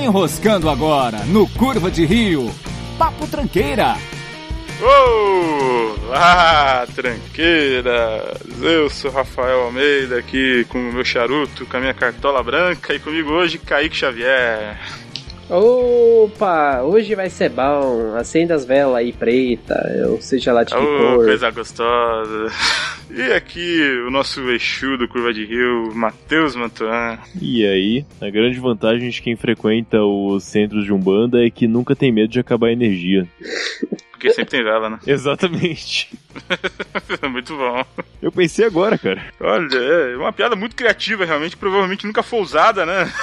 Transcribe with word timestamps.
Enroscando 0.00 0.70
agora 0.70 1.18
no 1.26 1.46
Curva 1.46 1.90
de 1.90 2.06
Rio. 2.06 2.50
Papo 2.98 3.26
Tranqueira. 3.26 3.96
Olá, 6.08 6.86
tranqueiras! 6.94 8.40
Eu 8.62 8.88
sou 8.88 9.10
Rafael 9.10 9.60
Almeida 9.64 10.18
aqui 10.18 10.64
com 10.70 10.78
o 10.78 10.92
meu 10.92 11.04
charuto, 11.04 11.66
com 11.66 11.76
a 11.76 11.80
minha 11.80 11.92
cartola 11.92 12.42
branca 12.42 12.94
e 12.94 12.98
comigo 12.98 13.30
hoje 13.30 13.58
Kaique 13.58 13.94
Xavier. 13.94 14.78
Opa, 15.50 16.80
hoje 16.82 17.14
vai 17.14 17.28
ser 17.28 17.50
bom. 17.50 18.14
Acenda 18.16 18.54
as 18.54 18.64
velas 18.64 18.96
aí 18.96 19.12
preta, 19.12 19.76
ou 20.08 20.20
seja 20.22 20.52
lá 20.52 20.64
de 20.64 20.72
que 20.72 20.80
Ô, 20.80 21.14
cor. 21.16 21.24
coisa 21.26 21.50
gostosa. 21.50 22.46
E 23.12 23.32
aqui 23.32 23.82
o 24.06 24.10
nosso 24.10 24.40
Exu 24.50 24.96
do 24.96 25.08
Curva 25.08 25.32
de 25.32 25.44
Rio, 25.44 25.92
Matheus 25.94 26.54
Mantuan. 26.54 27.18
E 27.40 27.66
aí, 27.66 28.04
a 28.20 28.30
grande 28.30 28.58
vantagem 28.58 29.08
de 29.10 29.20
quem 29.20 29.36
frequenta 29.36 30.02
os 30.02 30.44
centros 30.44 30.84
de 30.84 30.92
Umbanda 30.92 31.44
é 31.44 31.50
que 31.50 31.66
nunca 31.66 31.96
tem 31.96 32.12
medo 32.12 32.28
de 32.28 32.38
acabar 32.38 32.68
a 32.68 32.72
energia. 32.72 33.26
Porque 34.20 34.34
sempre 34.34 34.50
tem 34.50 34.62
vela, 34.62 34.90
né? 34.90 34.98
Exatamente. 35.06 36.10
Muito 37.30 37.56
bom. 37.56 37.82
Eu 38.20 38.30
pensei 38.30 38.66
agora, 38.66 38.98
cara. 38.98 39.24
Olha, 39.40 39.78
é 39.78 40.16
uma 40.16 40.30
piada 40.32 40.54
muito 40.54 40.76
criativa, 40.76 41.24
realmente, 41.24 41.56
provavelmente 41.56 42.06
nunca 42.06 42.22
foi 42.22 42.40
usada, 42.40 42.84
né? 42.84 43.10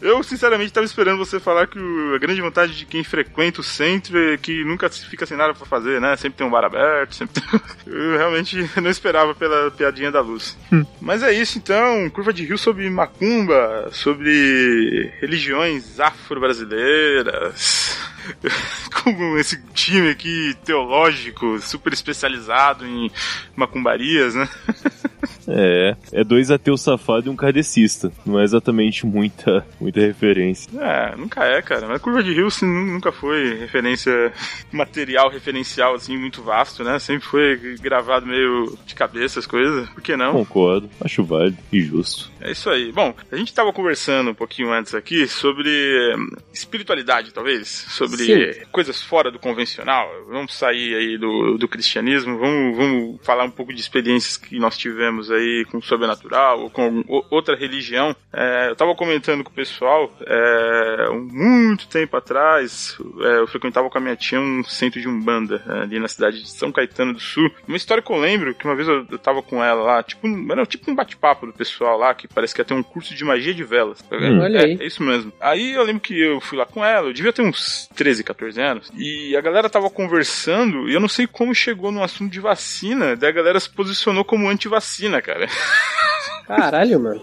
Eu, 0.00 0.22
sinceramente, 0.22 0.68
estava 0.70 0.86
esperando 0.86 1.18
você 1.18 1.38
falar 1.38 1.66
que 1.66 1.78
o- 1.78 2.14
a 2.14 2.18
grande 2.18 2.40
vantagem 2.40 2.74
de 2.74 2.86
quem 2.86 3.04
frequenta 3.04 3.60
o 3.60 3.64
centro 3.64 4.18
é 4.18 4.38
que 4.38 4.64
nunca 4.64 4.88
fica 4.88 5.26
sem 5.26 5.36
nada 5.36 5.52
pra 5.52 5.66
fazer, 5.66 6.00
né? 6.00 6.16
Sempre 6.16 6.38
tem 6.38 6.46
um 6.46 6.50
bar 6.50 6.64
aberto, 6.64 7.14
sempre 7.14 7.42
tem... 7.42 7.60
Eu 7.86 8.16
realmente 8.16 8.56
não 8.80 8.90
esperava 8.90 9.34
pela 9.34 9.70
piadinha 9.70 10.10
da 10.10 10.22
luz. 10.22 10.56
Mas 11.00 11.22
é 11.22 11.32
isso, 11.34 11.58
então. 11.58 12.08
Curva 12.08 12.32
de 12.32 12.46
Rio 12.46 12.56
sobre 12.56 12.88
macumba, 12.88 13.90
sobre 13.92 15.12
religiões 15.20 16.00
afro-brasileiras. 16.00 17.98
Com 19.02 19.38
esse 19.38 19.62
time 19.72 20.10
aqui 20.10 20.54
teológico, 20.64 21.58
super 21.60 21.92
especializado 21.92 22.86
em 22.86 23.10
macumbarias, 23.56 24.34
né? 24.34 24.48
É, 25.52 25.96
é 26.12 26.24
dois 26.24 26.50
ateus 26.50 26.80
safados 26.80 27.26
e 27.26 27.28
um 27.28 27.34
kardecista. 27.36 28.12
Não 28.24 28.38
é 28.38 28.44
exatamente 28.44 29.04
muita, 29.04 29.66
muita 29.80 30.00
referência. 30.00 30.70
É, 30.80 31.16
nunca 31.16 31.44
é, 31.44 31.60
cara. 31.60 31.88
Mas 31.88 32.00
Curva 32.00 32.22
de 32.22 32.32
Rio 32.32 32.48
nu- 32.62 32.86
nunca 32.86 33.10
foi 33.10 33.58
referência 33.58 34.32
material, 34.70 35.28
referencial, 35.28 35.94
assim, 35.94 36.16
muito 36.16 36.42
vasto, 36.42 36.84
né? 36.84 36.98
Sempre 36.98 37.26
foi 37.26 37.76
gravado 37.80 38.26
meio 38.26 38.78
de 38.86 38.94
cabeça 38.94 39.40
as 39.40 39.46
coisas. 39.46 39.88
Por 39.90 40.02
que 40.02 40.16
não? 40.16 40.32
Concordo, 40.32 40.88
acho 41.00 41.24
válido 41.24 41.58
e 41.72 41.80
justo. 41.80 42.30
É 42.40 42.52
isso 42.52 42.70
aí. 42.70 42.92
Bom, 42.92 43.12
a 43.30 43.36
gente 43.36 43.52
tava 43.52 43.72
conversando 43.72 44.30
um 44.30 44.34
pouquinho 44.34 44.72
antes 44.72 44.94
aqui 44.94 45.26
sobre 45.26 45.68
hum, 46.16 46.28
espiritualidade, 46.52 47.32
talvez. 47.32 47.68
Sobre 47.88 48.09
Sim. 48.16 48.66
coisas 48.72 49.02
fora 49.02 49.30
do 49.30 49.38
convencional. 49.38 50.08
Vamos 50.28 50.54
sair 50.54 50.94
aí 50.94 51.18
do, 51.18 51.56
do 51.58 51.68
cristianismo, 51.68 52.38
vamos, 52.38 52.76
vamos 52.76 53.20
falar 53.24 53.44
um 53.44 53.50
pouco 53.50 53.72
de 53.72 53.80
experiências 53.80 54.36
que 54.36 54.58
nós 54.58 54.76
tivemos 54.76 55.30
aí 55.30 55.64
com 55.70 55.78
o 55.78 55.82
sobrenatural 55.82 56.60
ou 56.60 56.70
com 56.70 56.82
algum- 56.82 57.04
outra 57.30 57.56
religião. 57.56 58.14
É, 58.32 58.68
eu 58.70 58.76
tava 58.76 58.94
comentando 58.94 59.42
com 59.44 59.50
o 59.50 59.54
pessoal, 59.54 60.12
é, 60.26 61.08
muito 61.10 61.88
tempo 61.88 62.16
atrás, 62.16 62.96
é, 63.20 63.38
eu 63.38 63.46
frequentava 63.46 63.88
com 63.90 63.98
a 63.98 64.00
minha 64.00 64.16
tia 64.16 64.40
um 64.40 64.62
centro 64.64 65.00
de 65.00 65.08
Umbanda, 65.08 65.62
é, 65.68 65.82
ali 65.82 65.98
na 65.98 66.08
cidade 66.08 66.42
de 66.42 66.50
São 66.50 66.70
Caetano 66.72 67.12
do 67.14 67.20
Sul. 67.20 67.50
Uma 67.66 67.76
história 67.76 68.02
que 68.02 68.12
eu 68.12 68.16
lembro, 68.18 68.54
que 68.54 68.64
uma 68.64 68.74
vez 68.76 68.88
eu, 68.88 69.06
eu 69.10 69.18
tava 69.18 69.42
com 69.42 69.62
ela 69.62 69.82
lá, 69.82 70.02
tipo, 70.02 70.26
era 70.50 70.64
tipo 70.66 70.90
um 70.90 70.94
bate-papo 70.94 71.46
do 71.46 71.52
pessoal 71.52 71.98
lá, 71.98 72.14
que 72.14 72.28
parece 72.28 72.54
que 72.54 72.60
ia 72.60 72.64
ter 72.64 72.74
um 72.74 72.82
curso 72.82 73.14
de 73.14 73.24
magia 73.24 73.54
de 73.54 73.64
velas. 73.64 74.04
Hum. 74.12 74.40
Olha 74.40 74.58
é, 74.58 74.64
aí. 74.64 74.78
é 74.80 74.86
isso 74.86 75.02
mesmo. 75.02 75.32
Aí 75.40 75.72
eu 75.74 75.82
lembro 75.82 76.00
que 76.00 76.18
eu 76.20 76.40
fui 76.40 76.56
lá 76.58 76.66
com 76.66 76.84
ela, 76.84 77.08
eu 77.08 77.12
devia 77.12 77.32
ter 77.32 77.42
uns 77.42 77.88
13, 78.00 78.24
14 78.24 78.62
anos, 78.62 78.90
e 78.96 79.36
a 79.36 79.42
galera 79.42 79.68
tava 79.68 79.90
conversando, 79.90 80.88
e 80.88 80.94
eu 80.94 81.00
não 81.00 81.08
sei 81.08 81.26
como 81.26 81.54
chegou 81.54 81.92
no 81.92 82.02
assunto 82.02 82.32
de 82.32 82.40
vacina, 82.40 83.14
daí 83.14 83.28
a 83.28 83.34
galera 83.34 83.60
se 83.60 83.68
posicionou 83.68 84.24
como 84.24 84.48
anti-vacina, 84.48 85.20
cara. 85.20 85.46
Caralho, 86.56 87.00
mano. 87.00 87.22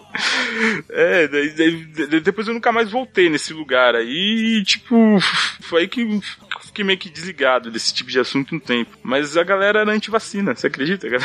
É, 0.90 1.28
daí, 1.28 1.50
daí- 1.50 2.20
depois 2.22 2.48
eu 2.48 2.54
nunca 2.54 2.72
mais 2.72 2.90
voltei 2.92 3.30
nesse 3.30 3.54
lugar 3.54 3.96
aí, 3.96 4.64
tipo, 4.66 5.18
foi 5.62 5.82
aí 5.82 5.88
que 5.88 6.02
eu 6.02 6.22
fiquei 6.66 6.84
meio 6.84 6.98
que 7.00 7.10
desligado 7.10 7.70
desse 7.72 7.94
tipo 7.94 8.10
de 8.10 8.20
assunto 8.20 8.56
um 8.56 8.60
tempo. 8.60 8.98
Mas 9.04 9.38
a 9.38 9.44
galera 9.44 9.80
era 9.82 9.92
anti-vacina, 9.92 10.56
você 10.56 10.68
acredita, 10.68 11.10
cara? 11.10 11.24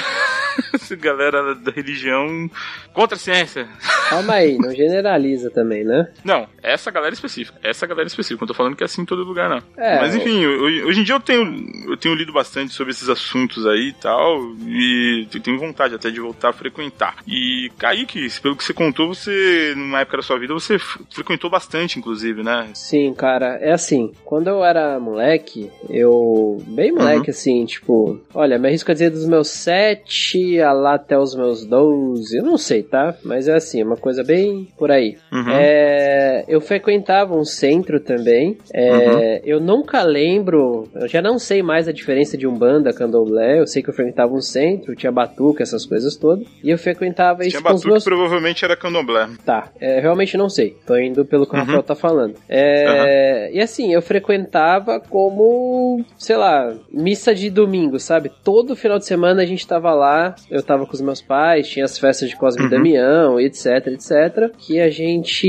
Essa 0.75 0.95
galera 0.97 1.55
da 1.55 1.71
religião 1.73 2.51
contra 2.93 3.17
a 3.17 3.19
ciência. 3.19 3.67
Calma 4.11 4.35
aí, 4.35 4.59
não 4.59 4.75
generaliza 4.75 5.51
também, 5.51 5.85
né? 5.85 6.09
Não, 6.25 6.47
essa 6.63 6.91
galera 6.91 7.15
específica. 7.15 7.59
Essa 7.63 7.87
galera 7.87 8.07
específica. 8.07 8.43
Não 8.43 8.49
tô 8.49 8.55
falando 8.55 8.77
que 8.77 8.83
é 8.83 8.87
assim 8.87 9.03
em 9.03 9.07
todo 9.07 9.25
lugar, 9.25 9.49
não. 9.49 9.63
É, 9.77 9.99
Mas 10.01 10.15
enfim, 10.15 10.45
ho- 10.45 10.87
hoje 10.87 11.01
em 11.01 11.05
dia 11.05 11.15
eu 11.15 11.21
tenho, 11.21 11.91
eu 11.91 11.97
tenho 11.97 12.15
lido 12.15 12.33
bastante 12.33 12.73
sobre 12.75 12.93
esses 12.93 13.09
assuntos 13.09 13.67
aí 13.67 13.89
e 13.89 13.93
tal. 13.95 14.39
E 14.67 15.27
eu 15.33 15.41
tenho 15.41 15.59
vontade 15.59 15.95
até 15.95 16.11
de 16.11 16.21
voltar 16.21 16.51
a 16.51 16.53
frequentar. 16.53 17.17
E 17.27 17.71
Kaique, 17.93 18.41
pelo 18.41 18.57
que 18.57 18.65
você 18.65 18.73
contou, 18.73 19.15
você, 19.15 19.75
numa 19.77 20.01
época 20.01 20.17
da 20.17 20.23
sua 20.23 20.39
vida, 20.39 20.55
você 20.55 20.79
frequentou 21.11 21.51
bastante, 21.51 21.99
inclusive, 21.99 22.43
né? 22.43 22.69
Sim, 22.73 23.13
cara, 23.13 23.59
é 23.61 23.73
assim, 23.73 24.13
quando 24.25 24.49
eu 24.49 24.65
era 24.65 24.99
moleque, 24.99 25.71
eu. 25.91 26.63
Bem 26.69 26.91
moleque, 26.93 27.31
assim, 27.31 27.65
tipo, 27.67 28.19
olha, 28.35 28.59
me 28.59 28.69
arrisco 28.69 28.91
a 28.91 28.95
dizer 28.95 29.11
dos 29.11 29.27
meus 29.27 29.49
7 29.49 30.61
a 30.61 30.73
lá 30.73 30.95
até 30.95 31.19
os 31.19 31.35
meus 31.35 31.67
12, 31.67 32.39
eu 32.39 32.45
não 32.45 32.57
sei, 32.57 32.83
tá? 32.83 33.15
Mas 33.23 33.47
é 33.47 33.55
assim, 33.55 33.83
uma 33.83 33.97
coisa 33.97 34.25
bem 34.25 34.69
por 34.79 34.91
aí. 34.91 35.19
Uhum. 35.31 35.51
É, 35.51 36.45
eu 36.49 36.61
frequentava 36.61 37.37
um 37.37 37.45
centro 37.45 38.01
também. 38.01 38.57
é, 38.73 39.43
Eu 39.45 39.61
nunca 39.61 40.03
lembro, 40.03 40.89
eu 40.95 41.09
já 41.09 41.21
não 41.21 41.39
sei 41.39 41.63
mais 41.63 41.89
a 41.89 41.93
diferença 41.93 42.39
de 42.39 42.47
Umbanda, 42.47 42.93
Candomblé. 42.93 43.61
Eu 43.61 43.67
sei 43.67 43.83
que 43.83 43.91
eu 43.91 43.95
frequentava 43.95 44.33
um 44.33 44.41
centro, 44.41 44.97
tinha 44.97 45.13
batuca, 45.13 45.63
essas 45.63 45.85
coisas 45.85 46.17
todas. 46.17 46.47
E 46.65 46.71
eu 46.71 46.79
frequentava 46.79 47.43
isso 47.43 47.51
Tinha 47.59 47.63
com 47.63 47.82
batuque, 47.89 47.91
meus 47.91 48.05
provavelmente 48.05 48.65
era 48.65 48.77
candomblé. 48.77 49.29
Tá, 49.45 49.69
é, 49.81 50.01
realmente 50.01 50.37
não 50.37 50.49
sei. 50.49 50.77
Tô 50.87 50.97
indo 50.97 51.25
pelo 51.25 51.47
que 51.47 51.53
o 51.55 51.59
Uhum. 51.59 51.65
Rafael 51.65 51.83
tá 51.83 51.95
falando. 51.95 52.35
É, 52.49 53.51
E 53.53 53.61
assim, 53.61 53.93
eu 53.93 54.01
frequentava 54.03 55.01
como, 55.01 56.05
sei 56.19 56.37
lá, 56.37 56.73
missa 56.91 57.35
de 57.35 57.51
domingo, 57.51 57.99
sabe? 57.99 58.31
Todo 58.45 58.77
final 58.77 58.99
de 58.99 59.07
semana 59.07 59.43
a 59.43 59.47
gente 59.47 59.67
tava 59.67 59.93
lá, 59.95 60.35
eu 60.51 60.63
tava 60.63 60.87
com 60.87 60.93
os 60.93 61.01
meus 61.01 61.21
pais, 61.21 61.69
tinha 61.69 61.85
as 61.85 61.99
festas 61.99 62.29
de 62.29 62.37
Cosme 62.37 62.63
e 62.63 62.65
Uhum. 62.65 62.71
Damião, 62.71 63.41
etc, 63.41 63.87
etc, 63.89 64.51
que 64.57 64.81
a 64.81 64.91
gente 64.91 65.47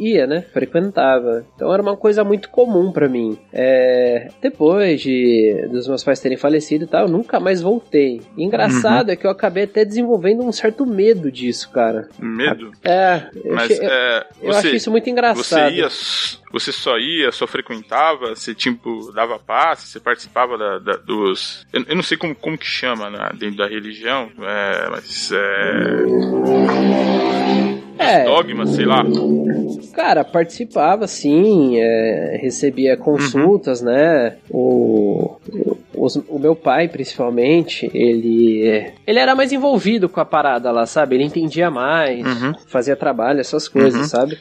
ia, 0.00 0.26
né? 0.26 0.42
Frequentava. 0.52 1.44
Então 1.54 1.72
era 1.72 1.82
uma 1.82 1.96
coisa 1.96 2.24
muito 2.24 2.48
comum 2.50 2.90
pra 2.92 3.08
mim. 3.08 3.38
É, 3.52 4.28
Depois 4.40 5.00
de 5.00 5.66
dos 5.70 5.86
meus 5.88 6.02
pais 6.04 6.20
terem 6.20 6.36
falecido 6.36 6.84
e 6.84 6.86
tal, 6.86 7.02
eu 7.06 7.08
nunca 7.12 7.38
mais 7.40 7.60
voltei. 7.60 8.20
E 8.36 8.44
engraçado 8.44 9.10
é 9.10 9.16
que 9.16 9.26
eu 9.26 9.30
acabei 9.30 9.64
até 9.64 9.84
desenvolvendo 9.84 10.42
um 10.42 10.52
certo 10.52 10.86
medo 10.86 11.30
disso, 11.48 11.70
cara. 11.70 12.08
Medo. 12.18 12.72
É, 12.84 13.22
eu, 13.44 13.54
Mas 13.54 13.70
achei- 13.72 13.86
eu- 13.86 13.90
é, 13.90 14.26
eu 14.42 14.52
você, 14.52 14.58
acho 14.66 14.76
isso 14.76 14.90
muito 14.90 15.04
você 15.04 15.10
engraçado. 15.10 15.72
ia, 15.72 15.88
você 16.52 16.72
só 16.72 16.98
ia, 16.98 17.32
só 17.32 17.46
frequentava, 17.46 18.34
você 18.34 18.54
tipo 18.54 19.10
dava 19.12 19.38
passe, 19.38 19.86
você 19.88 20.00
participava 20.00 20.56
da, 20.58 20.78
da- 20.78 20.96
dos, 20.96 21.66
eu, 21.72 21.84
eu 21.88 21.96
não 21.96 22.02
sei 22.02 22.16
como, 22.18 22.34
como 22.34 22.58
que 22.58 22.66
chama 22.66 23.08
né, 23.10 23.30
dentro 23.38 23.56
da 23.56 23.66
religião, 23.66 24.30
é, 24.40 24.88
mas 24.90 25.30
é, 25.32 25.38
É, 27.98 28.24
dogmas, 28.24 28.70
sei 28.70 28.84
lá. 28.86 29.04
cara, 29.94 30.24
participava 30.24 31.06
sim, 31.08 31.78
é, 31.80 32.38
recebia 32.40 32.96
consultas, 32.96 33.82
né? 33.82 34.36
O, 34.50 35.36
o, 35.52 35.77
os- 36.00 36.16
o 36.28 36.38
meu 36.38 36.54
pai, 36.56 36.88
principalmente, 36.88 37.90
ele, 37.94 38.92
ele 39.06 39.18
era 39.18 39.34
mais 39.34 39.52
envolvido 39.52 40.08
com 40.08 40.20
a 40.20 40.24
parada 40.24 40.70
lá, 40.70 40.86
sabe? 40.86 41.16
Ele 41.16 41.24
entendia 41.24 41.70
mais, 41.70 42.26
Uhum. 42.26 42.52
fazia 42.66 42.96
trabalho, 42.96 43.40
essas 43.40 43.68
coisas, 43.68 44.00
Uhum. 44.00 44.06
sabe? 44.08 44.38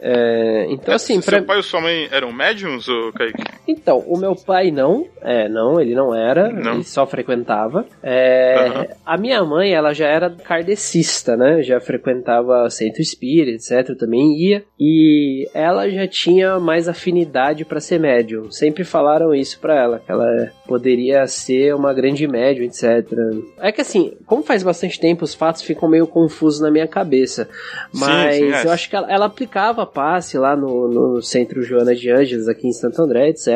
É, 0.00 0.66
então, 0.70 0.94
assim, 0.94 1.20
Seu 1.20 1.32
pra, 1.32 1.42
pai 1.42 1.56
ou 1.58 1.62
sua 1.62 1.80
mãe 1.80 2.08
eram 2.10 2.32
médiums, 2.32 2.88
ou 2.88 3.12
Kaique? 3.12 3.42
Então, 3.68 3.98
o 4.06 4.18
meu 4.18 4.34
pai 4.34 4.70
não, 4.70 5.06
é, 5.20 5.48
não, 5.48 5.80
ele 5.80 5.94
não 5.94 6.14
era, 6.14 6.50
Não. 6.50 6.74
ele 6.74 6.84
só 6.84 7.06
frequentava. 7.06 7.84
É. 8.02 8.94
A 9.04 9.16
minha 9.16 9.44
mãe, 9.44 9.72
ela 9.72 9.92
já 9.92 10.06
era 10.08 10.30
kardecista, 10.30 11.36
né? 11.36 11.62
Já 11.62 11.80
frequentava 11.80 12.68
centro 12.70 13.02
espírita, 13.02 13.56
etc. 13.74 13.96
Também 13.96 14.36
ia. 14.38 14.64
E 14.78 15.48
ela 15.54 15.88
já 15.90 16.06
tinha 16.06 16.58
mais 16.58 16.88
afinidade 16.88 17.64
pra 17.64 17.80
ser 17.80 18.00
médium. 18.00 18.50
Sempre 18.50 18.84
falaram 18.84 19.34
isso 19.34 19.58
pra 19.60 19.74
ela, 19.76 19.98
que 20.00 20.10
ela 20.10 20.50
poderia 20.66 21.26
ser 21.26 21.74
uma 21.74 21.92
grande 21.92 22.26
médium, 22.26 22.64
etc. 22.64 23.06
É 23.58 23.70
que 23.70 23.80
assim, 23.80 24.14
como 24.26 24.42
faz 24.42 24.62
bastante 24.62 24.98
tempo, 24.98 25.24
os 25.24 25.34
fatos 25.34 25.62
ficam 25.62 25.88
meio 25.88 26.06
confusos 26.06 26.60
na 26.60 26.70
minha 26.70 26.88
cabeça. 26.88 27.48
Sim, 27.92 28.00
Mas 28.00 28.36
sim, 28.36 28.52
é. 28.52 28.64
eu 28.64 28.70
acho 28.72 28.88
que 28.88 28.96
ela, 28.96 29.10
ela 29.12 29.26
aplicava 29.26 29.86
passe 29.92 30.38
lá 30.38 30.56
no, 30.56 30.88
no 30.88 31.22
Centro 31.22 31.62
Joana 31.62 31.94
de 31.94 32.10
Ângeles, 32.10 32.48
aqui 32.48 32.66
em 32.66 32.72
Santo 32.72 33.00
André, 33.02 33.28
etc. 33.28 33.48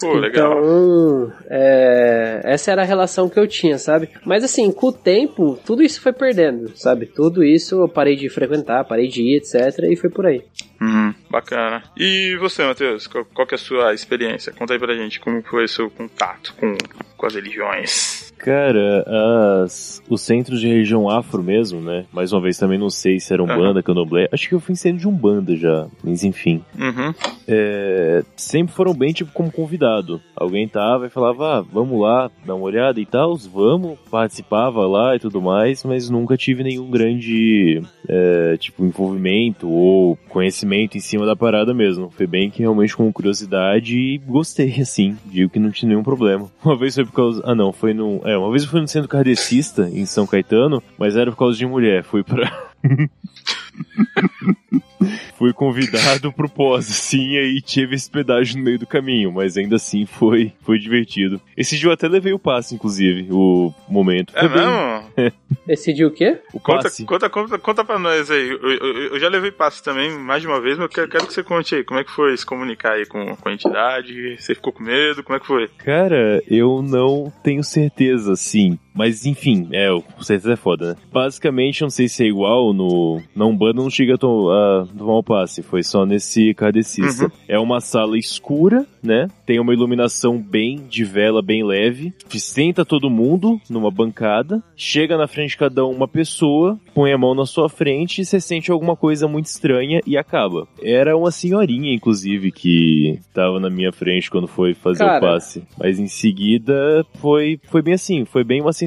Pô, 0.00 0.14
legal. 0.14 0.58
Então, 0.58 1.32
é, 1.48 2.40
essa 2.44 2.72
era 2.72 2.82
a 2.82 2.84
relação 2.84 3.28
que 3.28 3.38
eu 3.38 3.46
tinha, 3.46 3.78
sabe? 3.78 4.08
Mas 4.24 4.44
assim, 4.44 4.70
com 4.72 4.88
o 4.88 4.92
tempo, 4.92 5.58
tudo 5.64 5.82
isso 5.82 6.00
foi 6.00 6.12
perdendo, 6.12 6.76
sabe? 6.76 7.06
Tudo 7.06 7.44
isso 7.44 7.82
eu 7.82 7.88
parei 7.88 8.16
de 8.16 8.28
frequentar, 8.28 8.84
parei 8.84 9.08
de 9.08 9.22
ir, 9.22 9.36
etc. 9.36 9.84
E 9.90 9.96
foi 9.96 10.10
por 10.10 10.26
aí. 10.26 10.42
Uhum, 10.80 11.14
bacana. 11.30 11.82
E 11.96 12.36
você, 12.38 12.62
Matheus, 12.64 13.06
qual, 13.06 13.24
qual 13.24 13.46
que 13.46 13.54
é 13.54 13.56
a 13.56 13.58
sua 13.58 13.94
experiência? 13.94 14.52
Conta 14.52 14.74
aí 14.74 14.78
pra 14.78 14.94
gente 14.94 15.20
como 15.20 15.42
foi 15.42 15.64
o 15.64 15.68
seu 15.68 15.90
contato 15.90 16.54
com, 16.58 16.76
com 17.16 17.26
as 17.26 17.34
religiões. 17.34 18.25
Cara, 18.38 19.04
as, 19.64 20.02
os 20.08 20.20
centros 20.20 20.60
de 20.60 20.68
religião 20.68 21.08
afro 21.08 21.42
mesmo, 21.42 21.80
né? 21.80 22.04
Mais 22.12 22.32
uma 22.32 22.40
vez, 22.40 22.58
também 22.58 22.78
não 22.78 22.90
sei 22.90 23.18
se 23.18 23.32
era 23.32 23.42
um 23.42 23.50
Aham. 23.50 23.58
banda, 23.58 23.82
candomblé. 23.82 24.28
Acho 24.32 24.48
que 24.48 24.54
eu 24.54 24.60
fui 24.60 24.72
em 24.72 24.76
centro 24.76 24.98
de 24.98 25.08
Umbanda 25.08 25.56
já, 25.56 25.86
mas 26.02 26.22
enfim. 26.22 26.62
Uhum. 26.78 27.14
É, 27.48 28.24
sempre 28.36 28.74
foram 28.74 28.92
bem, 28.92 29.12
tipo, 29.12 29.32
como 29.32 29.50
convidado. 29.50 30.20
Alguém 30.34 30.66
tava 30.68 31.06
e 31.06 31.10
falava, 31.10 31.58
ah, 31.58 31.60
vamos 31.60 32.00
lá, 32.00 32.30
dar 32.44 32.54
uma 32.54 32.64
olhada 32.64 33.00
e 33.00 33.06
tal, 33.06 33.36
vamos. 33.36 33.98
Participava 34.10 34.86
lá 34.86 35.14
e 35.16 35.18
tudo 35.18 35.40
mais, 35.40 35.84
mas 35.84 36.10
nunca 36.10 36.36
tive 36.36 36.62
nenhum 36.62 36.90
grande, 36.90 37.82
é, 38.08 38.56
tipo, 38.58 38.84
envolvimento 38.84 39.68
ou 39.68 40.16
conhecimento 40.28 40.96
em 40.96 41.00
cima 41.00 41.24
da 41.24 41.36
parada 41.36 41.72
mesmo. 41.72 42.10
Foi 42.10 42.26
bem 42.26 42.50
que 42.50 42.60
realmente 42.60 42.96
com 42.96 43.12
curiosidade 43.12 43.96
e 43.96 44.18
gostei, 44.18 44.74
assim. 44.80 45.16
Digo 45.26 45.50
que 45.50 45.58
não 45.58 45.70
tinha 45.70 45.88
nenhum 45.88 46.02
problema. 46.02 46.50
Uma 46.64 46.76
vez 46.76 46.94
foi 46.94 47.04
por 47.04 47.12
causa. 47.12 47.42
Ah, 47.44 47.54
não, 47.54 47.72
foi 47.72 47.94
no. 47.94 48.20
É, 48.26 48.36
uma 48.36 48.50
vez 48.50 48.64
eu 48.64 48.68
fui 48.68 48.80
no 48.80 48.88
centro 48.88 49.08
kardecista 49.08 49.88
em 49.88 50.04
São 50.04 50.26
Caetano, 50.26 50.82
mas 50.98 51.14
era 51.14 51.30
por 51.30 51.38
causa 51.38 51.56
de 51.56 51.64
mulher. 51.64 52.02
Fui 52.02 52.24
pra. 52.24 52.50
Fui 55.36 55.52
convidado 55.52 56.32
pro 56.32 56.48
pós, 56.48 56.90
assim, 56.90 57.36
aí 57.36 57.60
tive 57.60 57.94
esse 57.94 58.10
pedágio 58.10 58.56
no 58.58 58.64
meio 58.64 58.78
do 58.78 58.86
caminho, 58.86 59.30
mas 59.30 59.56
ainda 59.56 59.76
assim 59.76 60.06
foi, 60.06 60.52
foi 60.62 60.78
divertido. 60.78 61.40
Esse 61.56 61.76
dia 61.76 61.88
eu 61.88 61.92
até 61.92 62.08
levei 62.08 62.32
o 62.32 62.38
passe, 62.38 62.74
inclusive, 62.74 63.28
o 63.30 63.72
momento. 63.88 64.32
É 64.34 64.48
bem- 64.48 64.56
mesmo? 64.66 65.32
Decidiu 65.66 66.08
o 66.08 66.10
quê? 66.10 66.38
O 66.52 66.58
Conta, 66.58 66.84
passe. 66.84 67.04
conta, 67.04 67.28
conta, 67.28 67.58
conta 67.58 67.84
pra 67.84 67.98
nós 67.98 68.30
aí. 68.30 68.48
Eu, 68.48 68.58
eu- 68.70 69.02
eu 69.12 69.20
já 69.20 69.28
levei 69.28 69.50
passe 69.52 69.82
também, 69.82 70.10
mais 70.18 70.40
de 70.40 70.48
uma 70.48 70.60
vez, 70.60 70.76
mas 70.78 70.84
eu 70.84 70.88
quero, 70.88 71.08
quero 71.08 71.26
que 71.26 71.34
você 71.34 71.42
conte 71.42 71.74
aí. 71.74 71.84
Como 71.84 72.00
é 72.00 72.04
que 72.04 72.10
foi 72.12 72.34
se 72.36 72.46
comunicar 72.46 72.92
aí 72.94 73.04
com, 73.06 73.36
com 73.36 73.48
a 73.48 73.52
entidade? 73.52 74.36
Você 74.38 74.54
ficou 74.54 74.72
com 74.72 74.82
medo? 74.82 75.22
Como 75.22 75.36
é 75.36 75.40
que 75.40 75.46
foi? 75.46 75.68
Cara, 75.78 76.42
eu 76.48 76.80
não 76.82 77.30
tenho 77.42 77.62
certeza, 77.62 78.34
sim. 78.36 78.78
Mas 78.96 79.26
enfim, 79.26 79.68
é, 79.72 79.90
o 79.92 80.02
certeza 80.20 80.54
é 80.54 80.56
foda, 80.56 80.90
né? 80.90 80.96
Basicamente, 81.12 81.82
não 81.82 81.90
sei 81.90 82.08
se 82.08 82.24
é 82.24 82.26
igual 82.26 82.72
no. 82.72 83.20
Na 83.34 83.44
Umbanda 83.44 83.82
não 83.82 83.90
chega 83.90 84.14
a, 84.14 84.18
to- 84.18 84.50
a 84.50 84.86
tomar 84.96 85.18
o 85.18 85.22
passe, 85.22 85.62
foi 85.62 85.82
só 85.82 86.06
nesse 86.06 86.54
kardecista. 86.54 87.24
Uhum. 87.24 87.30
É 87.46 87.58
uma 87.58 87.80
sala 87.80 88.18
escura, 88.18 88.86
né? 89.02 89.28
Tem 89.44 89.60
uma 89.60 89.72
iluminação 89.74 90.38
bem 90.40 90.82
de 90.88 91.04
vela, 91.04 91.42
bem 91.42 91.62
leve. 91.64 92.12
Senta 92.30 92.84
todo 92.84 93.10
mundo 93.10 93.60
numa 93.68 93.90
bancada. 93.90 94.62
Chega 94.76 95.16
na 95.18 95.26
frente 95.26 95.50
de 95.50 95.56
cada 95.58 95.84
um 95.84 95.90
uma 95.90 96.08
pessoa, 96.08 96.78
põe 96.94 97.12
a 97.12 97.18
mão 97.18 97.34
na 97.34 97.44
sua 97.44 97.68
frente 97.68 98.20
e 98.20 98.24
você 98.24 98.40
sente 98.40 98.70
alguma 98.70 98.96
coisa 98.96 99.26
muito 99.28 99.46
estranha 99.46 100.00
e 100.06 100.16
acaba. 100.16 100.66
Era 100.82 101.16
uma 101.16 101.30
senhorinha, 101.30 101.92
inclusive, 101.92 102.50
que 102.52 103.18
tava 103.34 103.58
na 103.60 103.68
minha 103.68 103.92
frente 103.92 104.30
quando 104.30 104.46
foi 104.46 104.72
fazer 104.74 105.04
Cara. 105.04 105.18
o 105.18 105.20
passe. 105.20 105.62
Mas 105.78 105.98
em 105.98 106.06
seguida 106.06 107.04
foi, 107.20 107.58
foi 107.68 107.82
bem 107.82 107.94
assim, 107.94 108.24
foi 108.24 108.42
bem 108.44 108.60
uma 108.62 108.72
sensação 108.72 108.85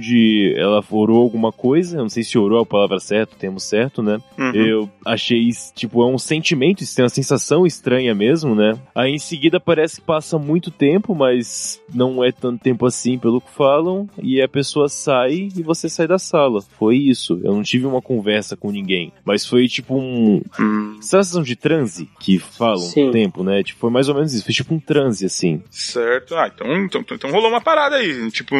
de 0.00 0.54
ela 0.56 0.82
orou 0.90 1.22
alguma 1.22 1.52
coisa, 1.52 1.96
eu 1.96 2.02
não 2.02 2.08
sei 2.08 2.22
se 2.22 2.38
orou 2.38 2.60
a 2.60 2.66
palavra 2.66 2.98
certa, 3.00 3.34
o 3.34 3.38
termo 3.38 3.60
certo, 3.60 4.02
né? 4.02 4.20
Uhum. 4.38 4.52
Eu 4.54 4.90
achei, 5.04 5.48
tipo, 5.74 6.02
é 6.02 6.06
um 6.06 6.18
sentimento, 6.18 6.82
isso 6.82 6.94
tem 6.96 7.02
uma 7.04 7.08
sensação 7.08 7.66
estranha 7.66 8.14
mesmo, 8.14 8.54
né? 8.54 8.78
Aí 8.94 9.12
em 9.12 9.18
seguida 9.18 9.58
parece 9.60 10.00
que 10.00 10.06
passa 10.06 10.38
muito 10.38 10.70
tempo, 10.70 11.14
mas 11.14 11.80
não 11.92 12.22
é 12.24 12.32
tanto 12.32 12.62
tempo 12.62 12.86
assim 12.86 13.18
pelo 13.18 13.40
que 13.40 13.50
falam, 13.50 14.08
e 14.22 14.40
a 14.40 14.48
pessoa 14.48 14.88
sai 14.88 15.48
e 15.56 15.62
você 15.62 15.88
sai 15.88 16.06
da 16.06 16.18
sala. 16.18 16.60
Foi 16.78 16.96
isso. 16.96 17.40
Eu 17.42 17.52
não 17.54 17.62
tive 17.62 17.86
uma 17.86 18.02
conversa 18.02 18.56
com 18.56 18.70
ninguém, 18.70 19.12
mas 19.24 19.46
foi 19.46 19.68
tipo 19.68 19.94
um. 19.96 20.40
Hum, 20.58 20.96
Sensação 21.00 21.42
de 21.42 21.56
transe 21.56 22.08
que 22.20 22.38
falam 22.38 22.76
Sim. 22.78 23.10
tempo, 23.10 23.42
né? 23.42 23.62
Tipo, 23.62 23.80
foi 23.80 23.90
mais 23.90 24.08
ou 24.08 24.14
menos 24.14 24.32
isso. 24.32 24.44
Foi 24.44 24.54
tipo 24.54 24.74
um 24.74 24.80
transe, 24.80 25.24
assim. 25.26 25.62
certo. 25.70 26.34
Ah, 26.36 26.50
então, 26.52 26.66
então, 26.84 27.04
então 27.10 27.30
rolou 27.30 27.48
uma 27.50 27.60
parada 27.60 27.96
aí. 27.96 28.30
Tipo, 28.30 28.54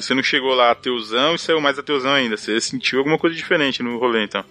você 0.00 0.14
não 0.14 0.22
chegou 0.22 0.54
lá 0.54 0.70
ateuzão 0.70 1.34
e 1.34 1.38
saiu 1.38 1.60
mais 1.60 1.78
ateuzão 1.78 2.12
ainda. 2.12 2.36
Você 2.36 2.60
sentiu 2.60 2.98
alguma 2.98 3.18
coisa 3.18 3.34
diferente 3.36 3.82
no 3.82 3.98
rolê, 3.98 4.24
então. 4.24 4.44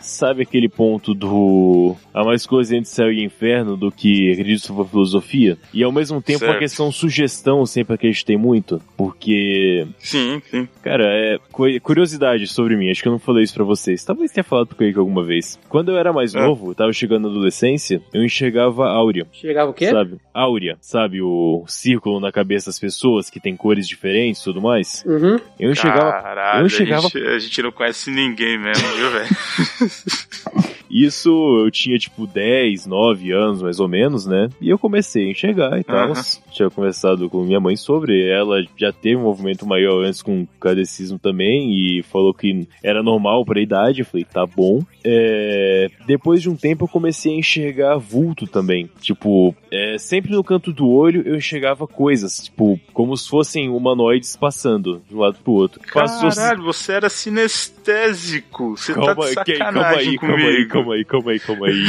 Sabe 0.00 0.42
aquele 0.42 0.68
ponto 0.68 1.14
do. 1.14 1.96
Há 2.12 2.24
mais 2.24 2.46
coisa 2.46 2.76
entre 2.76 2.90
céu 2.90 3.12
e 3.12 3.22
inferno 3.24 3.76
do 3.76 3.90
que 3.90 4.32
acredito 4.32 4.66
sobre 4.66 4.82
a 4.82 4.86
filosofia? 4.86 5.58
E 5.72 5.82
ao 5.82 5.92
mesmo 5.92 6.20
tempo 6.20 6.40
Certo. 6.40 6.52
uma 6.52 6.58
questão 6.58 6.90
sugestão, 6.92 7.60
eu 7.60 7.66
sempre 7.66 7.94
acreditei 7.94 8.36
muito. 8.36 8.80
Porque, 8.96 9.86
Sim, 9.98 10.40
sim. 10.50 10.68
cara, 10.82 11.04
é 11.06 11.38
cu- 11.52 11.80
curiosidade 11.82 12.46
sobre 12.46 12.76
mim, 12.76 12.90
acho 12.90 13.02
que 13.02 13.08
eu 13.08 13.12
não 13.12 13.18
falei 13.18 13.44
isso 13.44 13.54
pra 13.54 13.64
vocês. 13.64 14.04
Talvez 14.04 14.32
tenha 14.32 14.44
falado 14.44 14.74
com 14.74 14.82
ele 14.84 14.98
alguma 14.98 15.24
vez. 15.24 15.58
Quando 15.68 15.90
eu 15.92 15.96
era 15.98 16.12
mais 16.12 16.34
É. 16.34 16.40
novo, 16.40 16.74
tava 16.74 16.92
chegando 16.92 17.24
na 17.24 17.28
adolescência, 17.30 18.00
eu 18.12 18.24
enxergava 18.24 18.88
áurea. 18.88 19.26
Chegava 19.32 19.70
o 19.70 19.74
quê? 19.74 19.90
Sabe? 19.90 20.16
Áurea, 20.34 20.76
sabe? 20.80 21.20
O 21.22 21.64
círculo 21.66 22.20
na 22.20 22.32
cabeça 22.32 22.66
das 22.70 22.78
pessoas 22.78 23.30
que 23.30 23.40
tem 23.40 23.56
cores 23.56 23.86
diferentes 23.86 24.40
tudo 24.52 24.62
mais. 24.62 25.02
Uhum. 25.06 25.38
Eu 25.58 25.70
enxergava 25.72 26.12
Caralho, 26.22 26.64
eu 26.64 26.68
chegava- 26.68 27.06
a, 27.06 27.10
gente, 27.10 27.26
a 27.26 27.38
gente 27.38 27.62
não 27.62 27.72
conhece 27.72 28.10
ninguém 28.10 28.58
mesmo, 28.58 28.88
viu, 28.88 29.10
velho? 29.10 29.28
Isso 30.90 31.30
eu 31.64 31.70
tinha 31.70 31.98
tipo 31.98 32.26
10, 32.26 32.86
9 32.86 33.32
anos 33.32 33.62
mais 33.62 33.78
ou 33.80 33.88
menos, 33.88 34.26
né? 34.26 34.48
E 34.60 34.68
eu 34.68 34.78
comecei 34.78 35.26
a 35.28 35.30
enxergar 35.30 35.78
e 35.78 35.84
tal. 35.84 36.10
Aham. 36.12 36.22
Tinha 36.50 36.68
conversado 36.70 37.28
com 37.30 37.42
minha 37.44 37.60
mãe 37.60 37.76
sobre. 37.76 38.28
Ela 38.28 38.62
já 38.76 38.92
teve 38.92 39.16
um 39.16 39.22
movimento 39.22 39.66
maior 39.66 40.04
antes 40.04 40.20
com 40.22 40.42
o 40.42 40.48
cadecismo 40.60 41.18
também 41.18 41.72
e 41.72 42.02
falou 42.02 42.34
que 42.34 42.66
era 42.82 43.02
normal 43.02 43.44
pra 43.44 43.60
idade. 43.60 44.00
Eu 44.00 44.06
falei, 44.06 44.24
tá 44.24 44.44
bom. 44.44 44.80
É, 45.04 45.88
Depois 46.06 46.42
de 46.42 46.50
um 46.50 46.56
tempo 46.56 46.84
eu 46.84 46.88
comecei 46.88 47.34
a 47.34 47.38
enxergar 47.38 47.96
vulto 47.96 48.46
também. 48.46 48.90
Tipo, 49.00 49.54
é, 49.70 49.96
sempre 49.98 50.32
no 50.32 50.42
canto 50.42 50.72
do 50.72 50.88
olho 50.90 51.22
eu 51.24 51.36
enxergava 51.36 51.86
coisas, 51.86 52.36
tipo, 52.44 52.78
como 52.92 53.16
se 53.16 53.28
fossem 53.28 53.68
humanoides 53.68 54.36
passando 54.36 55.00
de 55.08 55.14
um 55.14 55.20
lado 55.20 55.38
pro 55.42 55.52
outro. 55.52 55.80
Caralho, 55.80 56.62
você 56.64 56.92
era 56.92 57.08
sinestésico. 57.08 58.76
Você 58.76 58.94
tá 58.94 59.00
Calma, 59.14 59.24
de 59.28 59.34
que- 59.44 59.56
sacanagem 59.56 59.58
calma 59.58 59.96
aí, 59.96 60.18
calma 60.18 60.36
aí, 60.48 60.54
comigo. 60.66 60.70
Calma 60.80 60.94
aí, 60.94 61.04
calma 61.04 61.30
aí, 61.32 61.40
calma 61.40 61.66
aí. 61.66 61.84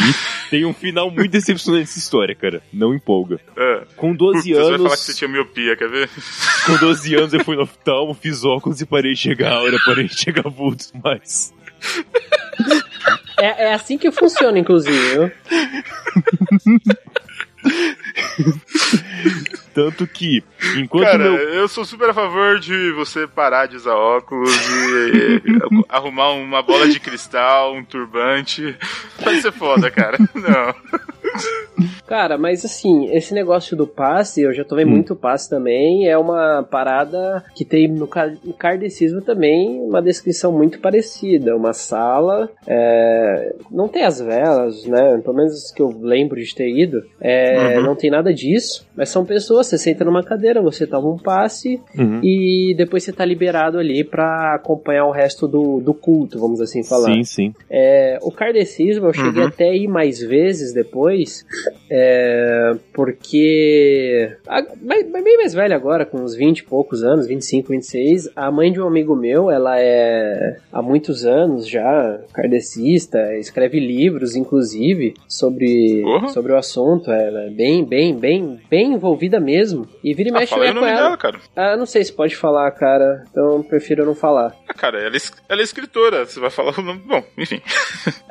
Tem 0.49 0.65
um 0.65 0.73
final 0.73 1.09
muito 1.09 1.31
decepcionante 1.31 1.83
essa 1.83 1.99
história, 1.99 2.35
cara. 2.35 2.61
Não 2.73 2.93
empolga. 2.93 3.39
É. 3.57 3.83
Com 3.95 4.13
12 4.13 4.41
Você 4.41 4.53
vai 4.53 4.63
anos, 4.63 4.81
falar 4.83 4.97
que 4.97 5.03
você 5.03 5.13
tinha 5.13 5.27
miopia, 5.29 5.75
quer 5.77 5.89
ver? 5.89 6.09
com 6.65 6.77
12 6.77 7.15
anos 7.15 7.33
eu 7.33 7.43
fui 7.43 7.55
no 7.55 7.63
oftalmo, 7.63 8.13
fiz 8.13 8.43
óculos 8.43 8.81
e 8.81 8.85
parei 8.85 9.13
de 9.13 9.19
chegar 9.19 9.53
a 9.53 9.61
hora, 9.61 9.77
parei 9.85 10.07
de 10.07 10.17
chegar 10.19 10.49
vultos 10.49 10.91
mais. 11.03 11.53
É, 13.39 13.69
é 13.69 13.73
assim 13.73 13.97
que 13.97 14.11
funciona, 14.11 14.59
inclusive. 14.59 15.31
Tanto 19.73 20.05
que, 20.05 20.43
enquanto 20.75 21.05
Cara, 21.05 21.17
meu. 21.17 21.35
eu 21.35 21.67
sou 21.67 21.85
super 21.85 22.09
a 22.09 22.13
favor 22.13 22.59
de 22.59 22.91
você 22.91 23.25
parar 23.25 23.67
de 23.67 23.77
usar 23.77 23.95
óculos 23.95 24.53
e, 24.53 25.41
e, 25.45 25.85
arrumar 25.87 26.31
uma 26.31 26.61
bola 26.61 26.89
de 26.89 26.99
cristal, 26.99 27.73
um 27.73 27.83
turbante. 27.83 28.75
Vai 29.19 29.39
ser 29.39 29.53
foda, 29.53 29.89
cara. 29.89 30.17
Não. 30.35 30.75
Cara, 32.05 32.37
mas 32.37 32.65
assim, 32.65 33.05
esse 33.15 33.33
negócio 33.33 33.75
do 33.77 33.87
passe, 33.87 34.41
eu 34.41 34.53
já 34.53 34.65
tomei 34.65 34.83
muito 34.83 35.15
passe 35.15 35.49
também, 35.49 36.07
é 36.07 36.17
uma 36.17 36.61
parada 36.69 37.43
que 37.55 37.63
tem 37.63 37.87
no 37.87 38.05
ca- 38.05 38.33
no 38.43 38.53
kardecismo 38.53 39.21
também 39.21 39.79
uma 39.81 40.01
descrição 40.01 40.51
muito 40.51 40.79
parecida. 40.79 41.55
Uma 41.55 41.71
sala, 41.73 42.49
é, 42.67 43.55
não 43.71 43.87
tem 43.87 44.03
as 44.03 44.19
velas, 44.19 44.85
né? 44.85 45.17
Pelo 45.23 45.35
menos 45.37 45.71
que 45.71 45.81
eu 45.81 45.87
lembro 46.01 46.39
de 46.41 46.53
ter 46.53 46.69
ido, 46.69 47.01
é, 47.21 47.77
Uhum. 47.77 47.83
não 47.85 47.95
tem 47.95 48.11
nada 48.11 48.33
disso, 48.33 48.85
mas 48.95 49.07
são 49.09 49.25
pessoas, 49.25 49.67
você 49.67 49.77
senta 49.77 50.03
numa 50.03 50.23
cadeira, 50.23 50.61
você 50.61 50.85
toma 50.85 51.09
um 51.09 51.17
passe 51.17 51.79
Uhum. 51.97 52.19
e 52.21 52.73
depois 52.77 53.03
você 53.03 53.13
tá 53.13 53.23
liberado 53.23 53.77
ali 53.79 54.03
pra 54.03 54.55
acompanhar 54.55 55.05
o 55.05 55.11
resto 55.11 55.47
do, 55.47 55.79
do 55.79 55.93
culto, 55.93 56.37
vamos 56.39 56.59
assim 56.59 56.83
falar. 56.83 57.13
Sim, 57.13 57.23
sim. 57.23 57.53
É, 57.69 58.19
o 58.21 58.31
kardecismo 58.31 59.07
eu 59.07 59.13
cheguei 59.13 59.43
Uhum. 59.43 59.47
até 59.49 59.69
a 59.69 59.73
ir 59.75 59.87
mais 59.87 60.19
vezes 60.19 60.73
depois, 60.73 61.20
é, 61.89 62.71
porque. 62.93 64.35
a- 64.47 64.61
bem 65.21 65.37
mais 65.37 65.53
velho 65.53 65.75
agora, 65.75 66.05
com 66.05 66.19
uns 66.19 66.35
20 66.35 66.59
e 66.59 66.63
poucos 66.63 67.03
anos, 67.03 67.27
25, 67.27 67.69
26. 67.69 68.29
A 68.35 68.51
mãe 68.51 68.71
de 68.71 68.79
um 68.81 68.87
amigo 68.87 69.15
meu, 69.15 69.49
ela 69.49 69.79
é 69.79 70.57
há 70.71 70.81
muitos 70.81 71.25
anos 71.25 71.67
já 71.67 72.19
kardecista, 72.33 73.35
escreve 73.37 73.79
livros, 73.79 74.35
inclusive, 74.35 75.13
sobre, 75.27 76.01
Porra. 76.03 76.27
sobre 76.29 76.51
o 76.53 76.57
assunto. 76.57 77.11
Ela 77.11 77.43
é 77.45 77.49
bem, 77.49 77.83
bem, 77.85 78.15
bem, 78.17 78.59
bem 78.69 78.93
envolvida 78.93 79.39
mesmo. 79.39 79.87
E 80.03 80.13
vira 80.13 80.29
e 80.29 80.31
Ah, 80.35 80.39
mexe 80.39 80.53
fala 80.53 80.65
eu 80.65 80.71
o 80.71 80.75
ia 80.75 80.79
com 80.79 80.85
ela. 80.87 81.01
dela, 81.01 81.17
cara. 81.17 81.39
Ah, 81.55 81.77
não 81.77 81.85
sei 81.85 82.03
se 82.03 82.13
pode 82.13 82.35
falar, 82.35 82.69
cara. 82.71 83.23
Então 83.29 83.61
prefiro 83.63 84.05
não 84.05 84.15
falar. 84.15 84.55
Ah, 84.67 84.73
cara, 84.73 84.97
ela 84.99 85.15
é, 85.15 85.19
ela 85.49 85.61
é 85.61 85.63
escritora, 85.63 86.25
você 86.25 86.39
vai 86.39 86.49
falar 86.49 86.77
o 86.77 86.81
nome. 86.81 87.01
Bom, 87.05 87.23
enfim. 87.37 87.61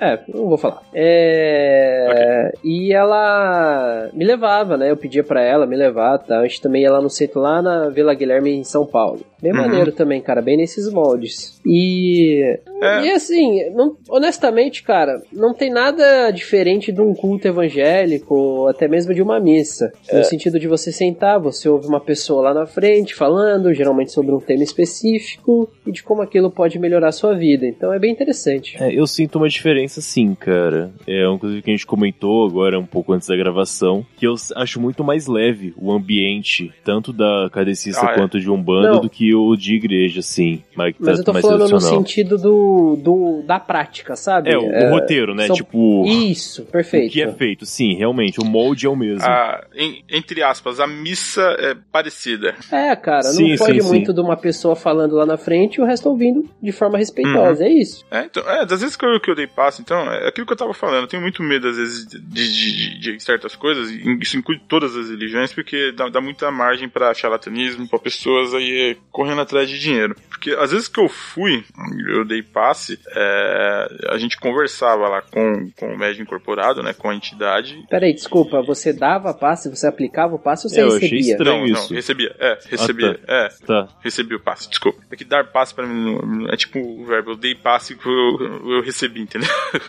É, 0.01 0.19
não 0.29 0.49
vou 0.49 0.57
falar. 0.59 0.83
É... 0.95 2.51
Okay. 2.53 2.61
E 2.65 2.80
ela 2.93 4.11
me 4.13 4.25
levava, 4.25 4.77
né? 4.77 4.91
Eu 4.91 4.97
pedia 4.97 5.25
pra 5.25 5.43
ela 5.43 5.67
me 5.67 5.77
levar, 5.77 6.19
tá? 6.19 6.41
A 6.41 6.47
gente 6.47 6.61
também 6.61 6.83
ia 6.83 6.93
lá 6.93 7.01
no 7.01 7.11
centro, 7.11 7.41
lá 7.41 7.61
na 7.61 7.89
Vila 7.89 8.15
Guilherme, 8.15 8.51
em 8.53 8.65
São 8.65 8.87
Paulo. 8.87 9.21
Bem 9.43 9.53
uhum. 9.53 9.59
maneiro 9.59 9.93
também, 9.93 10.21
cara, 10.21 10.43
bem 10.43 10.57
nesses 10.57 10.91
moldes. 10.93 11.61
E. 11.65 12.59
É. 12.83 13.07
E 13.07 13.11
assim, 13.11 13.71
não, 13.71 13.97
honestamente, 14.09 14.83
cara, 14.83 15.21
não 15.33 15.55
tem 15.55 15.71
nada 15.71 16.31
diferente 16.31 16.93
de 16.93 17.01
um 17.01 17.15
culto 17.15 17.49
evangélico, 17.49 18.35
ou 18.35 18.69
até 18.69 18.87
mesmo 18.87 19.15
de 19.15 19.23
uma 19.23 19.41
missa. 19.41 19.93
É. 20.09 20.19
No 20.19 20.25
sentido 20.25 20.59
de 20.59 20.69
você 20.69 20.93
sentar, 20.93 21.41
você 21.41 21.69
ouve 21.69 21.87
uma 21.87 22.01
pessoa 22.01 22.43
lá 22.43 22.55
na 22.55 22.67
frente 22.67 23.15
falando, 23.15 23.73
geralmente 23.73 24.13
sobre 24.13 24.35
um 24.35 24.41
tema 24.41 24.63
específico, 24.63 25.71
e 25.87 25.93
de 25.93 26.03
como 26.03 26.23
aquilo 26.23 26.51
pode 26.51 26.79
melhorar 26.79 27.09
a 27.09 27.13
sua 27.13 27.35
vida. 27.35 27.67
Então 27.67 27.93
é 27.93 27.99
bem 27.99 28.13
interessante. 28.13 28.77
É, 28.81 28.93
eu 28.93 29.07
sinto 29.07 29.37
uma 29.37 29.49
diferença 29.49 30.01
sim, 30.01 30.35
cara. 30.35 30.91
É 31.09 31.25
coisa 31.41 31.63
que 31.63 31.71
a 31.71 31.75
gente 31.75 31.87
comentou 31.87 32.47
agora 32.47 32.70
um 32.79 32.87
pouco 32.87 33.13
antes 33.13 33.29
da 33.29 33.37
gravação, 33.37 34.05
que 34.17 34.27
eu 34.27 34.35
acho 34.57 34.81
muito 34.81 35.03
mais 35.05 35.27
leve 35.27 35.75
o 35.77 35.93
ambiente, 35.93 36.73
tanto 36.85 37.13
da 37.13 37.49
cadecista 37.53 38.07
ah, 38.07 38.13
é. 38.13 38.15
quanto 38.15 38.39
de 38.41 38.51
Umbanda, 38.51 38.93
não. 38.93 39.01
do 39.01 39.11
que 39.11 39.35
o 39.35 39.57
de 39.57 39.75
igreja, 39.75 40.23
sim. 40.23 40.63
Mas, 40.75 40.95
mas 40.99 41.19
eu 41.19 41.25
tô 41.25 41.35
falando 41.35 41.69
no 41.69 41.81
sentido 41.81 42.37
do, 42.37 42.97
do, 42.97 43.43
da 43.47 43.59
prática, 43.59 44.17
sabe? 44.17 44.51
É, 44.51 44.59
o, 44.59 44.71
é, 44.71 44.91
roteiro, 44.91 45.35
né? 45.35 45.47
São... 45.47 45.57
Tipo. 45.57 46.05
Isso, 46.07 46.65
perfeito. 46.65 47.09
O 47.09 47.13
que 47.13 47.23
é 47.23 47.33
feito, 47.33 47.67
sim, 47.67 47.95
realmente. 47.95 48.41
O 48.41 48.45
molde 48.45 48.87
é 48.87 48.89
o 48.89 48.97
mesmo. 48.97 49.23
Ah, 49.23 49.65
em, 49.75 50.03
entre 50.09 50.43
aspas, 50.43 50.81
a 50.81 50.87
missa 50.87 51.43
é 51.59 51.75
parecida. 51.93 52.55
É, 52.71 52.95
cara, 52.97 53.23
sim, 53.23 53.51
não 53.51 53.57
pode 53.57 53.83
sim, 53.83 53.89
muito 53.89 54.07
sim. 54.07 54.15
de 54.15 54.21
uma 54.21 54.37
pessoa 54.37 54.77
falando 54.77 55.15
lá 55.15 55.27
na 55.27 55.37
frente 55.37 55.77
e 55.77 55.81
o 55.81 55.85
resto 55.85 56.09
ouvindo 56.09 56.49
de 56.63 56.73
forma 56.73 56.99
respeitosa, 56.99 57.63
uhum. 57.63 57.69
é 57.69 57.73
isso. 57.73 58.05
É, 58.11 58.25
então, 58.25 58.49
é, 58.49 58.65
das 58.67 58.81
vezes 58.81 58.97
que 58.97 59.05
eu, 59.05 59.21
que 59.21 59.31
eu 59.31 59.35
dei 59.35 59.47
passo, 59.47 59.81
então, 59.83 59.99
é 60.11 60.29
aquilo 60.29 60.47
que 60.47 60.53
eu 60.53 60.57
tava 60.57 60.75
falando, 60.75 61.03
eu 61.03 61.09
tenho 61.09 61.23
muito 61.23 61.43
medo, 61.43 61.69
às 61.69 61.77
vezes, 61.77 62.07
de, 62.07 62.21
de, 62.21 62.53
de, 62.61 62.99
de 62.99 63.21
certas 63.21 63.57
coisas, 63.57 63.91
isso 64.21 64.37
inclui 64.37 64.61
todas 64.69 64.97
as 64.97 65.09
religiões, 65.09 65.53
porque 65.53 65.93
dá, 65.93 66.09
dá 66.09 66.21
muita 66.21 66.51
margem 66.51 66.89
para 66.89 67.15
charlatanismo, 67.15 67.89
para 67.89 67.99
pessoas 67.99 68.55
aí 68.55 68.97
correndo 69.11 69.41
atrás 69.41 69.69
de 69.69 69.79
dinheiro. 69.79 70.15
Porque 70.29 70.53
às 70.53 70.73
vezes 70.73 70.89
que 70.89 71.01
eu 71.01 71.09
fui, 71.09 71.65
eu 72.09 72.25
dei 72.25 72.43
passe, 72.43 72.99
é, 73.09 73.89
a 74.11 74.19
gente 74.19 74.39
conversava 74.39 75.09
lá 75.09 75.23
com, 75.23 75.71
com 75.77 75.95
o 75.95 75.99
médico 75.99 76.23
incorporado, 76.23 76.83
né, 76.83 76.93
com 76.93 77.11
a 77.11 77.15
entidade. 77.15 77.85
Peraí, 77.89 78.15
desculpa, 78.15 78.63
você 78.63 78.93
dava 78.93 79.35
passe, 79.35 79.69
você 79.69 79.87
aplicava 79.87 80.35
o 80.35 80.39
passe 80.39 80.67
ou 80.67 80.71
você 80.71 80.83
eu 80.83 80.87
recebia? 80.87 81.07
Achei 81.07 81.33
estranho 81.33 81.59
não, 81.59 81.67
isso. 81.67 81.91
não, 81.91 81.97
recebia, 81.97 82.35
é, 82.39 82.59
recebia, 82.69 83.21
ah, 83.23 83.27
tá. 83.27 83.35
é, 83.35 83.49
tá. 83.67 83.89
recebia 84.03 84.37
o 84.37 84.41
passe, 84.41 84.69
desculpa. 84.69 85.01
É 85.11 85.17
que 85.17 85.25
dar 85.25 85.45
passe 85.51 85.75
pra 85.75 85.87
mim 85.87 86.47
é 86.51 86.57
tipo 86.57 86.79
o 86.79 87.05
verbo, 87.05 87.33
eu 87.33 87.37
dei 87.37 87.55
passe 87.55 87.95
que 87.95 88.09
eu, 88.09 88.73
eu 88.77 88.83
recebi, 88.83 89.21
entendeu? 89.21 89.49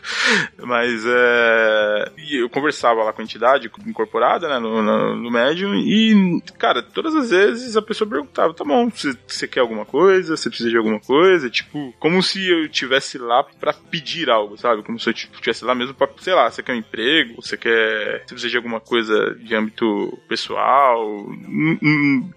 Mas 0.64 1.04
é, 1.06 2.12
eu 2.32 2.50
conversava 2.62 3.04
lá 3.04 3.12
com 3.12 3.22
a 3.22 3.24
entidade 3.24 3.72
incorporada, 3.88 4.48
né, 4.48 4.60
no, 4.60 4.84
no, 4.84 5.16
no 5.16 5.32
médium, 5.32 5.74
e, 5.76 6.42
cara, 6.60 6.84
todas 6.84 7.16
as 7.16 7.32
vezes 7.32 7.76
a 7.76 7.82
pessoa 7.82 8.08
perguntava, 8.08 8.54
tá 8.54 8.64
bom, 8.64 8.90
você, 8.90 9.48
quer 9.48 9.62
alguma 9.62 9.84
coisa? 9.84 10.38
Você 10.38 10.48
precisa 10.48 10.70
de 10.70 10.78
alguma 10.78 11.00
coisa? 11.00 11.50
Tipo, 11.50 11.94
como 12.00 12.22
se 12.22 12.48
eu 12.48 12.70
tivesse 12.70 13.18
lá 13.18 13.44
para 13.44 13.74
pedir 13.74 14.30
algo, 14.30 14.58
sabe? 14.58 14.84
Como 14.84 15.00
se 15.00 15.10
eu 15.10 15.14
estivesse 15.14 15.66
lá 15.66 15.74
mesmo 15.74 15.96
pra, 15.96 16.08
sei 16.20 16.34
lá, 16.36 16.50
você 16.50 16.62
quer 16.62 16.74
um 16.74 16.78
emprego? 16.78 17.42
Você 17.42 17.58
quer. 17.58 18.22
Você 18.22 18.34
precisa 18.34 18.50
de 18.50 18.58
alguma 18.58 18.80
coisa 18.80 19.36
de 19.36 19.56
âmbito 19.56 20.20
pessoal? 20.28 21.26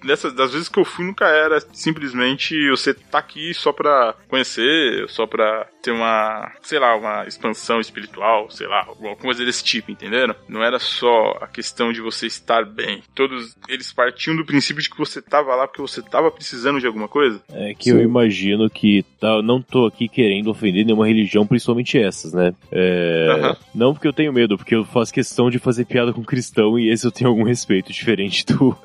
Nessas, 0.03 0.33
das 0.33 0.53
vezes 0.53 0.69
que 0.69 0.79
eu 0.79 0.85
fui, 0.85 1.05
nunca 1.05 1.27
era 1.27 1.61
simplesmente 1.73 2.71
você 2.71 2.95
tá 2.95 3.19
aqui 3.19 3.53
só 3.53 3.73
pra 3.73 4.15
conhecer, 4.29 5.09
só 5.09 5.27
pra 5.27 5.67
ter 5.83 5.91
uma, 5.91 6.51
sei 6.63 6.79
lá, 6.79 6.97
uma 6.97 7.27
expansão 7.27 7.79
espiritual, 7.79 8.51
sei 8.51 8.67
lá, 8.67 8.87
alguma 8.87 9.15
coisa 9.17 9.45
desse 9.45 9.63
tipo, 9.63 9.91
entenderam? 10.05 10.35
Não 10.49 10.63
era 10.63 10.79
só 10.79 11.39
a 11.41 11.47
questão 11.47 11.93
de 11.93 12.01
você 12.01 12.27
estar 12.27 12.65
bem. 12.65 13.03
Todos 13.15 13.57
eles 13.69 13.93
partiam 13.93 14.37
do 14.37 14.45
princípio 14.45 14.83
de 14.83 14.91
que 14.91 14.99
você 14.99 15.23
tava 15.23 15.55
lá 15.55 15.67
porque 15.67 15.81
você 15.81 16.03
tava 16.03 16.31
precisando 16.31 16.79
de 16.79 16.87
alguma 16.87 17.09
coisa. 17.09 17.43
É 17.53 17.75
que 17.75 17.91
Sim. 17.91 17.97
eu 17.97 18.03
imagino 18.03 18.69
que 18.69 19.05
tá, 19.19 19.41
não 19.43 19.61
tô 19.61 19.87
aqui 19.87 20.09
querendo 20.09 20.51
ofender 20.51 20.85
nenhuma 20.85 21.07
religião, 21.07 21.47
principalmente 21.47 21.99
essas, 21.99 22.33
né? 22.33 22.55
É, 22.71 23.57
Não 23.75 23.93
porque 23.93 24.09
eu 24.09 24.13
tenho 24.13 24.33
medo, 24.33 24.57
porque 24.57 24.75
eu 24.75 24.85
faço 24.85 25.13
questão 25.13 25.51
de 25.51 25.59
fazer 25.59 25.85
piada 25.87 26.13
com 26.13 26.23
cristão 26.23 26.79
e 26.79 26.91
esse 26.91 27.07
eu 27.07 27.13
tenho 27.13 27.31
algum 27.31 27.45
respeito 27.45 27.93
diferente 27.93 28.45
do, 28.45 28.77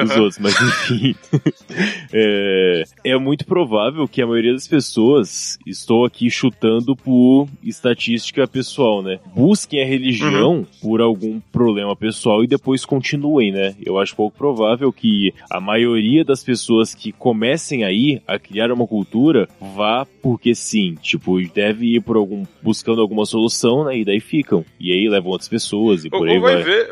dos 0.00 0.16
outros, 0.16 0.38
mas 0.38 0.54
enfim. 0.60 1.14
é, 2.12 2.84
é 3.04 3.18
muito 3.18 3.46
provável 3.46 4.06
que 4.06 4.20
a 4.20 4.26
maioria 4.26 4.52
das 4.52 4.68
pessoas, 4.68 5.58
estou 5.66 6.04
aqui 6.04 6.30
chutando 6.30 6.94
por 6.94 7.48
estatística 7.62 8.46
pessoal, 8.46 9.02
né? 9.02 9.18
Busquem 9.34 9.82
a 9.82 9.86
religião 9.86 10.57
uhum. 10.57 10.57
Por 10.80 11.00
algum 11.00 11.40
problema 11.52 11.94
pessoal 11.94 12.42
e 12.42 12.46
depois 12.46 12.84
continuem, 12.84 13.52
né? 13.52 13.74
Eu 13.84 13.98
acho 13.98 14.16
pouco 14.16 14.36
provável 14.36 14.92
que 14.92 15.32
a 15.50 15.60
maioria 15.60 16.24
das 16.24 16.42
pessoas 16.42 16.94
que 16.94 17.12
comecem 17.12 17.84
aí 17.84 18.22
a 18.26 18.38
criar 18.38 18.72
uma 18.72 18.86
cultura 18.86 19.48
vá 19.60 20.06
porque 20.22 20.54
sim, 20.54 20.94
tipo, 21.00 21.40
deve 21.48 21.96
ir 21.96 22.00
por 22.02 22.16
algum 22.16 22.44
buscando 22.62 23.00
alguma 23.00 23.24
solução, 23.24 23.84
né? 23.84 23.98
E 23.98 24.04
daí 24.04 24.20
ficam. 24.20 24.64
E 24.78 24.92
aí 24.92 25.08
levam 25.08 25.30
outras 25.30 25.48
pessoas 25.48 26.04
e 26.04 26.10
por 26.10 26.20
ou, 26.20 26.26
aí 26.26 26.38
vai. 26.38 26.54
vai. 26.54 26.62
Ver, 26.62 26.88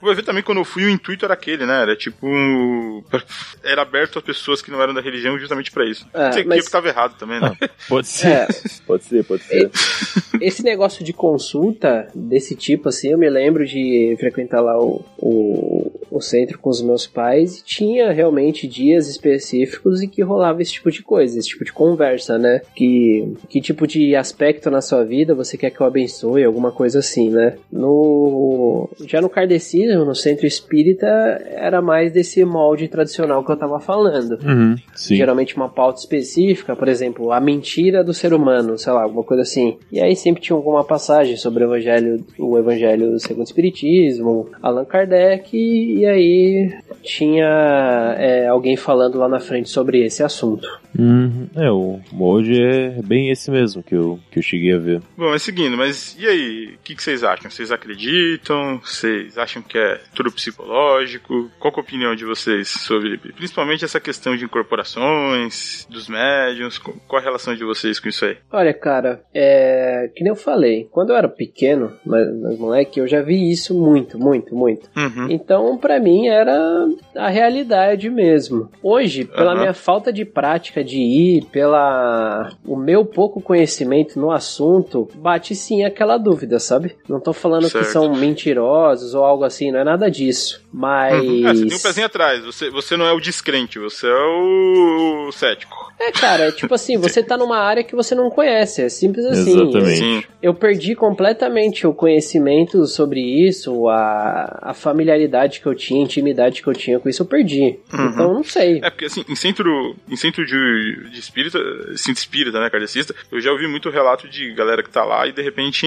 vai 0.00 0.14
ver 0.14 0.22
também 0.22 0.42
quando 0.42 0.58
eu 0.58 0.64
fui, 0.64 0.84
o 0.84 0.90
intuito 0.90 1.24
era 1.24 1.34
aquele, 1.34 1.66
né? 1.66 1.82
Era 1.82 1.96
tipo. 1.96 2.26
Era 3.62 3.82
aberto 3.82 4.18
a 4.18 4.22
pessoas 4.22 4.60
que 4.60 4.70
não 4.70 4.80
eram 4.80 4.92
da 4.92 5.00
religião 5.00 5.38
justamente 5.38 5.70
para 5.70 5.88
isso. 5.88 6.06
É, 6.12 6.32
Sei 6.32 6.44
mas... 6.44 6.66
que 6.66 6.70
tava 6.70 6.88
errado 6.88 7.16
também, 7.18 7.40
né? 7.40 7.56
Pode 7.88 8.06
ser. 8.06 8.28
É. 8.28 8.46
pode 8.86 9.04
ser, 9.04 9.24
pode 9.24 9.42
ser. 9.42 9.70
Esse 10.40 10.62
negócio 10.62 11.04
de 11.04 11.12
consulta 11.12 12.08
desse 12.14 12.54
tipo, 12.54 12.88
assim, 12.88 13.03
eu 13.10 13.18
me 13.18 13.28
lembro 13.28 13.64
de 13.66 14.16
frequentar 14.18 14.60
lá 14.60 14.78
o, 14.78 15.04
o, 15.18 15.83
o 16.18 16.22
centro 16.22 16.58
com 16.58 16.70
os 16.70 16.82
meus 16.82 17.06
pais 17.06 17.58
e 17.58 17.64
tinha 17.64 18.10
realmente 18.12 18.66
dias 18.66 19.08
específicos 19.08 20.02
e 20.02 20.08
que 20.08 20.22
rolava 20.22 20.62
esse 20.62 20.72
tipo 20.72 20.90
de 20.90 21.02
coisa, 21.02 21.38
esse 21.38 21.48
tipo 21.48 21.64
de 21.64 21.72
conversa, 21.72 22.38
né? 22.38 22.60
Que, 22.74 23.34
que 23.48 23.60
tipo 23.60 23.86
de 23.86 24.14
aspecto 24.14 24.70
na 24.70 24.80
sua 24.80 25.04
vida 25.04 25.34
você 25.34 25.56
quer 25.56 25.70
que 25.70 25.80
eu 25.80 25.86
abençoe, 25.86 26.44
alguma 26.44 26.72
coisa 26.72 26.98
assim, 26.98 27.30
né? 27.30 27.56
No, 27.70 28.88
já 29.06 29.20
no 29.20 29.28
kardecismo, 29.28 30.04
no 30.04 30.14
centro 30.14 30.46
espírita, 30.46 31.06
era 31.06 31.80
mais 31.80 32.12
desse 32.12 32.44
molde 32.44 32.88
tradicional 32.88 33.44
que 33.44 33.50
eu 33.50 33.56
tava 33.56 33.80
falando. 33.80 34.38
Uhum, 34.44 34.76
Geralmente 35.16 35.56
uma 35.56 35.68
pauta 35.68 36.00
específica, 36.00 36.76
por 36.76 36.88
exemplo, 36.88 37.32
a 37.32 37.40
mentira 37.40 38.02
do 38.02 38.12
ser 38.12 38.32
humano, 38.32 38.78
sei 38.78 38.92
lá, 38.92 39.02
alguma 39.02 39.24
coisa 39.24 39.42
assim. 39.42 39.76
E 39.90 40.00
aí 40.00 40.14
sempre 40.16 40.42
tinha 40.42 40.56
alguma 40.56 40.84
passagem 40.84 41.36
sobre 41.36 41.64
o 41.64 41.68
evangelho, 41.68 42.24
o 42.38 42.58
evangelho 42.58 43.18
segundo 43.18 43.40
o 43.40 43.48
espiritismo, 43.48 44.48
Allan 44.62 44.84
Kardec, 44.84 45.56
e 45.56 46.03
aí 46.06 46.78
tinha 47.02 48.16
é, 48.18 48.46
alguém 48.46 48.76
falando 48.76 49.18
lá 49.18 49.28
na 49.28 49.40
frente 49.40 49.68
sobre 49.68 50.04
esse 50.04 50.22
assunto. 50.22 50.68
Uhum. 50.98 51.48
É, 51.56 51.70
o 51.70 52.00
molde 52.12 52.60
é 52.62 53.02
bem 53.02 53.30
esse 53.30 53.50
mesmo 53.50 53.82
que 53.82 53.94
eu, 53.94 54.18
que 54.30 54.38
eu 54.38 54.42
cheguei 54.42 54.72
a 54.72 54.78
ver. 54.78 55.02
Bom, 55.16 55.30
mas 55.30 55.42
seguindo, 55.42 55.76
mas 55.76 56.16
e 56.18 56.26
aí? 56.26 56.74
O 56.74 56.78
que, 56.84 56.94
que, 56.94 57.02
vocês 57.02 57.24
acham? 57.24 57.50
Vocês 57.50 57.72
acreditam? 57.72 58.78
Vocês 58.78 59.36
acham 59.36 59.60
que 59.60 59.76
é 59.76 60.00
tudo 60.14 60.32
psicológico? 60.32 61.50
Qual 61.58 61.72
é 61.74 61.76
a 61.76 61.80
opinião 61.80 62.14
de 62.14 62.24
vocês 62.24 62.68
sobre, 62.68 63.18
principalmente 63.18 63.84
essa 63.84 64.00
questão 64.00 64.36
de 64.36 64.44
incorporações, 64.44 65.86
dos 65.90 66.08
médiums? 66.08 66.78
Qual 66.78 67.20
a 67.20 67.24
relação 67.24 67.54
de 67.54 67.64
vocês 67.64 67.98
com 67.98 68.08
isso 68.08 68.24
aí? 68.24 68.36
Olha, 68.52 68.72
cara, 68.72 69.22
é. 69.34 70.10
Que 70.14 70.22
nem 70.22 70.30
eu 70.30 70.36
falei, 70.36 70.88
quando 70.90 71.10
eu 71.10 71.16
era 71.16 71.28
pequeno, 71.28 71.92
mas, 72.06 72.26
mas 72.40 72.58
moleque, 72.58 73.00
eu 73.00 73.06
já 73.06 73.20
vi 73.20 73.50
isso 73.50 73.74
muito, 73.74 74.18
muito, 74.18 74.54
muito. 74.54 74.88
Uhum. 74.96 75.26
Então, 75.28 75.76
para 75.94 76.00
mim, 76.00 76.26
era 76.26 76.88
a 77.14 77.28
realidade 77.28 78.10
mesmo. 78.10 78.68
Hoje, 78.82 79.24
pela 79.24 79.52
uhum. 79.52 79.60
minha 79.60 79.74
falta 79.74 80.12
de 80.12 80.24
prática 80.24 80.82
de 80.82 80.98
ir, 80.98 81.44
pela 81.52 82.52
o 82.66 82.76
meu 82.76 83.04
pouco 83.04 83.40
conhecimento 83.40 84.18
no 84.18 84.32
assunto, 84.32 85.08
bate 85.14 85.54
sim 85.54 85.84
aquela 85.84 86.18
dúvida, 86.18 86.58
sabe? 86.58 86.96
Não 87.08 87.20
tô 87.20 87.32
falando 87.32 87.68
certo. 87.68 87.84
que 87.84 87.92
são 87.92 88.12
mentirosos 88.12 89.14
ou 89.14 89.24
algo 89.24 89.44
assim, 89.44 89.70
não 89.70 89.78
é 89.80 89.84
nada 89.84 90.10
disso. 90.10 90.64
Mas. 90.72 91.22
Uhum. 91.22 91.46
Ah, 91.46 91.54
você 91.54 91.66
tem 91.66 91.76
um 91.76 91.82
pezinho 91.82 92.06
atrás, 92.06 92.44
você, 92.44 92.70
você 92.70 92.96
não 92.96 93.06
é 93.06 93.12
o 93.12 93.20
descrente, 93.20 93.78
você 93.78 94.08
é 94.08 94.14
o 94.14 95.30
cético. 95.32 95.83
É, 95.98 96.10
cara, 96.12 96.44
é 96.44 96.52
tipo 96.52 96.74
assim, 96.74 96.96
você 96.96 97.22
tá 97.22 97.36
numa 97.36 97.58
área 97.58 97.84
que 97.84 97.94
você 97.94 98.14
não 98.14 98.28
conhece, 98.30 98.82
é 98.82 98.88
simples 98.88 99.24
assim. 99.24 99.52
Exatamente. 99.52 100.28
Eu, 100.42 100.50
eu 100.50 100.54
perdi 100.54 100.94
completamente 100.94 101.86
o 101.86 101.94
conhecimento 101.94 102.84
sobre 102.86 103.20
isso, 103.20 103.88
a, 103.88 104.58
a 104.62 104.74
familiaridade 104.74 105.60
que 105.60 105.66
eu 105.66 105.74
tinha, 105.74 106.00
a 106.00 106.04
intimidade 106.04 106.62
que 106.62 106.68
eu 106.68 106.74
tinha 106.74 106.98
com 106.98 107.08
isso, 107.08 107.22
eu 107.22 107.26
perdi. 107.26 107.78
Uhum. 107.92 108.06
Então, 108.06 108.28
eu 108.28 108.34
não 108.34 108.44
sei. 108.44 108.80
É, 108.82 108.90
porque 108.90 109.06
assim, 109.06 109.24
em 109.28 109.36
centro, 109.36 109.96
em 110.08 110.16
centro 110.16 110.44
de, 110.44 111.10
de 111.10 111.18
espírita, 111.18 111.58
centro 111.96 112.20
espírita, 112.20 112.60
né, 112.60 112.68
kardecista, 112.68 113.14
eu 113.30 113.40
já 113.40 113.50
ouvi 113.52 113.66
muito 113.66 113.88
relato 113.90 114.28
de 114.28 114.52
galera 114.52 114.82
que 114.82 114.90
tá 114.90 115.04
lá 115.04 115.26
e 115.26 115.32
de 115.32 115.42
repente 115.42 115.86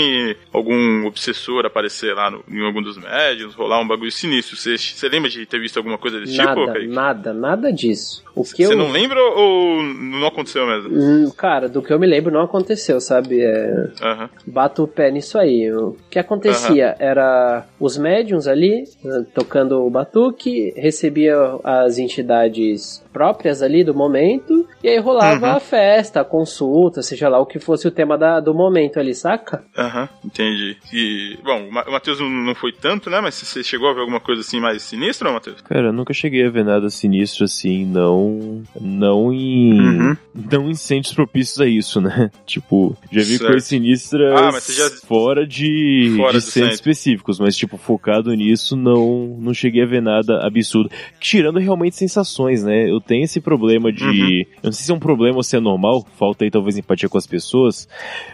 algum 0.53 1.05
obsessor 1.05 1.65
aparecer 1.65 2.13
lá 2.15 2.31
no, 2.31 2.43
em 2.49 2.65
algum 2.65 2.81
dos 2.81 2.97
médios, 2.97 3.53
rolar 3.53 3.79
um 3.81 3.87
bagulho 3.87 4.11
sinistro. 4.11 4.55
Você 4.55 5.09
lembra 5.09 5.29
de 5.29 5.45
ter 5.45 5.59
visto 5.59 5.77
alguma 5.77 5.97
coisa 5.97 6.19
desse 6.19 6.37
nada, 6.37 6.49
tipo? 6.49 6.65
Nada, 6.65 6.87
nada, 6.87 7.33
nada 7.33 7.73
disso. 7.73 8.23
O 8.37 8.43
que 8.43 8.65
Você 8.65 8.73
eu... 8.73 8.77
não 8.77 8.91
lembra 8.91 9.19
ou 9.19 9.81
não 9.97 10.27
aconteceu 10.27 10.65
mesmo? 10.67 10.89
Hum, 10.93 11.31
cara, 11.35 11.67
do 11.67 11.81
que 11.81 11.91
eu 11.91 11.99
me 11.99 12.07
lembro 12.07 12.31
não 12.31 12.41
aconteceu, 12.41 12.99
sabe? 13.01 13.41
É... 13.41 13.87
Aham. 14.01 14.29
Bato 14.45 14.83
o 14.83 14.87
pé 14.87 15.11
nisso 15.11 15.37
aí. 15.37 15.71
O 15.73 15.95
que 16.09 16.19
acontecia 16.19 16.95
era 16.99 17.65
os 17.79 17.97
médiums 17.97 18.47
ali 18.47 18.83
eh, 19.05 19.25
tocando 19.33 19.85
o 19.85 19.89
batuque, 19.89 20.73
recebia 20.75 21.35
as 21.63 21.97
entidades 21.97 23.03
próprias 23.11 23.61
ali 23.63 23.83
do 23.83 23.95
momento, 23.95 24.67
e 24.83 24.89
aí 24.89 24.99
rolava 24.99 25.47
Uhum. 25.47 25.55
a 25.55 25.59
festa, 25.59 26.21
a 26.21 26.25
consulta, 26.25 27.01
seja 27.01 27.27
lá 27.29 27.39
o 27.39 27.45
que 27.45 27.59
fosse 27.59 27.87
o 27.87 27.91
tema 27.91 28.17
da, 28.17 28.39
do 28.39 28.53
momento 28.53 28.99
ali, 28.99 29.13
saca? 29.15 29.63
Aham, 29.77 30.07
entendi. 30.23 30.77
E, 30.93 31.37
bom, 31.43 31.67
o 31.67 31.71
Ma- 31.71 31.83
o 31.87 31.91
Matheus 31.91 32.19
não- 32.19 32.29
não 32.29 32.53
foi 32.55 32.71
tanto, 32.71 33.09
né? 33.09 33.19
Mas 33.21 33.35
você 33.35 33.63
chegou 33.63 33.89
a 33.89 33.93
ver 33.93 34.01
alguma 34.01 34.19
coisa 34.19 34.41
assim 34.41 34.59
mais 34.59 34.83
sinistra, 34.83 35.31
Matheus? 35.31 35.61
Cara, 35.61 35.87
eu 35.87 35.93
nunca 35.93 36.13
cheguei 36.13 36.45
a 36.45 36.49
ver 36.49 36.63
nada 36.63 36.89
sinistro 36.89 37.45
assim, 37.45 37.85
não. 37.85 38.61
Não 38.79 39.33
em. 39.33 39.86
Uhum. 39.87 40.17
Não 40.51 40.69
em 40.69 40.75
centros 40.75 41.13
propícios 41.13 41.59
a 41.59 41.65
isso, 41.67 41.99
né? 41.99 42.29
Tipo, 42.45 42.95
já 43.11 43.21
vi 43.21 43.37
Certo. 43.37 43.47
coisas 43.51 43.67
sinistras 43.67 44.33
Ah, 44.33 44.51
já- 44.51 44.89
fora 45.07 45.45
de, 45.47 46.13
Fora 46.15 46.33
de 46.33 46.41
centros 46.41 46.53
centro. 46.53 46.73
específicos, 46.73 47.39
mas, 47.39 47.55
tipo, 47.55 47.77
focado 47.77 48.33
nisso, 48.33 48.75
não, 48.75 49.35
não 49.39 49.53
cheguei 49.53 49.83
a 49.83 49.85
ver 49.85 50.01
nada 50.01 50.45
absurdo. 50.45 50.89
Tirando 51.19 51.59
realmente 51.59 51.95
sensações, 51.95 52.63
né? 52.63 52.89
Eu 52.89 52.99
tenho 53.01 53.23
esse 53.23 53.39
problema 53.41 53.91
de. 53.91 54.03
Uhum. 54.03 54.39
Eu 54.63 54.65
não 54.65 54.71
sei 54.71 54.85
se 54.85 54.91
é 54.91 54.95
um 54.95 54.99
problema 54.99 55.37
ou 55.37 55.43
se 55.43 55.55
é 55.55 55.59
normal, 55.59 56.05
falta 56.17 56.43
aí 56.45 56.51
talvez 56.51 56.77
empatia 56.77 57.09
com 57.09 57.17
as 57.17 57.27
pessoas, 57.27 57.87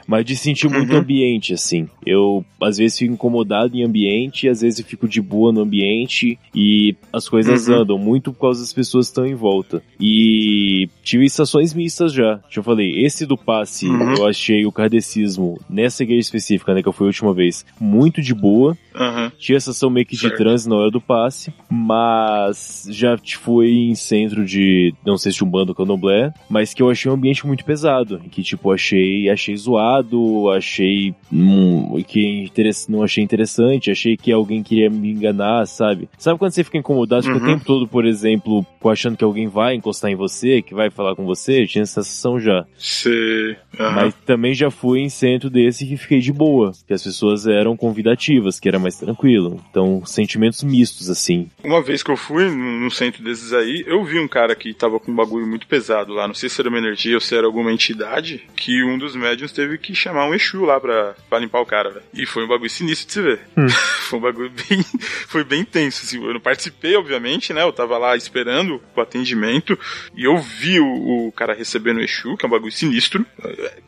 mas 0.07 0.25
de 0.25 0.35
sentir 0.35 0.69
muito 0.69 0.91
Uhum. 0.93 0.99
ambiente, 0.99 1.53
assim. 1.53 1.87
Eu, 2.05 2.45
às 2.61 2.77
vezes, 2.77 2.97
fico 2.97 3.13
incomodado 3.13 3.75
em 3.77 3.83
ambiente, 3.83 4.47
às 4.49 4.61
vezes 4.61 4.85
fico 4.85 5.07
de 5.07 5.21
boa 5.21 5.51
no 5.51 5.61
ambiente 5.61 6.37
e 6.53 6.95
as 7.11 7.27
coisas 7.29 7.67
Uhum. 7.67 7.75
andam 7.81 7.97
muito 7.97 8.31
por 8.33 8.39
causa 8.41 8.59
das 8.61 8.73
pessoas 8.73 9.07
que 9.07 9.11
estão 9.11 9.25
em 9.25 9.35
volta. 9.35 9.81
E 9.99 10.87
tive 11.03 11.25
estações 11.43 11.73
mistas 11.73 12.13
já. 12.13 12.39
Já 12.49 12.63
falei, 12.63 13.03
esse 13.05 13.25
do 13.25 13.37
passe, 13.37 13.87
Uhum. 13.87 14.13
eu 14.13 14.25
achei 14.25 14.65
o 14.65 14.71
kardecismo, 14.71 15.59
nessa 15.69 16.03
igreja 16.03 16.21
específica, 16.21 16.73
né, 16.73 16.81
que 16.81 16.87
eu 16.87 16.93
fui 16.93 17.05
a 17.05 17.07
última 17.07 17.33
vez, 17.33 17.65
muito 17.79 18.21
de 18.21 18.33
boa. 18.33 18.77
Aham. 18.95 19.31
Tinha 19.37 19.57
estação 19.57 19.89
meio 19.89 20.05
que 20.05 20.15
de 20.15 20.21
Certo. 20.21 20.37
trânsito 20.37 20.69
na 20.69 20.75
hora 20.77 20.91
do 20.91 21.01
passe, 21.01 21.51
mas 21.69 22.87
já 22.89 23.17
fui 23.39 23.89
em 23.89 23.95
centro 23.95 24.45
de, 24.45 24.93
não 25.05 25.17
sei 25.17 25.31
se 25.31 25.43
Umbanda 25.43 25.71
ou 25.71 25.75
Candomblé, 25.75 26.31
mas 26.49 26.73
que 26.73 26.81
eu 26.81 26.89
achei 26.89 27.09
um 27.11 27.15
ambiente 27.15 27.45
muito 27.45 27.65
pesado, 27.65 28.19
que 28.31 28.41
tipo, 28.43 28.71
achei, 28.71 29.29
achei 29.29 29.55
zoado, 29.57 30.49
achei 30.51 31.13
hum, 31.31 32.01
que 32.07 32.51
não 32.87 33.03
achei 33.03 33.23
interessante, 33.23 33.91
achei 33.91 34.15
que 34.15 34.31
alguém 34.31 34.61
queria 34.63 34.89
me 34.89 35.11
enganar, 35.11 35.65
sabe? 35.65 36.07
Sabe 36.17 36.37
quando 36.39 36.51
você 36.51 36.63
fica 36.63 36.77
incomodado, 36.77 37.23
fica 37.23 37.35
o 37.37 37.39
Uhum. 37.39 37.45
tempo 37.45 37.65
todo, 37.65 37.87
por 37.87 38.05
exemplo, 38.05 38.65
achando 38.85 39.17
que 39.17 39.23
alguém 39.23 39.47
vai 39.47 39.75
encostar 39.75 40.11
em 40.11 40.15
você, 40.15 40.61
que 40.61 40.73
vai 40.75 40.89
falar 40.89 41.15
com 41.15 41.25
você? 41.25 41.32
Eu 41.61 41.67
tinha 41.67 41.83
essa 41.83 42.03
sensação 42.03 42.39
já. 42.39 42.65
Você. 42.77 43.57
Aham. 43.79 43.91
Mas 43.95 44.13
também 44.25 44.53
já 44.53 44.69
fui 44.69 44.99
em 44.99 45.09
centro 45.09 45.49
desse 45.49 45.85
que 45.85 45.97
fiquei 45.97 46.19
de 46.19 46.31
boa, 46.31 46.71
que 46.85 46.93
as 46.93 47.03
pessoas 47.03 47.47
eram 47.47 47.75
convidativas, 47.75 48.59
que 48.59 48.67
era 48.67 48.79
mais 48.79 48.97
tranquilo. 48.97 49.63
Então, 49.69 50.05
sentimentos 50.05 50.63
mistos, 50.63 51.09
assim. 51.09 51.49
Uma 51.63 51.81
vez 51.81 52.03
que 52.03 52.11
eu 52.11 52.17
fui 52.17 52.49
num 52.49 52.89
centro 52.89 53.23
desses 53.23 53.53
aí, 53.53 53.83
eu 53.87 54.03
vi 54.03 54.19
um 54.19 54.27
cara 54.27 54.55
que 54.55 54.73
tava 54.73 54.99
com 54.99 55.11
um 55.11 55.15
bagulho 55.15 55.47
muito 55.47 55.67
pesado 55.67 56.13
lá. 56.13 56.27
Não 56.27 56.35
sei 56.35 56.49
se 56.49 56.61
era 56.61 56.69
uma 56.69 56.77
energia 56.77 57.15
ou 57.15 57.21
se 57.21 57.35
era 57.35 57.45
alguma 57.47 57.71
entidade, 57.71 58.43
que 58.55 58.83
um 58.83 58.97
dos 58.97 59.15
médiums 59.15 59.51
teve 59.51 59.77
que 59.77 59.95
chamar 59.95 60.27
um 60.27 60.33
Exu 60.33 60.63
lá 60.63 60.79
pra, 60.79 61.15
pra 61.29 61.39
limpar 61.39 61.61
o 61.61 61.65
cara, 61.65 61.89
velho. 61.89 62.05
E 62.13 62.25
foi 62.25 62.43
um 62.45 62.47
bagulho 62.47 62.69
sinistro 62.69 63.07
de 63.07 63.13
se 63.13 63.21
ver. 63.21 63.39
foi 64.09 64.19
um 64.19 64.21
bagulho 64.21 64.51
bem. 64.69 64.83
Foi 65.27 65.43
bem 65.43 65.63
tenso, 65.63 66.03
assim. 66.05 66.23
Eu 66.23 66.33
não 66.33 66.39
participei, 66.39 66.95
obviamente, 66.95 67.53
né? 67.53 67.63
Eu 67.63 67.73
tava 67.73 67.97
lá 67.97 68.15
esperando 68.15 68.81
o 68.95 69.01
atendimento 69.01 69.77
e 70.15 70.25
eu 70.25 70.37
vi 70.37 70.79
o, 70.79 70.85
o 70.85 71.22
cara 71.31 71.53
recebendo 71.53 71.97
o 71.97 72.01
Exu, 72.01 72.35
que 72.37 72.45
é 72.45 72.47
um 72.47 72.51
bagulho 72.51 72.71
sinistro. 72.71 73.25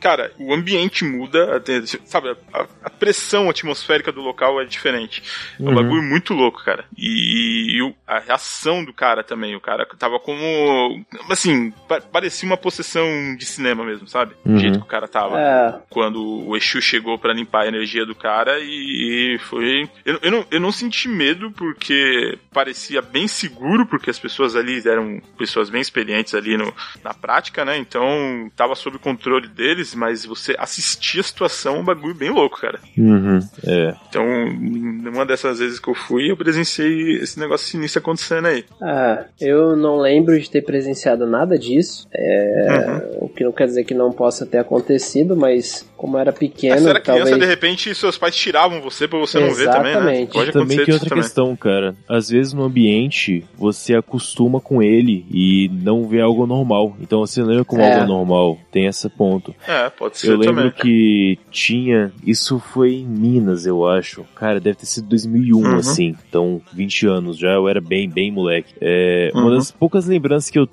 Cara, 0.00 0.32
o 0.38 0.52
ambiente 0.54 1.04
muda, 1.04 1.62
sabe? 2.04 2.36
A, 2.52 2.66
a 2.84 2.90
pressão 2.90 3.48
atmosférica 3.50 4.10
do 4.12 4.20
local 4.20 4.60
é 4.60 4.64
diferente. 4.64 5.22
É 5.58 5.62
um 5.62 5.68
Uhum. 5.68 5.74
bagulho 5.74 6.02
muito 6.02 6.32
louco, 6.34 6.64
cara. 6.64 6.84
E, 6.96 7.82
o- 7.82 7.94
a 8.06 8.18
reação 8.18 8.84
do 8.84 8.92
cara 8.92 9.22
também. 9.22 9.54
O 9.56 9.60
cara 9.60 9.86
tava 9.98 10.18
como. 10.20 11.04
Assim, 11.30 11.70
pa- 11.88 12.00
parecia 12.00 12.48
uma 12.48 12.56
possessão 12.56 13.06
de 13.36 13.44
cinema 13.44 13.84
mesmo, 13.84 14.06
sabe? 14.08 14.34
O 14.44 14.50
Uhum. 14.50 14.58
jeito 14.58 14.78
que 14.78 14.84
o 14.84 14.88
cara 14.88 15.08
tava. 15.08 15.38
É, 15.40 15.74
Quando 15.90 16.22
o 16.46 16.56
Exu 16.56 16.80
chegou 16.80 17.18
pra 17.18 17.32
limpar 17.32 17.62
a 17.64 17.68
energia 17.68 18.04
do 18.06 18.14
cara 18.14 18.58
e 18.60 19.38
foi. 19.48 19.88
Eu, 20.04 20.18
eu, 20.22 20.30
não, 20.30 20.46
eu 20.50 20.60
não 20.60 20.72
senti 20.72 21.08
medo 21.08 21.50
porque 21.52 22.38
parecia 22.52 23.00
bem 23.02 23.26
seguro, 23.28 23.86
porque 23.86 24.10
as 24.10 24.18
pessoas 24.18 24.54
ali 24.56 24.80
eram 24.86 25.20
pessoas 25.38 25.68
bem 25.70 25.80
experientes 25.80 26.34
ali 26.34 26.56
no, 26.56 26.72
na 27.02 27.12
prática, 27.26 27.64
né? 27.64 27.76
Então 27.76 28.48
tava 28.56 28.76
sob 28.76 28.98
controle 28.98 29.48
deles, 29.48 29.94
mas 29.96 30.24
você 30.24 30.54
assistia 30.58 31.20
a 31.20 31.24
situação, 31.24 31.76
é 31.76 31.78
um 31.80 31.84
bagulho 31.84 32.14
bem 32.14 32.30
louco, 32.30 32.60
cara. 32.60 32.78
Uhum. 32.96 33.40
É. 33.66 33.94
Então, 34.08 34.24
numa 34.52 35.26
dessas 35.26 35.58
vezes 35.58 35.80
que 35.80 35.88
eu 35.88 35.94
fui, 35.94 36.30
eu 36.30 36.36
presenciei 36.36 37.16
esse 37.16 37.38
negócio 37.40 37.66
sinistro 37.66 37.98
acontecendo 38.00 38.46
aí. 38.46 38.64
ah, 38.80 39.24
eu 39.40 39.74
não 39.76 39.96
lembro 39.98 40.38
de 40.38 40.48
ter 40.48 40.62
presenciado 40.62 41.26
nada 41.26 41.58
disso. 41.58 42.06
É, 42.14 42.66
Uhum. 42.76 43.26
O 43.26 43.28
que 43.28 43.42
não 43.44 43.52
quer 43.52 43.66
dizer 43.66 43.84
que 43.84 43.94
não 43.94 44.12
possa 44.12 44.44
ter 44.46 44.58
acontecido, 44.58 45.36
mas 45.36 45.88
como 45.96 46.16
era 46.18 46.30
Mas 46.30 46.38
pequeno, 46.38 46.78
você 46.78 46.88
era 46.90 47.00
criança, 47.00 47.22
talvez. 47.30 47.40
de 47.40 47.46
repente, 47.46 47.94
seus 47.94 48.16
pais 48.18 48.36
tiravam 48.36 48.80
você 48.80 49.08
pra 49.08 49.18
você 49.18 49.38
não 49.40 49.52
ver 49.54 49.66
também, 49.70 49.82
né? 49.84 49.90
Exatamente. 49.90 50.32
Pode 50.32 50.52
Também 50.52 50.78
acontecer 50.78 50.84
tem 50.84 50.94
isso 50.94 51.04
outra 51.04 51.08
também. 51.08 51.22
questão, 51.24 51.56
cara. 51.56 51.94
Às 52.08 52.28
vezes 52.28 52.52
no 52.52 52.62
ambiente 52.64 53.44
você 53.56 53.94
acostuma 53.96 54.60
com 54.60 54.82
ele 54.82 55.24
e 55.30 55.70
não 55.82 56.06
vê 56.06 56.20
algo 56.20 56.46
normal. 56.46 56.96
Então 57.00 57.15
você 57.20 57.42
lembra 57.42 57.64
como 57.64 57.82
É. 57.82 57.94
algo 57.94 58.06
normal. 58.06 58.58
Tem 58.72 58.86
esse 58.86 59.08
ponto. 59.08 59.54
É, 59.66 59.88
pode 59.90 60.18
ser 60.18 60.30
Eu 60.30 60.36
lembro 60.38 60.70
também. 60.70 60.72
que 60.72 61.38
tinha. 61.50 62.12
Isso 62.26 62.58
foi 62.58 62.94
em 62.96 63.06
Minas, 63.06 63.66
eu 63.66 63.86
acho. 63.86 64.24
Cara, 64.34 64.58
deve 64.60 64.76
ter 64.78 64.86
sido 64.86 65.08
2001, 65.08 65.58
Uhum. 65.62 65.76
assim. 65.76 66.14
Então, 66.28 66.60
20 66.72 67.06
anos 67.06 67.38
já. 67.38 67.52
Eu 67.52 67.68
era 67.68 67.80
bem, 67.80 68.08
bem 68.08 68.30
moleque. 68.30 68.74
É, 68.80 69.30
Uhum. 69.34 69.42
Uma 69.42 69.50
das 69.56 69.70
poucas 69.70 70.06
lembranças 70.06 70.50
que 70.50 70.58
eu 70.58 70.68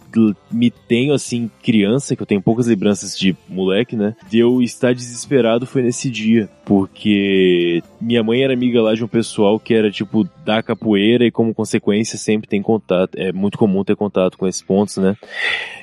me 0.51 0.69
tenho, 0.69 1.13
assim, 1.13 1.49
criança, 1.63 2.15
que 2.15 2.21
eu 2.21 2.25
tenho 2.27 2.41
poucas 2.41 2.67
lembranças 2.67 3.17
de 3.17 3.36
moleque, 3.49 3.95
né? 3.95 4.15
De 4.29 4.39
eu 4.39 4.62
estar 4.62 4.93
desesperado 4.93 5.65
foi 5.65 5.82
nesse 5.82 6.10
dia. 6.10 6.49
Porque 6.65 7.82
minha 8.01 8.23
mãe 8.23 8.43
era 8.43 8.53
amiga 8.53 8.82
lá 8.82 8.93
de 8.93 9.03
um 9.03 9.08
pessoal 9.08 9.60
que 9.60 9.73
era, 9.73 9.91
tipo, 9.91 10.27
da 10.43 10.62
capoeira 10.62 11.25
e, 11.25 11.32
como 11.32 11.53
consequência, 11.53 12.17
sempre 12.17 12.47
tem 12.49 12.62
contato. 12.62 13.15
É 13.17 13.32
muito 13.32 13.58
comum 13.58 13.84
ter 13.84 13.95
contato 13.95 14.38
com 14.38 14.47
esses 14.47 14.62
pontos, 14.62 14.97
né? 14.97 15.15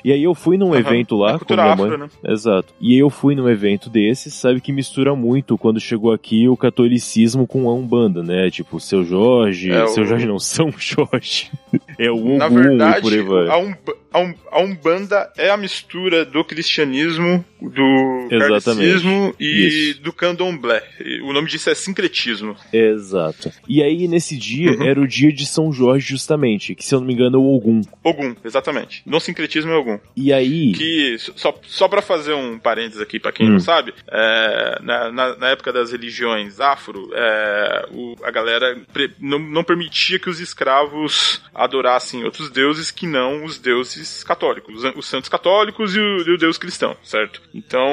E 0.03 0.11
aí 0.11 0.23
eu 0.23 0.33
fui 0.35 0.57
num 0.57 0.69
Aham. 0.73 0.79
evento 0.79 1.15
lá 1.15 1.35
É 1.35 1.39
com 1.39 1.53
minha 1.53 1.73
afro, 1.73 1.89
mãe. 1.89 1.97
né? 1.97 2.09
Exato. 2.25 2.73
E 2.79 2.97
eu 2.97 3.09
fui 3.09 3.35
num 3.35 3.49
evento 3.49 3.89
desses, 3.89 4.33
sabe 4.33 4.61
que 4.61 4.71
mistura 4.71 5.15
muito 5.15 5.57
quando 5.57 5.79
chegou 5.79 6.11
aqui 6.11 6.47
o 6.47 6.55
catolicismo 6.57 7.45
com 7.47 7.69
a 7.69 7.73
Umbanda, 7.73 8.21
né? 8.23 8.49
Tipo, 8.49 8.79
seu 8.79 9.03
Jorge, 9.03 9.71
É, 9.71 9.87
seu 9.87 10.03
o- 10.03 10.07
Jorge 10.07 10.25
não, 10.27 10.37
São 10.39 10.71
Jorge. 10.77 11.49
É 11.97 12.09
o 12.11 12.15
Ogum 12.15 12.37
Na 12.37 12.47
e 12.47 12.49
por 12.49 12.57
aí 12.61 12.67
verdade, 12.67 13.21
vai. 13.21 13.47
a, 13.49 13.57
um, 13.57 13.73
a, 14.13 14.19
um, 14.19 14.33
a 14.51 14.59
Umbanda 14.61 15.31
é 15.37 15.49
a 15.49 15.57
mistura 15.57 16.25
do 16.25 16.43
cristianismo, 16.43 17.43
do 17.61 18.27
kardecismo 18.29 19.33
e 19.39 19.91
Isso. 19.91 20.01
do 20.01 20.11
candomblé. 20.11 20.83
O 21.23 21.31
nome 21.33 21.47
disso 21.49 21.69
é 21.69 21.75
sincretismo. 21.75 22.55
Exato. 22.73 23.51
E 23.67 23.81
aí, 23.83 24.07
nesse 24.07 24.37
dia, 24.37 24.71
Uhum. 24.71 24.83
era 24.83 24.99
o 24.99 25.07
dia 25.07 25.31
de 25.31 25.45
São 25.45 25.71
Jorge, 25.71 26.07
justamente, 26.07 26.75
que 26.75 26.83
se 26.85 26.93
eu 26.95 26.99
não 26.99 27.07
me 27.07 27.13
engano 27.13 27.37
é 27.37 27.39
o 27.39 27.55
Ogum. 27.55 27.81
Ogum, 28.03 28.35
exatamente. 28.43 29.01
No 29.05 29.19
sincretismo 29.19 29.71
é 29.71 29.75
Ogum. 29.75 29.99
E 30.15 30.31
aí... 30.33 30.71
Que, 30.73 31.15
só, 31.35 31.57
só 31.67 31.87
para 31.87 32.01
fazer 32.01 32.33
um 32.33 32.57
parênteses 32.59 33.01
aqui, 33.01 33.19
pra 33.19 33.31
quem 33.31 33.47
Hum. 33.47 33.53
não 33.53 33.59
sabe, 33.59 33.93
é, 34.11 34.79
na, 34.81 35.11
na, 35.11 35.35
na 35.37 35.49
época 35.49 35.71
das 35.73 35.91
religiões 35.91 36.59
afro, 36.59 37.09
é, 37.13 37.85
o- 37.91 38.15
a 38.23 38.31
galera 38.31 38.77
pre- 38.93 39.11
não, 39.19 39.39
não 39.39 39.63
permitia 39.63 40.19
que 40.19 40.29
os 40.29 40.39
escravos 40.39 41.41
adorassem 41.63 42.23
outros 42.23 42.49
deuses 42.49 42.91
que 42.91 43.05
não 43.05 43.45
os 43.45 43.57
deuses 43.59 44.23
católicos, 44.23 44.83
os, 44.83 44.95
os 44.95 45.07
santos 45.07 45.29
católicos 45.29 45.95
e 45.95 45.99
o, 45.99 46.17
e 46.27 46.33
o 46.33 46.37
deus 46.37 46.57
cristão, 46.57 46.95
certo? 47.03 47.41
Então, 47.53 47.87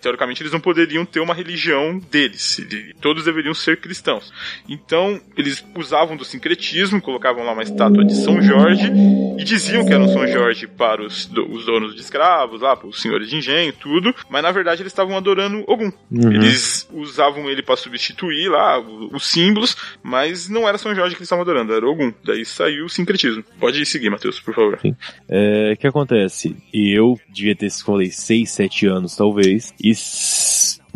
teoricamente, 0.00 0.42
eles 0.42 0.52
não 0.52 0.60
poderiam 0.60 1.04
ter 1.04 1.20
uma 1.20 1.34
religião 1.34 1.98
deles, 2.10 2.58
ele- 2.58 2.94
todos 3.00 3.24
deveriam 3.24 3.54
ser 3.54 3.80
cristãos. 3.80 4.32
Então, 4.68 5.20
eles 5.36 5.64
usavam 5.76 6.16
do 6.16 6.24
sincretismo, 6.24 7.00
colocavam 7.00 7.44
lá 7.44 7.52
uma 7.52 7.62
estátua 7.62 8.04
de 8.04 8.14
São 8.16 8.42
Jorge 8.42 8.90
e 9.38 9.44
diziam 9.44 9.84
que 9.86 9.92
eram 9.92 10.08
São 10.08 10.26
Jorge 10.26 10.66
para 10.66 11.02
os, 11.04 11.26
do- 11.26 11.48
os 11.52 11.64
donos 11.64 11.94
de 11.94 12.00
escravos, 12.00 12.60
lá, 12.60 12.76
para 12.76 12.88
os 12.88 13.00
senhores 13.00 13.28
de 13.30 13.36
engenho, 13.36 13.72
tudo, 13.72 14.14
mas 14.28 14.42
na 14.42 14.50
verdade 14.50 14.82
eles 14.82 14.92
estavam 14.92 15.16
adorando 15.16 15.62
Ogum. 15.68 15.92
Uhum. 16.10 16.32
Eles 16.32 16.88
usavam 16.92 17.48
ele 17.48 17.62
para 17.62 17.76
substituir 17.76 18.48
lá 18.50 18.78
os 18.80 19.26
símbolos, 19.26 19.76
mas 20.02 20.48
não 20.48 20.68
era 20.68 20.78
São 20.78 20.94
Jorge 20.94 21.14
que 21.14 21.20
eles 21.20 21.26
estavam 21.26 21.42
adorando, 21.42 21.72
era 21.72 21.86
Ogum. 21.86 22.12
Daí 22.24 22.44
saiu 22.44 22.87
o 22.88 22.90
sincretismo. 22.90 23.44
Pode 23.60 23.84
seguir, 23.86 24.10
Matheus, 24.10 24.40
por 24.40 24.54
favor. 24.54 24.80
É, 25.28 25.72
o 25.72 25.76
que 25.76 25.86
acontece? 25.86 26.56
Eu 26.72 27.18
devia 27.28 27.54
ter, 27.54 27.70
falei, 27.70 28.10
6, 28.10 28.50
7 28.50 28.86
anos, 28.86 29.16
talvez. 29.16 29.72
E 29.82 29.94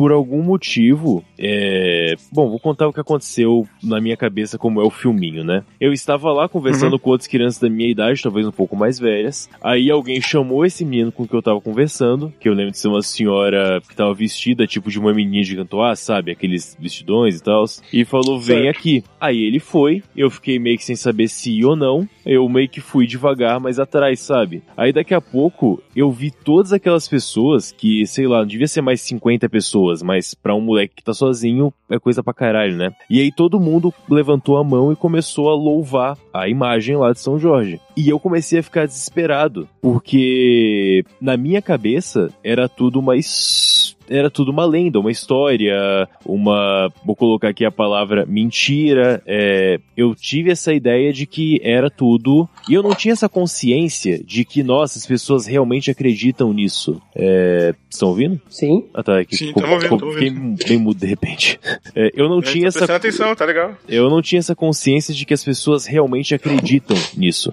por 0.02 0.10
algum 0.10 0.42
motivo, 0.42 1.24
é... 1.38 2.16
bom, 2.32 2.50
vou 2.50 2.58
contar 2.58 2.88
o 2.88 2.92
que 2.92 2.98
aconteceu 2.98 3.68
na 3.80 4.00
minha 4.00 4.16
cabeça, 4.16 4.58
como 4.58 4.80
é 4.80 4.84
o 4.84 4.90
filminho, 4.90 5.44
né? 5.44 5.62
Eu 5.80 5.92
estava 5.92 6.32
lá 6.32 6.48
conversando 6.48 6.94
uhum. 6.94 6.98
com 6.98 7.10
outras 7.10 7.28
crianças 7.28 7.60
da 7.60 7.70
minha 7.70 7.88
idade, 7.88 8.20
talvez 8.20 8.44
um 8.44 8.50
pouco 8.50 8.74
mais 8.74 8.98
velhas. 8.98 9.48
Aí 9.62 9.92
alguém 9.92 10.20
chamou 10.20 10.66
esse 10.66 10.84
menino 10.84 11.12
com 11.12 11.24
que 11.24 11.32
eu 11.32 11.40
tava 11.40 11.60
conversando, 11.60 12.32
que 12.40 12.48
eu 12.48 12.52
lembro 12.52 12.72
de 12.72 12.78
ser 12.78 12.88
uma 12.88 13.00
senhora 13.00 13.80
que 13.88 13.94
tava 13.94 14.12
vestida 14.12 14.66
tipo 14.66 14.90
de 14.90 14.98
uma 14.98 15.14
menina 15.14 15.44
de 15.44 15.54
cantoar, 15.54 15.96
sabe? 15.96 16.32
Aqueles 16.32 16.76
vestidões 16.80 17.38
e 17.38 17.42
tal. 17.44 17.64
E 17.92 18.04
falou: 18.04 18.40
vem 18.40 18.64
certo. 18.64 18.78
aqui. 18.78 19.04
Aí 19.20 19.40
ele 19.40 19.60
foi, 19.60 20.02
eu 20.16 20.28
fiquei 20.30 20.58
meio 20.58 20.78
que 20.78 20.84
sem 20.84 20.96
saber 20.96 21.28
se 21.28 21.52
ia 21.52 21.68
ou 21.68 21.76
não. 21.76 22.08
Eu 22.26 22.48
meio 22.48 22.68
que 22.68 22.80
fui 22.80 23.06
devagar, 23.06 23.60
mas 23.60 23.78
atrás, 23.78 24.18
sabe? 24.18 24.64
Aí 24.76 24.92
daqui 24.92 25.14
a 25.14 25.20
pouco 25.20 25.80
eu 25.94 26.10
vi 26.10 26.32
todas 26.32 26.72
aquelas 26.72 27.06
pessoas 27.06 27.70
que, 27.70 28.04
sei 28.04 28.26
lá, 28.26 28.40
não 28.40 28.46
devia 28.46 28.66
ser 28.66 28.80
mais 28.80 29.00
50 29.12 29.48
pessoas, 29.48 29.91
mas 30.00 30.32
para 30.32 30.54
um 30.54 30.60
moleque 30.60 30.94
que 30.96 31.04
tá 31.04 31.12
sozinho 31.12 31.72
é 31.90 31.98
coisa 31.98 32.22
pra 32.22 32.32
caralho, 32.32 32.76
né? 32.76 32.90
E 33.10 33.20
aí 33.20 33.32
todo 33.32 33.60
mundo 33.60 33.92
levantou 34.08 34.56
a 34.56 34.64
mão 34.64 34.92
e 34.92 34.96
começou 34.96 35.50
a 35.50 35.54
louvar 35.54 36.16
a 36.32 36.48
imagem 36.48 36.96
lá 36.96 37.12
de 37.12 37.18
São 37.18 37.38
Jorge. 37.38 37.80
E 37.96 38.08
eu 38.08 38.18
comecei 38.18 38.60
a 38.60 38.62
ficar 38.62 38.86
desesperado, 38.86 39.68
porque 39.82 41.04
na 41.20 41.36
minha 41.36 41.60
cabeça 41.60 42.30
era 42.42 42.68
tudo 42.68 43.02
mais 43.02 43.71
era 44.08 44.30
tudo 44.30 44.50
uma 44.50 44.64
lenda, 44.64 44.98
uma 44.98 45.10
história, 45.10 46.08
uma. 46.24 46.92
Vou 47.04 47.16
colocar 47.16 47.48
aqui 47.48 47.64
a 47.64 47.70
palavra 47.70 48.26
mentira. 48.26 49.22
É, 49.26 49.78
eu 49.96 50.14
tive 50.14 50.50
essa 50.50 50.72
ideia 50.72 51.12
de 51.12 51.26
que 51.26 51.60
era 51.62 51.90
tudo. 51.90 52.48
E 52.68 52.74
eu 52.74 52.82
não 52.82 52.94
tinha 52.94 53.12
essa 53.12 53.28
consciência 53.28 54.22
de 54.22 54.44
que, 54.44 54.62
nossa, 54.62 54.98
as 54.98 55.06
pessoas 55.06 55.46
realmente 55.46 55.90
acreditam 55.90 56.52
nisso. 56.52 57.00
É, 57.14 57.74
estão 57.88 58.08
ouvindo? 58.08 58.40
Sim. 58.48 58.84
Ah, 58.94 59.02
tá. 59.02 59.20
Aqui, 59.20 59.36
Sim, 59.36 59.48
ficou, 59.48 59.64
ouvindo, 59.64 59.82
ficou, 59.82 60.12
fiquei 60.12 60.30
bem 60.30 60.78
mudo 60.78 60.98
de 60.98 61.06
repente. 61.06 61.58
É, 61.94 62.10
eu 62.14 62.28
não 62.28 62.40
tinha 62.40 62.68
essa. 62.68 62.84
atenção, 62.94 63.34
tá 63.34 63.44
legal. 63.44 63.74
Eu 63.86 64.08
não 64.08 64.22
tinha 64.22 64.38
essa 64.38 64.54
consciência 64.54 65.12
de 65.12 65.26
que 65.26 65.34
as 65.34 65.44
pessoas 65.44 65.84
realmente 65.84 66.34
acreditam 66.34 66.96
nisso. 67.16 67.52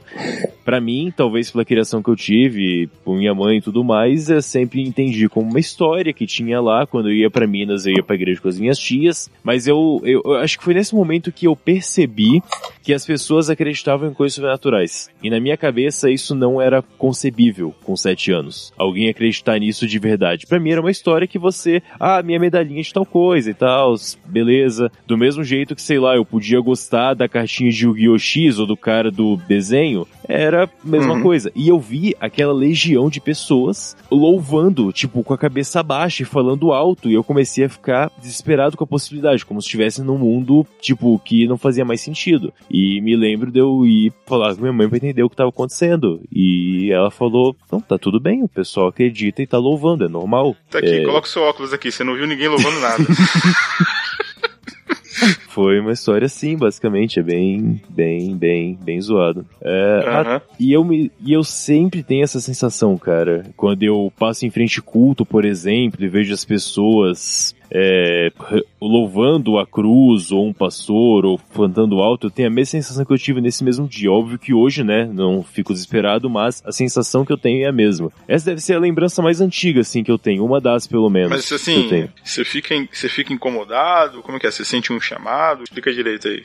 Para 0.64 0.80
mim, 0.80 1.12
talvez 1.16 1.52
pela 1.52 1.66
criação 1.66 2.02
que 2.02 2.10
eu 2.10 2.16
tive, 2.16 2.90
com 3.04 3.16
minha 3.16 3.34
mãe 3.34 3.58
e 3.58 3.62
tudo 3.62 3.84
mais, 3.84 4.30
eu 4.30 4.42
sempre 4.42 4.82
entendi 4.82 5.28
como 5.28 5.50
uma 5.50 5.60
história 5.60 6.14
que 6.14 6.26
tinha 6.26 6.49
lá, 6.58 6.88
quando 6.88 7.10
eu 7.10 7.16
ia 7.16 7.30
para 7.30 7.46
Minas, 7.46 7.86
eu 7.86 7.94
ia 7.94 8.04
pra 8.04 8.16
igreja 8.16 8.40
com 8.40 8.48
as 8.48 8.58
minhas 8.58 8.80
tias, 8.80 9.30
mas 9.44 9.68
eu, 9.68 10.02
eu, 10.06 10.22
eu, 10.24 10.36
acho 10.36 10.58
que 10.58 10.64
foi 10.64 10.74
nesse 10.74 10.96
momento 10.96 11.32
que 11.32 11.48
eu 11.48 11.56
percebi 11.56 12.42
que 12.82 12.94
as 12.94 13.06
pessoas 13.06 13.50
acreditavam 13.50 14.10
em 14.10 14.14
coisas 14.14 14.36
sobrenaturais. 14.36 15.10
E 15.22 15.30
na 15.30 15.40
minha 15.40 15.58
cabeça 15.58 16.10
isso 16.10 16.34
não 16.34 16.62
era 16.62 16.82
concebível 16.82 17.76
com 17.84 17.96
sete 17.98 18.32
anos. 18.32 18.72
Alguém 18.78 19.10
acreditar 19.10 19.60
nisso 19.60 19.86
de 19.86 20.00
verdade. 20.00 20.48
Para 20.48 20.60
mim 20.60 20.72
era 20.72 20.82
uma 20.82 20.92
história 20.92 21.28
que 21.28 21.38
você, 21.38 21.84
ah, 22.00 22.24
minha 22.24 22.40
medalhinha 22.40 22.82
de 22.82 22.94
tal 22.94 23.06
coisa 23.06 23.52
e 23.52 23.54
tal, 23.54 23.96
beleza. 24.26 24.92
Do 25.06 25.18
mesmo 25.18 25.44
jeito 25.44 25.76
que, 25.76 25.82
sei 25.82 26.00
lá, 26.00 26.16
eu 26.16 26.24
podia 26.24 26.62
gostar 26.62 27.14
da 27.14 27.28
cartinha 27.28 27.70
de 27.70 27.86
Yu-Gi-Oh! 27.86 28.18
X 28.30 28.60
ou 28.60 28.68
do 28.68 28.78
cara 28.78 29.10
do 29.10 29.36
desenho, 29.36 30.08
era 30.28 30.66
a 30.66 30.70
mesma 30.84 31.16
uhum. 31.16 31.24
coisa. 31.24 31.52
E 31.56 31.68
eu 31.68 31.80
vi 31.80 32.16
aquela 32.20 32.54
legião 32.54 33.10
de 33.10 33.20
pessoas 33.20 33.98
louvando, 34.12 34.92
tipo, 34.94 35.24
com 35.24 35.34
a 35.34 35.38
cabeça 35.38 35.82
baixa 35.82 36.22
e 36.22 36.26
falando 36.30 36.72
alto. 36.72 37.10
E 37.10 37.14
eu 37.14 37.24
comecei 37.24 37.66
a 37.66 37.70
ficar 37.70 38.12
desesperado 38.18 38.78
com 38.78 38.84
a 38.84 38.88
possibilidade, 38.88 39.46
como 39.46 39.62
se 39.62 39.68
estivesse 39.68 40.02
num 40.02 40.18
mundo, 40.18 40.66
tipo, 40.80 41.20
que 41.20 41.48
não 41.48 41.58
fazia 41.58 41.84
mais 41.84 42.02
sentido. 42.02 42.54
E 42.70 43.02
me 43.02 43.16
lembro 43.16 43.52
de 43.52 43.60
eu 43.60 43.86
ir 43.86 44.14
falar 44.26 44.56
com 44.56 44.62
minha 44.62 44.74
mãe 44.74 44.88
pra 44.88 44.98
entender 44.98 45.24
o 45.24 45.30
que 45.30 45.34
estava 45.34 45.50
acontecendo. 45.50 46.22
E 46.32 46.92
ela 46.92 47.12
falou: 47.12 47.56
Não, 47.72 47.82
tá 47.82 47.98
tudo 47.98 48.20
bem, 48.20 48.44
o 48.44 48.48
pessoal 48.48 48.88
acredita 48.88 49.42
e 49.42 49.48
tá 49.48 49.58
louvando, 49.58 50.06
é 50.06 50.10
normal. 50.10 50.56
Tá 50.70 50.80
aqui, 50.80 50.90
é... 50.90 51.04
coloca 51.04 51.28
o 51.28 51.30
seu 51.30 51.42
óculos 51.44 51.74
aqui, 51.74 51.92
você 51.92 52.04
não 52.04 52.16
viu 52.16 52.28
ninguém 52.28 52.48
louvando 52.48 52.80
nada. 52.80 53.04
Foi 55.60 55.78
uma 55.82 55.92
história 55.92 56.26
assim, 56.26 56.56
basicamente. 56.56 57.20
É 57.20 57.24
bem, 57.24 57.82
bem, 57.90 58.34
bem, 58.34 58.80
bem 58.82 59.02
zoado. 59.02 59.46
É, 59.62 60.00
uhum. 60.06 60.36
a, 60.38 60.42
e, 60.58 60.72
eu 60.72 60.86
me, 60.86 61.12
e 61.20 61.34
eu 61.34 61.44
sempre 61.44 62.02
tenho 62.02 62.24
essa 62.24 62.40
sensação, 62.40 62.98
cara. 62.98 63.44
Quando 63.58 63.84
eu 63.84 64.10
passo 64.18 64.46
em 64.46 64.50
frente 64.50 64.82
culto, 64.82 65.26
por 65.26 65.44
exemplo, 65.44 66.06
e 66.06 66.08
vejo 66.08 66.34
as 66.34 66.46
pessoas 66.46 67.54
é, 67.72 68.32
louvando 68.82 69.58
a 69.58 69.66
cruz, 69.66 70.32
ou 70.32 70.48
um 70.48 70.54
pastor, 70.54 71.26
ou 71.26 71.40
cantando 71.54 72.00
alto, 72.00 72.28
eu 72.28 72.32
tenho 72.32 72.48
a 72.48 72.52
mesma 72.52 72.72
sensação 72.72 73.06
que 73.06 73.14
eu 73.14 73.18
tive 73.18 73.42
nesse 73.42 73.64
mesmo 73.64 73.88
dia. 73.88 74.12
Óbvio 74.12 74.40
que 74.40 74.54
hoje, 74.54 74.84
né, 74.84 75.10
não 75.12 75.44
fico 75.44 75.74
desesperado, 75.74 76.30
mas 76.30 76.62
a 76.66 76.72
sensação 76.72 77.26
que 77.26 77.32
eu 77.32 77.38
tenho 77.38 77.64
é 77.64 77.68
a 77.68 77.72
mesma. 77.72 78.12
Essa 78.28 78.48
deve 78.48 78.62
ser 78.62 78.74
a 78.76 78.80
lembrança 78.80 79.22
mais 79.22 79.42
antiga, 79.42 79.82
assim, 79.82 80.04
que 80.04 80.12
eu 80.12 80.18
tenho, 80.18 80.46
uma 80.46 80.60
das 80.60 80.88
pelo 80.88 81.10
menos. 81.10 81.30
Mas 81.30 81.52
assim, 81.52 82.10
você 82.24 82.44
fica, 82.44 82.76
você 82.92 83.10
fica 83.10 83.34
incomodado? 83.34 84.22
Como 84.22 84.38
é 84.38 84.40
que 84.40 84.48
é? 84.48 84.52
Você 84.52 84.66
sente 84.66 84.92
um 84.92 85.00
chamado? 85.00 85.64
Explica 85.64 85.94
direito 85.94 86.28
aí. 86.28 86.44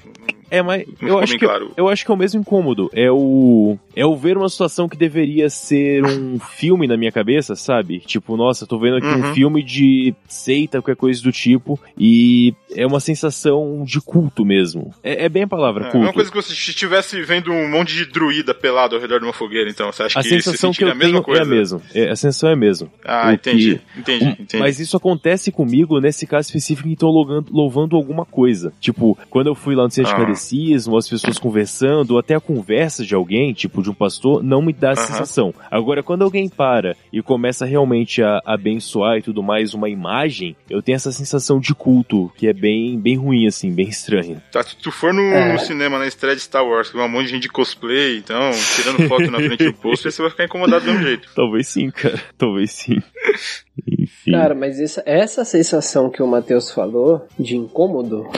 É, 0.51 0.63
mas 0.63 0.85
eu 1.01 1.19
acho, 1.19 1.33
que, 1.39 1.45
claro. 1.45 1.73
eu 1.77 1.89
acho 1.89 2.05
que 2.05 2.11
é 2.11 2.15
o 2.15 2.17
mesmo 2.17 2.41
incômodo. 2.41 2.91
É 2.93 3.11
o. 3.11 3.77
É 3.97 4.05
o 4.05 4.17
ver 4.17 4.37
uma 4.37 4.49
situação 4.49 4.89
que 4.89 4.97
deveria 4.97 5.49
ser 5.49 6.05
um 6.05 6.39
filme 6.39 6.87
na 6.87 6.97
minha 6.97 7.11
cabeça, 7.11 7.57
sabe? 7.57 8.01
Tipo, 8.01 8.37
nossa, 8.37 8.67
tô 8.67 8.79
vendo 8.79 8.97
aqui 8.97 9.07
uhum. 9.07 9.31
um 9.31 9.35
filme 9.35 9.63
de 9.63 10.15
seita, 10.29 10.81
qualquer 10.81 10.97
coisa 10.97 11.14
do 11.21 11.33
tipo, 11.33 11.79
e 11.99 12.55
é 12.75 12.87
uma 12.87 13.01
sensação 13.01 13.85
de 13.85 14.01
culto 14.01 14.45
mesmo. 14.45 14.93
É, 15.03 15.25
é 15.25 15.29
bem 15.29 15.45
a 15.45 15.49
palavra, 15.49 15.87
é, 15.87 15.91
culto. 15.91 16.07
É 16.07 16.09
uma 16.09 16.13
coisa 16.13 16.31
que 16.31 16.37
você 16.37 16.53
estivesse 16.53 17.21
vendo 17.23 17.53
um 17.53 17.69
monte 17.69 17.95
de 17.95 18.05
druida 18.07 18.55
pelado 18.55 18.95
ao 18.95 19.01
redor 19.01 19.19
de 19.19 19.25
uma 19.25 19.33
fogueira, 19.33 19.71
então. 19.71 19.91
Você 19.93 20.05
acha 20.05 20.19
a 20.19 20.23
que 20.23 20.29
sensação 20.29 20.73
que 20.73 20.85
eu 20.85 20.91
a 20.91 20.95
mesma 20.95 21.13
tenho 21.13 21.23
coisa? 21.23 21.41
é 21.41 21.45
a 21.45 21.47
mesma. 21.47 21.83
É, 21.95 22.11
a 22.11 22.17
sensação 22.17 22.51
é 22.51 22.53
a 22.53 22.57
mesma. 22.57 22.89
Ah, 23.05 23.33
entendi, 23.33 23.81
que, 23.95 24.01
entendi, 24.01 24.25
entendi. 24.41 24.59
Mas 24.59 24.81
isso 24.81 24.97
acontece 24.97 25.51
comigo 25.53 26.01
nesse 26.01 26.27
caso 26.27 26.49
específico 26.49 26.89
que 26.89 27.05
louvando, 27.05 27.53
louvando 27.53 27.97
alguma 27.97 28.25
coisa. 28.25 28.73
Tipo, 28.81 29.19
quando 29.31 29.49
eu 29.49 29.55
fui 29.55 29.75
lá 29.75 29.85
no 29.85 29.91
centro 29.91 30.13
ah. 30.13 30.15
de 30.15 30.21
catecismo, 30.21 30.97
as 30.97 31.09
pessoas 31.09 31.39
conversando, 31.39 32.13
ou 32.13 32.19
até 32.19 32.35
a 32.35 32.41
conversa 32.41 33.05
de 33.05 33.15
alguém, 33.15 33.53
tipo 33.53 33.83
de 33.83 33.91
um 33.91 33.95
pastor, 33.95 34.43
não 34.43 34.63
me 34.63 34.73
dá 34.73 34.91
essa 34.91 35.03
uh 35.03 35.05
-huh. 35.05 35.09
sensação. 35.09 35.55
Agora, 35.71 36.03
quando 36.03 36.23
alguém 36.23 36.49
para 36.49 36.97
e 37.13 37.23
começa 37.23 37.65
realmente 37.65 38.23
a 38.23 38.41
abençoar 38.45 39.19
e 39.19 39.23
tudo 39.23 39.43
mais 39.43 39.75
uma 39.75 39.89
imagem, 39.89 40.57
eu 40.69 40.83
tenho 40.83 40.97
essa 40.97 41.04
sensação 41.13 41.59
de 41.59 41.75
culto, 41.75 42.31
que 42.37 42.47
é 42.47 42.53
bem, 42.53 42.99
bem 42.99 43.17
ruim, 43.17 43.47
assim, 43.47 43.73
bem 43.73 43.89
estranha. 43.89 44.43
Tá, 44.51 44.63
se 44.63 44.77
tu 44.77 44.91
for 44.91 45.13
no, 45.13 45.23
é. 45.23 45.53
no 45.53 45.59
cinema, 45.59 45.99
na 45.99 46.07
estreia 46.07 46.37
de 46.37 46.43
Star 46.43 46.65
Wars, 46.65 46.91
com 46.91 46.99
um 46.99 47.09
monte 47.09 47.27
de 47.27 47.33
gente 47.33 47.43
de 47.43 47.49
cosplay, 47.49 48.19
então, 48.19 48.51
tirando 48.77 49.09
foto 49.09 49.31
na 49.31 49.39
frente 49.39 49.65
do 49.65 49.75
posto, 49.79 50.11
você 50.11 50.23
vai 50.23 50.31
ficar 50.31 50.45
incomodado 50.45 50.85
do 50.85 50.91
mesmo 50.93 51.07
jeito. 51.07 51.29
Talvez 51.35 51.69
sim, 51.69 51.91
cara. 51.91 52.21
Talvez 52.39 52.71
sim. 52.71 53.03
Enfim. 53.87 54.33
Cara, 54.33 54.55
mas 54.55 54.81
essa, 54.81 55.03
essa 55.05 55.45
sensação 55.45 56.11
que 56.11 56.23
o 56.23 56.27
Matheus 56.27 56.71
falou, 56.71 57.27
de 57.39 57.57
incômodo, 57.57 58.29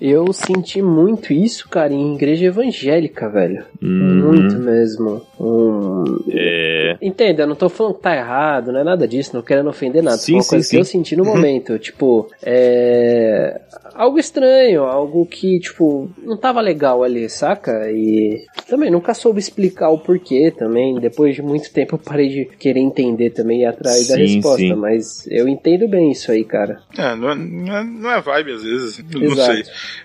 eu 0.00 0.32
senti 0.32 0.82
muito 0.82 1.32
isso, 1.32 1.68
cara, 1.68 1.92
em 1.92 2.14
igreja 2.14 2.46
evangélica, 2.46 3.28
velho. 3.28 3.64
Uhum. 3.82 4.32
Muito 4.32 4.58
mesmo. 4.58 5.22
Um... 5.40 6.04
É. 6.30 6.96
Entenda, 7.00 7.42
eu 7.42 7.46
não 7.46 7.54
tô 7.54 7.68
falando 7.68 7.94
que 7.94 8.02
tá 8.02 8.14
errado, 8.14 8.72
não 8.72 8.80
é 8.80 8.84
nada 8.84 9.08
disso, 9.08 9.30
não 9.34 9.42
querendo 9.42 9.68
ofender 9.68 10.02
nada. 10.02 10.18
Sim, 10.18 10.34
uma 10.34 10.42
sim, 10.42 10.50
coisa 10.50 10.64
sim. 10.64 10.76
que 10.76 10.80
eu 10.80 10.84
senti 10.84 11.16
no 11.16 11.24
momento. 11.24 11.78
Tipo, 11.86 12.28
é. 12.42 13.60
Algo 13.96 14.18
estranho, 14.18 14.82
algo 14.84 15.26
que, 15.26 15.58
tipo, 15.58 16.10
não 16.22 16.36
tava 16.36 16.60
legal 16.60 17.02
ali, 17.02 17.28
saca? 17.30 17.90
E 17.90 18.44
também 18.68 18.90
nunca 18.90 19.14
soube 19.14 19.38
explicar 19.38 19.88
o 19.88 19.98
porquê 19.98 20.50
também. 20.50 21.00
Depois 21.00 21.34
de 21.34 21.42
muito 21.42 21.72
tempo 21.72 21.94
eu 21.94 21.98
parei 21.98 22.28
de 22.28 22.44
querer 22.44 22.80
entender 22.80 23.30
também 23.30 23.60
e 23.60 23.62
ir 23.62 23.66
atrás 23.66 24.06
sim, 24.06 24.12
da 24.12 24.16
resposta. 24.18 24.58
Sim. 24.58 24.74
Mas 24.74 25.26
eu 25.28 25.48
entendo 25.48 25.88
bem 25.88 26.10
isso 26.10 26.30
aí, 26.30 26.44
cara. 26.44 26.82
É, 26.96 27.14
não 27.14 27.30
é, 27.30 27.34
não 27.34 27.76
é, 27.76 27.84
não 27.84 28.10
é 28.10 28.20
vibe 28.20 28.52
às 28.52 28.62
vezes. 28.62 28.98
Exato. 29.08 29.18
Não 29.18 29.36
sei. 29.36 29.62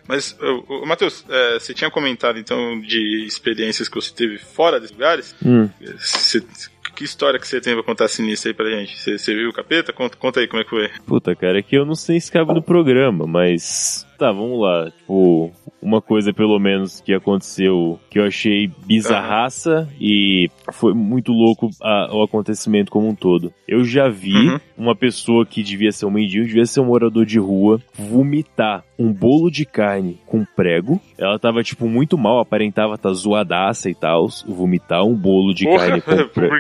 Mas, 0.07 0.37
o, 0.69 0.85
Matheus, 0.85 1.25
é, 1.29 1.59
você 1.59 1.73
tinha 1.73 1.91
comentado 1.91 2.39
então 2.39 2.79
de 2.79 3.25
experiências 3.25 3.89
que 3.89 3.95
você 3.95 4.13
teve 4.13 4.37
fora 4.37 4.79
desses 4.79 4.95
lugares? 4.95 5.35
Hum. 5.45 5.69
Você, 5.97 6.41
que 7.01 7.05
história 7.05 7.39
que 7.39 7.47
você 7.47 7.59
tem 7.59 7.73
pra 7.73 7.83
contar 7.83 8.07
sinistra 8.07 8.51
aí 8.51 8.53
pra 8.53 8.69
gente? 8.69 8.95
Você, 8.95 9.17
você 9.17 9.33
viu 9.33 9.49
o 9.49 9.53
capeta? 9.53 9.91
Conta, 9.91 10.15
conta 10.17 10.39
aí 10.39 10.47
como 10.47 10.61
é 10.61 10.63
que 10.63 10.69
foi. 10.69 10.89
Puta, 11.05 11.35
cara, 11.35 11.57
é 11.57 11.61
que 11.63 11.75
eu 11.75 11.83
não 11.83 11.95
sei 11.95 12.21
se 12.21 12.31
cabe 12.31 12.53
no 12.53 12.61
programa, 12.61 13.25
mas 13.25 14.05
tá, 14.21 14.31
vamos 14.31 14.61
lá. 14.61 14.91
Tipo, 14.91 15.51
uma 15.81 15.99
coisa 15.99 16.31
pelo 16.31 16.59
menos 16.59 17.01
que 17.01 17.11
aconteceu 17.11 17.99
que 18.07 18.19
eu 18.19 18.25
achei 18.25 18.69
bizarraça 18.85 19.79
uhum. 19.79 19.97
e 19.99 20.49
foi 20.71 20.93
muito 20.93 21.31
louco 21.31 21.71
a, 21.81 22.15
o 22.15 22.21
acontecimento 22.21 22.91
como 22.91 23.07
um 23.07 23.15
todo. 23.15 23.51
Eu 23.67 23.83
já 23.83 24.07
vi 24.07 24.35
uhum. 24.35 24.59
uma 24.77 24.95
pessoa 24.95 25.43
que 25.43 25.63
devia 25.63 25.91
ser 25.91 26.05
um 26.05 26.11
mendigo, 26.11 26.45
devia 26.45 26.67
ser 26.67 26.81
um 26.81 26.85
morador 26.85 27.25
de 27.25 27.39
rua, 27.39 27.81
vomitar 27.97 28.83
um 28.99 29.11
bolo 29.11 29.49
de 29.49 29.65
carne 29.65 30.19
com 30.27 30.45
prego. 30.45 31.01
Ela 31.17 31.39
tava, 31.39 31.63
tipo, 31.63 31.87
muito 31.87 32.15
mal, 32.15 32.39
aparentava 32.39 32.99
tá 32.99 33.11
zoadaça 33.11 33.89
e 33.89 33.95
tal. 33.95 34.27
Vomitar 34.47 35.03
um 35.03 35.15
bolo 35.15 35.51
de 35.51 35.65
Porra, 35.65 35.87
carne 35.87 36.01
com 36.01 36.15
prego. 36.29 36.55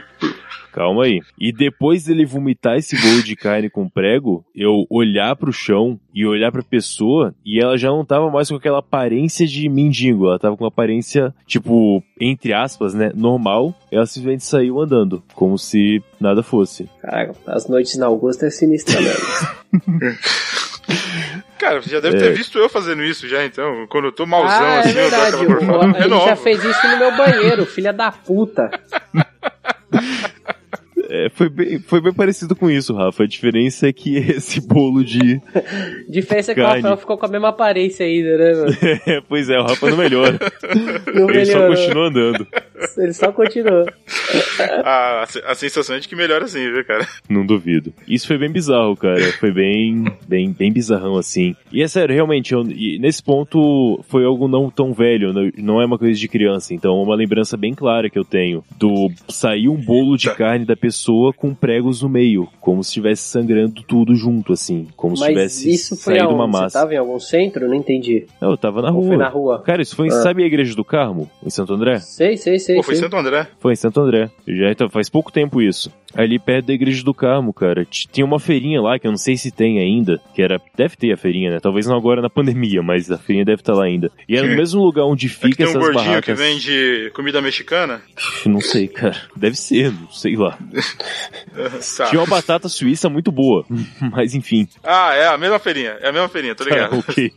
Calma 0.71 1.03
aí. 1.05 1.21
E 1.39 1.51
depois 1.51 2.03
dele 2.05 2.25
vomitar 2.25 2.77
esse 2.77 2.99
bolo 2.99 3.21
de 3.23 3.35
carne 3.35 3.69
com 3.69 3.87
prego, 3.89 4.43
eu 4.55 4.85
olhar 4.89 5.35
pro 5.35 5.51
chão 5.53 5.99
e 6.13 6.25
olhar 6.25 6.51
pra 6.51 6.63
pessoa 6.63 7.33
e 7.45 7.59
ela 7.61 7.77
já 7.77 7.89
não 7.89 8.03
tava 8.05 8.29
mais 8.29 8.49
com 8.49 8.55
aquela 8.55 8.79
aparência 8.79 9.45
de 9.47 9.67
mendigo, 9.69 10.27
ela 10.27 10.39
tava 10.39 10.55
com 10.57 10.63
uma 10.63 10.69
aparência, 10.69 11.33
tipo, 11.45 12.03
entre 12.19 12.53
aspas, 12.53 12.93
né, 12.93 13.11
normal. 13.15 13.73
Ela 13.91 14.05
simplesmente 14.05 14.43
saiu 14.45 14.79
andando, 14.79 15.23
como 15.35 15.57
se 15.57 16.01
nada 16.19 16.41
fosse. 16.43 16.89
Caraca, 17.01 17.33
as 17.47 17.67
noites 17.67 17.97
na 17.97 18.05
Augusta 18.07 18.45
é 18.45 18.49
sinistra 18.49 18.99
mesmo. 19.01 19.25
Cara, 21.57 21.79
você 21.81 21.89
já 21.91 21.99
deve 21.99 22.17
ter 22.17 22.31
É. 22.31 22.33
visto 22.33 22.57
eu 22.57 22.67
fazendo 22.67 23.03
isso 23.03 23.27
já, 23.27 23.45
então. 23.45 23.85
Quando 23.87 24.05
eu 24.05 24.11
tô 24.11 24.25
malzão 24.25 24.65
ah, 24.65 24.75
é 24.75 24.79
assim, 24.79 24.89
eu 24.89 24.95
dou 24.95 25.01
verdade. 25.11 25.35
aquela 25.35 25.43
O- 25.43 25.65
gorfada. 25.65 25.97
a 25.97 26.01
gente 26.07 26.25
já 26.25 26.35
fez 26.35 26.63
isso 26.63 26.87
no 26.87 26.97
meu 26.97 27.15
banheiro, 27.15 27.65
filha 27.67 27.93
da 27.93 28.11
puta. 28.11 28.71
É, 31.13 31.29
foi, 31.29 31.49
bem, 31.49 31.79
foi 31.79 31.99
bem 31.99 32.13
parecido 32.13 32.55
com 32.55 32.71
isso, 32.71 32.93
Rafa. 32.93 33.23
A 33.23 33.27
diferença 33.27 33.85
é 33.85 33.91
que 33.91 34.15
esse 34.31 34.65
bolo 34.65 35.03
de. 35.03 35.41
Diferença 36.07 36.53
é 36.53 36.55
que 36.55 36.61
o. 36.61 36.65
Rafael 36.65 36.95
ficou 36.95 37.17
com 37.17 37.25
a 37.25 37.29
mesma 37.29 37.49
aparência 37.49 38.05
ainda, 38.05 38.37
né, 38.37 38.53
mano? 38.53 38.71
É, 39.05 39.21
pois 39.27 39.49
é, 39.49 39.57
o 39.59 39.63
Rafa 39.63 39.89
não 39.89 39.97
melhora. 39.97 40.39
Não 41.13 41.29
Ele 41.29 41.45
só 41.45 41.59
melhorou. 41.59 41.75
continua 41.75 42.07
andando. 42.07 42.47
Ele 42.97 43.13
só 43.13 43.31
continuou. 43.31 43.85
A, 44.83 45.25
a 45.47 45.55
sensação 45.55 45.95
é 45.95 45.99
de 45.99 46.07
que 46.07 46.15
melhora 46.15 46.45
assim, 46.45 46.59
viu, 46.71 46.85
cara? 46.85 47.07
Não 47.29 47.45
duvido. 47.45 47.93
Isso 48.07 48.27
foi 48.27 48.37
bem 48.37 48.49
bizarro, 48.51 48.95
cara. 48.95 49.21
Foi 49.39 49.51
bem, 49.51 50.05
bem, 50.27 50.51
bem 50.51 50.71
bizarrão 50.71 51.17
assim. 51.17 51.55
E 51.71 51.81
é 51.81 51.87
sério, 51.87 52.13
realmente, 52.13 52.53
eu- 52.53 52.63
e 52.69 52.99
nesse 52.99 53.21
ponto 53.23 54.03
foi 54.07 54.25
algo 54.25 54.47
não 54.47 54.69
tão 54.69 54.93
velho, 54.93 55.33
não- 55.33 55.51
não 55.57 55.81
é 55.81 55.85
uma 55.85 55.97
coisa 55.97 56.19
de 56.19 56.27
criança. 56.27 56.73
Então, 56.73 56.99
é 56.99 57.03
uma 57.03 57.15
lembrança 57.15 57.55
bem 57.57 57.73
clara 57.73 58.09
que 58.09 58.17
eu 58.19 58.25
tenho 58.25 58.63
do 58.77 59.09
sair 59.29 59.67
um 59.67 59.75
bolo 59.77 60.17
de 60.17 60.33
carne 60.35 60.65
da 60.65 60.75
pessoa 60.75 61.33
com 61.33 61.53
pregos 61.53 62.01
no 62.01 62.09
meio, 62.09 62.47
como 62.59 62.83
se 62.83 62.89
estivesse 62.89 63.23
sangrando 63.23 63.81
tudo 63.83 64.13
junto, 64.15 64.53
assim, 64.53 64.87
como 64.95 65.15
se 65.15 65.21
Mas 65.21 65.29
tivesse 65.29 65.69
isso 65.71 65.95
foi 65.95 66.15
saído 66.15 66.25
aonde? 66.29 66.35
uma 66.35 66.47
Você 66.47 66.63
massa. 66.63 66.79
tava 66.79 66.93
em 66.93 66.97
algum 66.97 67.19
centro? 67.19 67.67
Não 67.67 67.75
entendi. 67.75 68.25
Não, 68.41 68.51
eu 68.51 68.57
tava 68.57 68.81
na 68.81 68.89
Ou 68.89 68.95
rua. 68.99 69.07
foi 69.07 69.17
na 69.17 69.27
rua? 69.29 69.61
Cara, 69.63 69.81
isso 69.81 69.95
foi 69.95 70.07
em, 70.07 70.11
Ah. 70.11 70.21
sabe 70.21 70.43
a 70.43 70.45
igreja 70.47 70.75
do 70.75 70.83
Carmo, 70.83 71.29
em 71.45 71.49
Santo 71.49 71.73
André? 71.73 71.99
Sei, 71.99 72.37
sei, 72.37 72.59
sei. 72.59 72.70
Pô, 72.75 72.83
foi 72.83 72.95
sei. 72.95 73.03
Santo 73.03 73.15
André. 73.17 73.47
Foi 73.59 73.73
em 73.73 73.75
Santo 73.75 73.99
André. 73.99 74.29
Já 74.47 74.71
então, 74.71 74.89
faz 74.89 75.09
pouco 75.09 75.31
tempo 75.31 75.61
isso. 75.61 75.91
Ali 76.15 76.37
perto 76.39 76.67
da 76.67 76.73
igreja 76.73 77.03
do 77.03 77.13
Carmo, 77.13 77.53
cara. 77.53 77.85
Tinha 77.89 78.25
uma 78.25 78.39
feirinha 78.39 78.81
lá 78.81 78.99
que 78.99 79.07
eu 79.07 79.11
não 79.11 79.17
sei 79.17 79.37
se 79.37 79.51
tem 79.51 79.79
ainda, 79.79 80.19
que 80.35 80.41
era 80.41 80.59
deve 80.75 80.95
ter 80.95 81.11
a 81.13 81.17
feirinha, 81.17 81.51
né? 81.51 81.59
Talvez 81.59 81.85
não 81.87 81.95
agora 81.95 82.21
na 82.21 82.29
pandemia, 82.29 82.81
mas 82.81 83.09
a 83.11 83.17
feirinha 83.17 83.45
deve 83.45 83.61
estar 83.61 83.73
lá 83.73 83.85
ainda. 83.85 84.11
E 84.27 84.35
era 84.35 84.47
no 84.47 84.55
mesmo 84.55 84.83
lugar 84.83 85.05
onde 85.05 85.27
É 85.27 85.29
fica 85.29 85.55
tem 85.57 85.65
um 85.65 85.69
essas 85.69 85.81
gordinho 85.81 86.05
barracas. 86.05 86.25
que 86.25 86.43
vende 86.43 87.11
comida 87.13 87.41
mexicana. 87.41 88.01
Não 88.45 88.59
sei, 88.61 88.87
cara. 88.87 89.15
Deve 89.35 89.55
ser, 89.55 89.91
não 89.91 90.09
sei 90.11 90.35
lá. 90.35 90.57
Tá. 91.97 92.05
Tinha 92.05 92.21
uma 92.21 92.27
batata 92.27 92.69
suíça 92.69 93.09
muito 93.09 93.31
boa, 93.31 93.65
mas 94.11 94.33
enfim. 94.33 94.67
Ah, 94.83 95.13
é 95.13 95.27
a 95.27 95.37
mesma 95.37 95.59
feirinha. 95.59 95.97
É 96.01 96.09
a 96.09 96.11
mesma 96.11 96.29
feirinha, 96.29 96.55
tô 96.55 96.63
Tá, 96.63 96.69
ligado. 96.69 96.97
ok. 96.99 97.31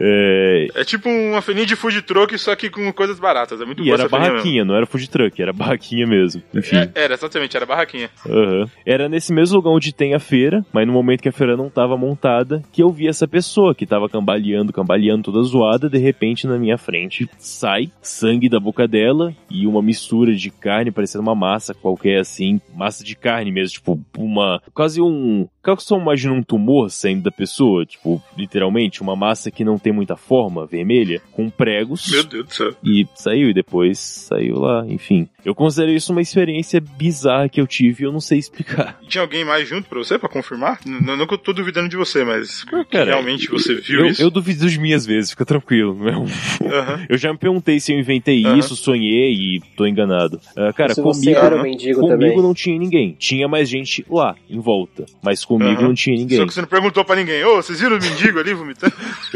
É, 0.00 0.66
É 0.74 0.84
tipo 0.84 1.08
uma 1.08 1.40
feirinha 1.42 1.66
de 1.66 1.74
food 1.76 2.02
truck, 2.02 2.36
só 2.38 2.54
que 2.54 2.68
com 2.70 2.92
coisas 2.92 3.18
baratas. 3.18 3.60
É 3.60 3.64
muito 3.64 3.82
e 3.82 3.86
boa 3.86 3.94
era 3.98 4.08
barraquinha, 4.08 4.64
não 4.64 4.74
era 4.74 4.86
food 4.86 5.08
truck, 5.08 5.40
era 5.40 5.52
barraquinha 5.52 6.06
mesmo. 6.06 6.42
Enfim. 6.54 6.76
É, 6.76 6.90
era, 6.94 7.14
exatamente, 7.14 7.56
era 7.56 7.66
barraquinha. 7.66 7.97
Aham. 8.26 8.70
Era 8.84 9.08
nesse 9.08 9.32
mesmo 9.32 9.56
lugar 9.56 9.70
onde 9.70 9.92
tem 9.92 10.14
a 10.14 10.18
feira, 10.18 10.64
mas 10.72 10.86
no 10.86 10.92
momento 10.92 11.22
que 11.22 11.28
a 11.28 11.32
feira 11.32 11.56
não 11.56 11.70
tava 11.70 11.96
montada, 11.96 12.62
que 12.72 12.82
eu 12.82 12.90
vi 12.90 13.08
essa 13.08 13.26
pessoa 13.26 13.74
que 13.74 13.86
tava 13.86 14.08
cambaleando, 14.08 14.72
cambaleando 14.72 15.24
toda 15.24 15.42
zoada, 15.42 15.88
de 15.88 15.98
repente 15.98 16.46
na 16.46 16.58
minha 16.58 16.78
frente 16.78 17.28
sai 17.38 17.90
sangue 18.00 18.48
da 18.48 18.60
boca 18.60 18.86
dela 18.86 19.34
e 19.50 19.66
uma 19.66 19.82
mistura 19.82 20.34
de 20.34 20.50
carne, 20.50 20.90
parecendo 20.90 21.22
uma 21.22 21.34
massa 21.34 21.74
qualquer 21.74 22.20
assim, 22.20 22.60
massa 22.74 23.04
de 23.04 23.16
carne 23.16 23.50
mesmo, 23.50 23.74
tipo 23.74 24.00
uma. 24.16 24.60
quase 24.74 25.00
um. 25.00 25.48
Qual 25.62 25.76
que 25.76 25.82
você 25.82 25.94
imagina 25.94 26.32
um 26.32 26.42
tumor 26.42 26.90
saindo 26.90 27.24
da 27.24 27.30
pessoa? 27.30 27.84
Tipo, 27.84 28.22
literalmente, 28.36 29.02
uma 29.02 29.14
massa 29.14 29.50
que 29.50 29.64
não 29.64 29.78
tem 29.78 29.92
muita 29.92 30.16
forma, 30.16 30.66
vermelha, 30.66 31.20
com 31.32 31.50
pregos. 31.50 32.10
Meu 32.10 32.24
Deus 32.24 32.46
do 32.46 32.54
céu. 32.54 32.74
E 32.82 33.06
saiu, 33.14 33.50
e 33.50 33.54
depois 33.54 33.98
saiu 33.98 34.58
lá, 34.58 34.86
enfim. 34.86 35.28
Eu 35.44 35.54
considero 35.54 35.92
isso 35.92 36.12
uma 36.12 36.22
experiência 36.22 36.80
bizarra 36.80 37.48
que 37.48 37.60
eu 37.60 37.66
tive 37.66 37.87
e 38.00 38.02
eu 38.04 38.12
não 38.12 38.20
sei 38.20 38.38
explicar. 38.38 38.98
Tinha 39.08 39.22
alguém 39.22 39.44
mais 39.44 39.68
junto 39.68 39.88
pra 39.88 39.98
você, 39.98 40.18
pra 40.18 40.28
confirmar? 40.28 40.80
N- 40.86 41.00
Não 41.16 41.26
que 41.26 41.34
eu 41.34 41.38
tô 41.38 41.52
duvidando 41.52 41.88
de 41.88 41.96
você, 41.96 42.24
mas 42.24 42.64
Cara, 42.90 43.04
realmente 43.06 43.48
você 43.50 43.74
viu 43.74 44.00
eu, 44.00 44.06
isso? 44.06 44.22
Eu 44.22 44.30
duvido 44.30 44.64
das 44.64 44.76
minhas 44.76 45.04
vezes, 45.06 45.30
fica 45.30 45.44
tranquilo. 45.44 45.94
Não 45.94 46.08
é 46.08 46.16
um- 46.18 46.26
Aham. 46.72 47.06
Eu 47.08 47.16
já 47.18 47.32
me 47.32 47.38
perguntei 47.38 47.78
se 47.80 47.92
eu 47.92 47.98
inventei 47.98 48.42
isso, 48.58 48.74
sonhei 48.76 49.32
e 49.32 49.60
tô 49.76 49.86
enganado. 49.86 50.40
Ah, 50.56 50.72
cara, 50.72 50.94
Se 50.94 51.00
você 51.00 51.20
comigo, 51.32 51.40
era 51.46 51.56
um 51.56 51.62
mendigo 51.62 52.00
comigo 52.00 52.18
também. 52.20 52.36
não 52.42 52.54
tinha 52.54 52.78
ninguém. 52.78 53.16
Tinha 53.18 53.48
mais 53.48 53.68
gente 53.68 54.04
lá, 54.08 54.34
em 54.48 54.60
volta. 54.60 55.06
Mas 55.22 55.44
comigo 55.44 55.82
não 55.82 55.94
tinha 55.94 56.16
ninguém. 56.16 56.38
Só 56.38 56.46
que 56.46 56.52
você 56.54 56.60
não 56.60 56.68
perguntou 56.68 57.04
pra 57.04 57.16
ninguém. 57.16 57.42
Ô, 57.44 57.56
vocês 57.56 57.80
viram 57.80 57.96
o 57.96 58.00
mendigo 58.02 58.38
ali 58.38 58.52
vomitando? 58.54 58.92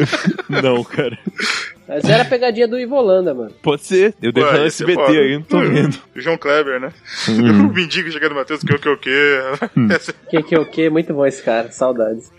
Não, 0.49 0.83
cara. 0.85 1.19
Mas 1.94 2.05
era 2.05 2.22
a 2.22 2.26
pegadinha 2.26 2.66
do 2.68 2.78
Ivolanda, 2.78 3.35
mano. 3.35 3.52
Pode 3.62 3.83
ser. 3.85 4.14
Eu 4.22 4.33
devo 4.33 4.50
no 4.52 4.66
esse 4.66 4.83
é 4.83 4.87
SBT 4.90 5.18
aí, 5.18 5.35
não 5.35 5.42
tô 5.42 5.61
vendo. 5.61 5.98
O 6.16 6.20
João 6.20 6.37
Kleber, 6.38 6.81
né? 6.81 6.92
Hum. 7.28 7.66
o 7.68 7.72
mendigo 7.74 8.11
chegando 8.11 8.35
Matheus, 8.35 8.62
que 8.62 8.72
o 8.74 8.78
que 8.78 8.88
o 8.88 8.96
que. 8.98 9.11
Que 10.31 10.42
que 10.42 10.57
o 10.59 10.64
que? 10.66 10.90
Muito 10.90 11.12
bom 11.14 11.26
esse 11.26 11.42
cara, 11.42 11.70
saudades. 11.70 12.31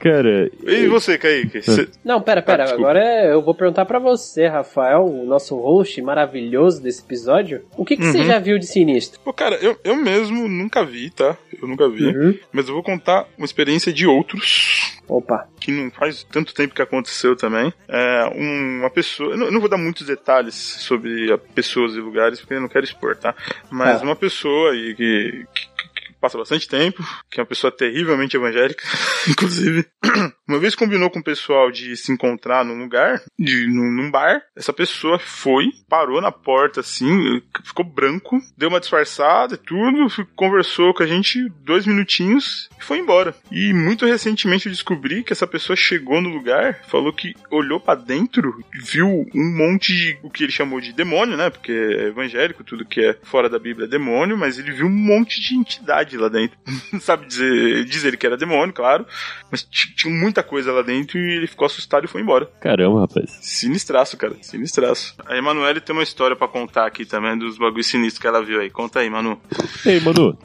Cara, 0.00 0.50
E 0.66 0.86
você, 0.86 1.18
Kaique? 1.18 1.62
Cê- 1.62 1.88
Não, 2.04 2.20
pera, 2.20 2.42
pera. 2.42 2.64
Ah, 2.64 2.72
agora 2.72 2.98
é- 3.02 3.32
eu 3.32 3.42
vou 3.42 3.54
perguntar 3.54 3.84
pra 3.86 3.98
você, 3.98 4.46
Rafael, 4.46 5.04
o 5.04 5.24
nosso 5.26 5.56
host 5.56 6.00
maravilhoso 6.02 6.82
desse 6.82 7.02
episódio. 7.02 7.62
O 7.76 7.84
que, 7.84 7.96
que 7.96 8.04
você 8.04 8.18
Uhum. 8.18 8.24
já 8.26 8.38
viu 8.38 8.58
de 8.58 8.66
sinistro? 8.66 9.20
Pô, 9.24 9.32
cara, 9.32 9.56
eu, 9.56 9.76
eu 9.84 9.96
mesmo 9.96 10.48
nunca 10.48 10.84
vi, 10.84 11.10
tá? 11.10 11.36
Eu 11.60 11.68
nunca 11.68 11.88
vi. 11.88 12.06
Uhum. 12.06 12.38
Mas 12.52 12.68
eu 12.68 12.74
vou 12.74 12.82
contar 12.82 13.26
uma 13.36 13.44
experiência 13.44 13.92
de 13.92 14.06
outros. 14.06 14.92
Opa. 15.08 15.46
que 15.60 15.70
não 15.70 15.88
faz 15.90 16.24
tanto 16.24 16.52
tempo 16.52 16.74
que 16.74 16.82
aconteceu 16.82 17.36
também. 17.36 17.72
É 17.88 18.24
uma 18.34 18.90
pessoa. 18.90 19.34
Eu 19.36 19.50
não, 19.52 19.60
vou 19.60 19.68
dar 19.68 19.76
muitos 19.78 20.04
detalhes 20.06 20.54
sobre 20.56 21.36
pessoas 21.54 21.94
e 21.94 22.00
lugares, 22.00 22.40
porque 22.40 22.54
eu 22.54 22.60
não 22.60 22.68
quero 22.68 22.84
expor, 22.84 23.16
tá? 23.16 23.32
Mas 23.70 24.00
Tá. 24.00 24.04
uma 24.04 24.16
pessoa 24.16 24.72
aí 24.72 24.94
que- 24.96 25.46
que 25.54 25.75
passa 26.20 26.38
bastante 26.38 26.68
tempo, 26.68 27.04
que 27.30 27.40
é 27.40 27.42
uma 27.42 27.48
pessoa 27.48 27.70
terrivelmente 27.70 28.36
evangélica, 28.36 28.84
inclusive. 29.28 29.86
Uma 30.48 30.60
vez 30.60 30.76
combinou 30.76 31.10
com 31.10 31.18
o 31.18 31.24
pessoal 31.24 31.72
de 31.72 31.96
se 31.96 32.12
encontrar 32.12 32.64
num 32.64 32.78
lugar, 32.78 33.20
de, 33.36 33.66
num, 33.66 33.90
num 33.90 34.10
bar. 34.10 34.40
Essa 34.54 34.72
pessoa 34.72 35.18
foi, 35.18 35.66
parou 35.88 36.20
na 36.20 36.30
porta 36.30 36.80
assim, 36.80 37.42
ficou 37.64 37.84
branco, 37.84 38.40
deu 38.56 38.68
uma 38.68 38.78
disfarçada 38.78 39.54
e 39.54 39.58
tudo, 39.58 40.06
conversou 40.36 40.94
com 40.94 41.02
a 41.02 41.06
gente 41.06 41.48
dois 41.64 41.84
minutinhos 41.84 42.68
e 42.78 42.84
foi 42.84 42.98
embora. 42.98 43.34
E 43.50 43.72
muito 43.72 44.06
recentemente 44.06 44.66
eu 44.66 44.72
descobri 44.72 45.24
que 45.24 45.32
essa 45.32 45.48
pessoa 45.48 45.76
chegou 45.76 46.20
no 46.20 46.28
lugar, 46.28 46.80
falou 46.86 47.12
que 47.12 47.34
olhou 47.50 47.80
pra 47.80 47.96
dentro, 47.96 48.62
viu 48.72 49.26
um 49.34 49.56
monte 49.56 49.92
de 49.92 50.18
o 50.22 50.30
que 50.30 50.44
ele 50.44 50.52
chamou 50.52 50.80
de 50.80 50.92
demônio, 50.92 51.36
né? 51.36 51.50
Porque 51.50 51.72
é 51.72 52.06
evangélico, 52.06 52.62
tudo 52.62 52.86
que 52.86 53.00
é 53.00 53.18
fora 53.24 53.48
da 53.48 53.58
Bíblia 53.58 53.86
é 53.86 53.90
demônio, 53.90 54.38
mas 54.38 54.58
ele 54.58 54.70
viu 54.70 54.86
um 54.86 54.90
monte 54.90 55.40
de 55.40 55.56
entidade 55.56 56.05
lá 56.14 56.28
dentro. 56.28 56.58
Sabe 57.00 57.26
dizer, 57.26 57.84
diz 57.86 58.04
ele 58.04 58.16
que 58.16 58.26
era 58.26 58.36
demônio, 58.36 58.74
claro, 58.74 59.06
mas 59.50 59.62
tinha 59.62 60.12
muita 60.12 60.42
coisa 60.42 60.72
lá 60.72 60.82
dentro 60.82 61.18
e 61.18 61.36
ele 61.36 61.46
ficou 61.46 61.64
assustado 61.64 62.04
e 62.04 62.08
foi 62.08 62.20
embora. 62.20 62.50
caramba, 62.60 63.00
rapaz. 63.00 63.38
Sinistraço, 63.40 64.16
cara, 64.16 64.34
sinistraço. 64.42 65.14
A 65.26 65.36
Emanuele 65.36 65.80
tem 65.80 65.94
uma 65.96 66.02
história 66.02 66.36
pra 66.36 66.46
contar 66.46 66.86
aqui 66.86 67.06
também 67.06 67.38
dos 67.38 67.56
bagulhos 67.56 67.86
sinistros 67.86 68.20
que 68.20 68.26
ela 68.26 68.44
viu 68.44 68.60
aí. 68.60 68.68
Conta 68.68 69.00
aí, 69.00 69.08
Manu. 69.08 69.40
Ei, 69.86 70.00
Manu, 70.00 70.36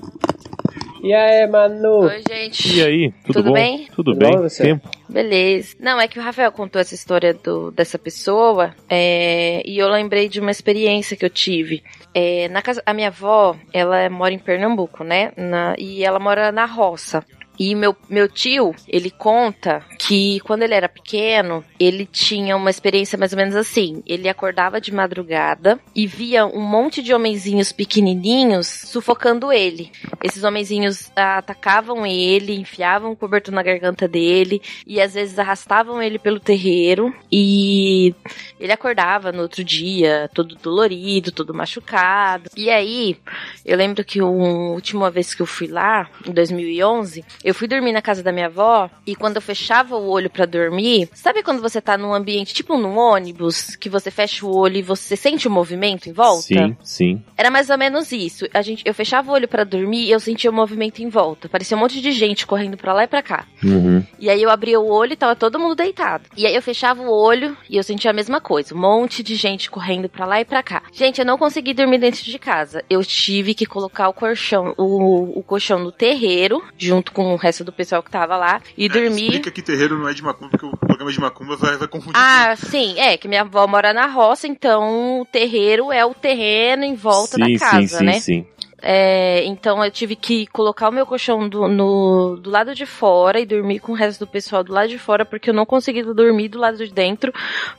E 1.03 1.13
aí, 1.13 1.47
Manu? 1.47 2.01
Oi, 2.01 2.21
gente. 2.29 2.77
e 2.77 2.83
aí? 2.83 3.11
Tudo, 3.25 3.33
Tudo 3.33 3.43
bom? 3.47 3.53
bem? 3.53 3.87
Tudo 3.95 4.13
Tudo 4.13 4.17
bem? 4.19 4.31
bom, 4.35 4.41
você? 4.43 4.63
Tempo? 4.63 4.89
Beleza. 5.09 5.75
Não, 5.79 5.99
é 5.99 6.07
que 6.07 6.19
o 6.19 6.21
Rafael 6.21 6.51
contou 6.51 6.79
essa 6.79 6.93
história 6.93 7.33
do, 7.33 7.71
dessa 7.71 7.97
pessoa 7.97 8.75
é, 8.87 9.63
e 9.65 9.79
eu 9.79 9.89
lembrei 9.89 10.29
de 10.29 10.39
uma 10.39 10.51
experiência 10.51 11.17
que 11.17 11.25
eu 11.25 11.29
tive. 11.29 11.81
É, 12.13 12.47
na 12.49 12.61
casa, 12.61 12.83
a 12.85 12.93
minha 12.93 13.07
avó, 13.07 13.55
ela 13.73 14.07
mora 14.09 14.33
em 14.33 14.37
Pernambuco, 14.39 15.03
né? 15.03 15.31
Na- 15.35 15.75
e 15.77 16.03
ela 16.03 16.19
mora 16.19 16.51
na 16.51 16.65
roça. 16.65 17.23
E 17.59 17.75
meu, 17.75 17.95
meu 18.09 18.27
tio, 18.27 18.73
ele 18.87 19.11
conta 19.11 19.83
que 19.99 20.39
quando 20.41 20.63
ele 20.63 20.73
era 20.73 20.89
pequeno, 20.89 21.63
ele 21.79 22.05
tinha 22.05 22.55
uma 22.55 22.69
experiência 22.69 23.17
mais 23.17 23.33
ou 23.33 23.37
menos 23.37 23.55
assim. 23.55 24.01
Ele 24.05 24.27
acordava 24.27 24.81
de 24.81 24.91
madrugada 24.91 25.79
e 25.95 26.07
via 26.07 26.45
um 26.45 26.61
monte 26.61 27.03
de 27.03 27.13
homenzinhos 27.13 27.71
pequenininhos 27.71 28.67
sufocando 28.67 29.51
ele. 29.51 29.91
Esses 30.23 30.43
homenzinhos 30.43 31.11
ah, 31.15 31.37
atacavam 31.37 32.05
ele, 32.05 32.55
enfiavam 32.55 33.11
o 33.11 33.15
cobertor 33.15 33.53
na 33.53 33.63
garganta 33.63 34.07
dele 34.07 34.61
e 34.87 34.99
às 34.99 35.13
vezes 35.13 35.37
arrastavam 35.37 36.01
ele 36.01 36.17
pelo 36.17 36.39
terreiro 36.39 37.13
e 37.31 38.15
ele 38.59 38.71
acordava 38.71 39.31
no 39.31 39.41
outro 39.41 39.63
dia 39.63 40.29
todo 40.33 40.55
dolorido, 40.55 41.31
todo 41.31 41.53
machucado. 41.53 42.49
E 42.55 42.69
aí, 42.69 43.17
eu 43.65 43.77
lembro 43.77 44.03
que 44.03 44.19
a 44.19 44.25
última 44.25 45.09
vez 45.09 45.33
que 45.33 45.41
eu 45.41 45.45
fui 45.45 45.67
lá, 45.67 46.09
em 46.25 46.31
2011, 46.31 47.23
eu 47.43 47.53
fui 47.53 47.67
dormir 47.67 47.91
na 47.91 48.01
casa 48.01 48.23
da 48.23 48.31
minha 48.31 48.47
avó 48.47 48.89
e 49.05 49.15
quando 49.15 49.35
eu 49.35 49.41
fechava 49.41 49.95
o 49.95 50.09
olho 50.09 50.29
para 50.29 50.45
dormir, 50.45 51.09
sabe 51.13 51.43
quando 51.43 51.61
você 51.61 51.81
tá 51.81 51.97
num 51.97 52.13
ambiente 52.13 52.53
tipo 52.53 52.77
num 52.77 52.97
ônibus, 52.97 53.75
que 53.75 53.89
você 53.89 54.11
fecha 54.11 54.45
o 54.45 54.55
olho 54.55 54.77
e 54.77 54.81
você 54.81 55.15
sente 55.15 55.47
o 55.47 55.51
movimento 55.51 56.07
em 56.07 56.13
volta? 56.13 56.41
Sim, 56.41 56.77
sim. 56.83 57.23
Era 57.37 57.49
mais 57.49 57.69
ou 57.69 57.77
menos 57.77 58.11
isso. 58.11 58.47
A 58.53 58.61
gente, 58.61 58.83
eu 58.85 58.93
fechava 58.93 59.31
o 59.31 59.33
olho 59.33 59.47
para 59.47 59.63
dormir 59.63 60.05
e 60.05 60.11
eu 60.11 60.19
sentia 60.19 60.49
o 60.49 60.53
movimento 60.53 61.01
em 61.01 61.09
volta. 61.09 61.49
Parecia 61.49 61.75
um 61.75 61.79
monte 61.79 62.01
de 62.01 62.11
gente 62.11 62.45
correndo 62.45 62.77
para 62.77 62.93
lá 62.93 63.03
e 63.03 63.07
para 63.07 63.21
cá. 63.21 63.45
Uhum. 63.63 64.03
E 64.19 64.29
aí 64.29 64.41
eu 64.41 64.49
abria 64.49 64.79
o 64.79 64.89
olho 64.89 65.13
e 65.13 65.15
tava 65.15 65.35
todo 65.35 65.59
mundo 65.59 65.75
deitado. 65.75 66.29
E 66.35 66.45
aí 66.45 66.55
eu 66.55 66.61
fechava 66.61 67.01
o 67.01 67.11
olho 67.11 67.57
e 67.69 67.77
eu 67.77 67.83
sentia 67.83 68.11
a 68.11 68.13
mesma 68.13 68.39
coisa. 68.39 68.75
Um 68.75 68.79
monte 68.79 69.23
de 69.23 69.35
gente 69.35 69.69
correndo 69.69 70.09
para 70.09 70.25
lá 70.25 70.39
e 70.39 70.45
para 70.45 70.63
cá. 70.63 70.83
Gente, 70.91 71.19
eu 71.19 71.25
não 71.25 71.37
consegui 71.37 71.73
dormir 71.73 71.97
dentro 71.97 72.23
de 72.23 72.39
casa. 72.39 72.83
Eu 72.89 73.03
tive 73.03 73.53
que 73.53 73.65
colocar 73.65 74.09
o 74.09 74.13
colchão, 74.13 74.73
o, 74.77 75.39
o 75.39 75.43
colchão 75.43 75.79
no 75.79 75.91
terreiro, 75.91 76.63
junto 76.77 77.11
com 77.11 77.30
o 77.33 77.37
resto 77.37 77.63
do 77.63 77.71
pessoal 77.71 78.01
que 78.03 78.11
tava 78.11 78.35
lá, 78.37 78.61
e 78.77 78.85
É, 78.85 78.89
dormir. 78.89 79.23
Explica 79.23 79.51
que 79.51 79.61
terreiro 79.61 79.97
não 79.97 80.07
é 80.07 80.13
de 80.13 80.23
macumba, 80.23 80.49
porque 80.51 80.65
o 80.65 80.77
programa 80.77 81.11
de 81.11 81.19
macumba 81.19 81.55
vai, 81.55 81.77
vai 81.77 81.87
confundir 81.87 82.15
Ah, 82.15 82.55
sim, 82.55 82.99
é, 82.99 83.17
que 83.17 83.27
minha 83.27 83.41
avó 83.41 83.67
mora 83.67 83.93
na 83.93 84.07
roça, 84.07 84.47
então 84.47 85.21
o 85.21 85.25
terreiro 85.25 85.91
é 85.91 86.05
o 86.05 86.13
terreno 86.13 86.83
em 86.83 86.95
volta 86.95 87.35
sim, 87.35 87.53
da 87.53 87.59
casa, 87.59 87.87
sim, 87.87 87.97
sim, 87.97 88.05
né? 88.05 88.13
sim. 88.19 88.45
É, 88.81 89.43
então 89.45 89.83
eu 89.83 89.91
tive 89.91 90.15
que 90.15 90.47
colocar 90.47 90.89
o 90.89 90.91
meu 90.91 91.05
colchão 91.05 91.47
do, 91.47 91.67
no, 91.67 92.35
do 92.37 92.49
lado 92.49 92.73
de 92.73 92.85
fora 92.85 93.39
e 93.39 93.45
dormir 93.45 93.79
com 93.79 93.91
o 93.91 93.95
resto 93.95 94.25
do 94.25 94.31
pessoal 94.31 94.63
do 94.63 94.73
lado 94.73 94.89
de 94.89 94.97
fora, 94.97 95.23
porque 95.23 95.49
eu 95.49 95.53
não 95.53 95.65
conseguia 95.65 96.03
dormir 96.03 96.47
do 96.49 96.57
lado 96.59 96.77
de 96.77 96.91
dentro, 96.91 97.31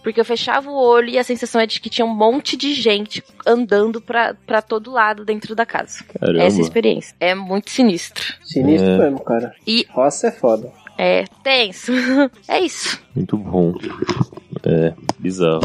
porque 0.03 0.21
eu 0.21 0.25
fechava 0.25 0.71
o 0.71 0.75
olho 0.75 1.09
e 1.09 1.19
a 1.19 1.25
sensação 1.25 1.61
é 1.61 1.67
de 1.67 1.81
que 1.81 1.91
tinha 1.91 2.05
um 2.07 2.15
monte 2.15 2.57
de 2.57 2.73
gente 2.75 3.23
andando 3.47 4.01
pra, 4.01 4.35
pra 4.47 4.63
todo 4.63 4.93
lado 4.93 5.25
dentro 5.25 5.55
da 5.55 5.67
casa. 5.67 6.05
Caramba. 6.21 6.43
Essa 6.45 6.59
é 6.59 6.63
experiência. 6.63 7.17
É 7.19 7.35
muito 7.35 7.71
sinistro. 7.71 8.35
Sinistro 8.45 8.91
É. 8.91 8.99
mesmo, 8.99 9.21
cara. 9.25 9.53
E- 9.67 9.87
Roça 9.91 10.29
é 10.29 10.31
foda. 10.31 10.71
É 10.97 11.25
tenso. 11.43 11.91
é 12.47 12.61
isso. 12.61 13.03
Muito 13.17 13.37
bom. 13.37 13.75
É, 14.65 14.93
bizarro. 15.19 15.63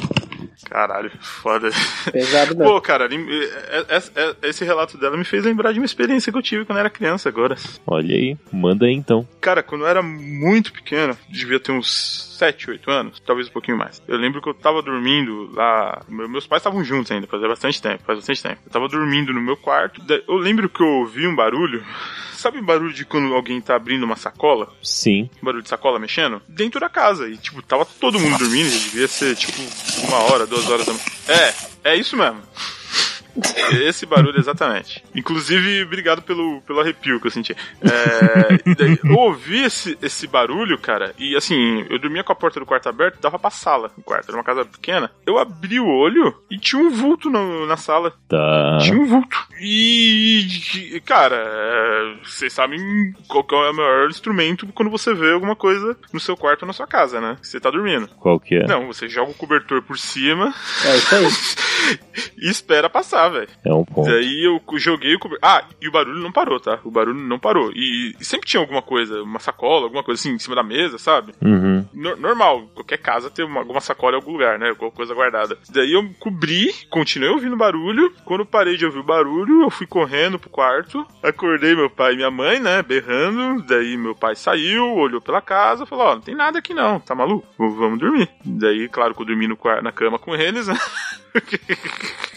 Caralho, 0.65 1.11
foda. 1.21 1.69
Pesado 2.11 2.55
mesmo. 2.55 2.71
Pô, 2.73 2.81
cara, 2.81 3.07
é- 3.11 3.95
é- 3.95 4.03
é- 4.15 4.49
esse 4.49 4.65
relato 4.65 4.97
dela 4.97 5.15
me 5.17 5.23
fez 5.23 5.43
lembrar 5.43 5.71
de 5.71 5.79
uma 5.79 5.85
experiência 5.85 6.31
que 6.31 6.37
eu 6.37 6.41
tive 6.41 6.65
quando 6.65 6.79
era 6.79 6.89
criança 6.89 7.29
agora. 7.29 7.55
Olha 7.85 8.15
aí, 8.15 8.37
manda 8.51 8.85
aí 8.85 8.93
então. 8.93 9.27
Cara, 9.39 9.61
quando 9.61 9.81
eu 9.81 9.87
era 9.87 10.01
muito 10.01 10.73
pequeno, 10.73 11.17
devia 11.29 11.59
ter 11.59 11.71
uns 11.71 12.35
7, 12.37 12.69
8 12.69 12.89
anos, 12.91 13.19
talvez 13.25 13.47
um 13.47 13.51
pouquinho 13.51 13.77
mais. 13.77 14.01
Eu 14.07 14.17
lembro 14.17 14.41
que 14.41 14.49
eu 14.49 14.53
tava 14.53 14.81
dormindo 14.81 15.51
lá. 15.53 16.01
meu- 16.07 16.27
Meus 16.27 16.45
pais 16.45 16.59
estavam 16.61 16.83
juntos 16.83 17.11
ainda, 17.11 17.25
fazia 17.27 17.47
bastante 17.47 17.81
tempo, 17.81 18.03
faz 18.05 18.19
bastante 18.19 18.43
tempo. 18.43 18.61
Eu 18.65 18.71
tava 18.71 18.87
dormindo 18.87 19.33
no 19.33 19.41
meu 19.41 19.55
quarto. 19.57 20.01
Eu 20.27 20.35
lembro 20.35 20.69
que 20.69 20.81
eu 20.81 20.87
ouvi 20.87 21.25
um 21.27 21.35
barulho. 21.35 21.83
Sabe 22.37 22.59
o 22.59 22.63
barulho 22.63 22.93
de 22.93 23.03
quando 23.03 23.33
alguém 23.33 23.59
tá 23.59 23.75
abrindo 23.75 24.03
uma 24.03 24.15
sacola? 24.15 24.71
Sim. 24.83 25.27
Um 25.41 25.45
barulho 25.45 25.63
de 25.63 25.69
sacola 25.69 25.97
mexendo? 25.97 26.39
Dentro 26.47 26.79
da 26.79 26.87
casa. 26.87 27.27
E, 27.27 27.35
tipo, 27.35 27.63
tava 27.63 27.83
todo 27.83 28.19
mundo 28.19 28.37
dormindo, 28.37 28.69
já 28.69 28.77
devia 28.77 29.07
ser, 29.07 29.35
tipo, 29.35 29.59
uma 30.07 30.17
hora, 30.31 30.45
duas 30.47 30.69
horas 30.69 30.85
da 30.85 30.93
manhã. 30.93 31.05
É, 31.27 31.91
é 31.91 31.95
isso 31.95 32.15
mesmo. 32.17 32.41
Esse 33.81 34.05
barulho, 34.05 34.39
exatamente. 34.39 35.03
Inclusive, 35.15 35.83
obrigado 35.83 36.21
pelo, 36.21 36.61
pelo 36.61 36.79
arrepio 36.79 37.19
que 37.19 37.27
eu 37.27 37.31
senti. 37.31 37.55
É, 37.81 38.69
e 38.69 38.75
daí, 38.75 38.99
eu 39.03 39.15
ouvi 39.15 39.63
esse, 39.63 39.97
esse 40.01 40.27
barulho, 40.27 40.77
cara, 40.77 41.13
e 41.17 41.35
assim, 41.35 41.85
eu 41.89 41.99
dormia 41.99 42.23
com 42.23 42.31
a 42.31 42.35
porta 42.35 42.59
do 42.59 42.65
quarto 42.65 42.89
aberta, 42.89 43.17
dava 43.21 43.37
pra 43.39 43.49
sala 43.49 43.91
no 43.97 44.03
quarto, 44.03 44.29
era 44.29 44.37
uma 44.37 44.43
casa 44.43 44.65
pequena. 44.65 45.11
Eu 45.25 45.37
abri 45.37 45.79
o 45.79 45.87
olho 45.87 46.33
e 46.49 46.57
tinha 46.57 46.81
um 46.81 46.89
vulto 46.89 47.29
no- 47.29 47.65
na 47.65 47.77
sala. 47.77 48.13
Tá. 48.27 48.77
Tinha 48.81 48.97
um 48.97 49.05
vulto. 49.05 49.37
E, 49.59 50.47
e, 50.95 51.01
cara, 51.01 51.35
é, 51.35 52.15
vocês 52.23 52.51
sabem 52.53 52.79
qual 53.27 53.43
que 53.43 53.53
é 53.55 53.57
o 53.57 53.73
maior 53.73 54.09
instrumento 54.09 54.67
quando 54.67 54.91
você 54.91 55.13
vê 55.13 55.31
alguma 55.31 55.55
coisa 55.55 55.97
no 56.13 56.19
seu 56.19 56.35
quarto 56.37 56.63
ou 56.63 56.67
na 56.67 56.73
sua 56.73 56.87
casa, 56.87 57.19
né? 57.21 57.37
Você 57.41 57.59
tá 57.59 57.69
dormindo. 57.69 58.07
Qual 58.19 58.39
que 58.39 58.55
é? 58.55 58.65
Não, 58.67 58.87
você 58.87 59.07
joga 59.09 59.31
o 59.31 59.35
cobertor 59.35 59.81
por 59.81 59.97
cima 59.97 60.53
É 60.85 60.95
isso 60.97 61.15
aí. 61.15 61.27
e 62.37 62.49
espera 62.49 62.89
passar, 62.89 63.26
velho. 63.29 63.49
É 63.65 63.73
um 63.73 63.83
ponto. 63.85 64.09
Daí 64.09 64.43
eu 64.45 64.61
joguei 64.77 65.15
o 65.15 65.19
cobertor. 65.19 65.49
Ah, 65.49 65.63
e 65.81 65.87
o 65.87 65.91
barulho 65.91 66.19
não 66.19 66.31
parou, 66.31 66.59
tá? 66.59 66.79
O 66.83 66.91
barulho 66.91 67.19
não 67.19 67.39
parou. 67.39 67.71
E, 67.73 68.15
e 68.19 68.25
sempre 68.25 68.47
tinha 68.47 68.59
alguma 68.61 68.81
coisa, 68.81 69.21
uma 69.21 69.39
sacola, 69.39 69.83
alguma 69.85 70.03
coisa 70.03 70.19
assim 70.21 70.31
em 70.33 70.39
cima 70.39 70.55
da 70.55 70.63
mesa, 70.63 70.97
sabe? 70.97 71.33
Uhum. 71.41 71.85
No- 71.93 72.15
normal, 72.17 72.67
qualquer 72.73 72.97
casa 72.97 73.29
tem 73.29 73.45
uma, 73.45 73.59
alguma 73.61 73.81
sacola 73.81 74.13
em 74.13 74.19
algum 74.19 74.31
lugar, 74.33 74.57
né? 74.59 74.69
Alguma 74.69 74.91
coisa 74.91 75.13
guardada. 75.13 75.57
Daí 75.69 75.93
eu 75.93 76.07
cobri, 76.19 76.73
continuei 76.89 77.31
ouvindo 77.31 77.55
barulho. 77.57 78.13
Quando 78.25 78.45
parei 78.45 78.77
de 78.77 78.85
ouvir 78.85 78.99
o 78.99 79.03
barulho, 79.03 79.63
eu 79.63 79.69
fui 79.69 79.85
correndo 79.87 80.39
pro 80.39 80.49
quarto. 80.49 81.05
Acordei 81.23 81.75
meu 81.75 81.89
pai 81.89 82.13
e 82.13 82.15
minha 82.17 82.31
mãe, 82.31 82.59
né? 82.59 82.81
Berrando. 82.81 83.63
Daí 83.63 83.97
meu 83.97 84.15
pai 84.15 84.35
saiu, 84.35 84.85
olhou 84.95 85.21
pela 85.21 85.41
casa, 85.41 85.85
falou: 85.85 86.05
Ó, 86.07 86.15
não 86.15 86.21
tem 86.21 86.35
nada 86.35 86.59
aqui 86.59 86.73
não, 86.73 86.99
tá 86.99 87.13
maluco? 87.15 87.47
Vamos 87.57 87.99
dormir. 87.99 88.29
Daí, 88.43 88.87
claro 88.89 89.13
que 89.13 89.21
eu 89.21 89.25
dormi 89.25 89.47
no 89.47 89.57
na 89.83 89.91
cama 89.91 90.17
com 90.17 90.33
eles, 90.35 90.67
né? 90.67 90.77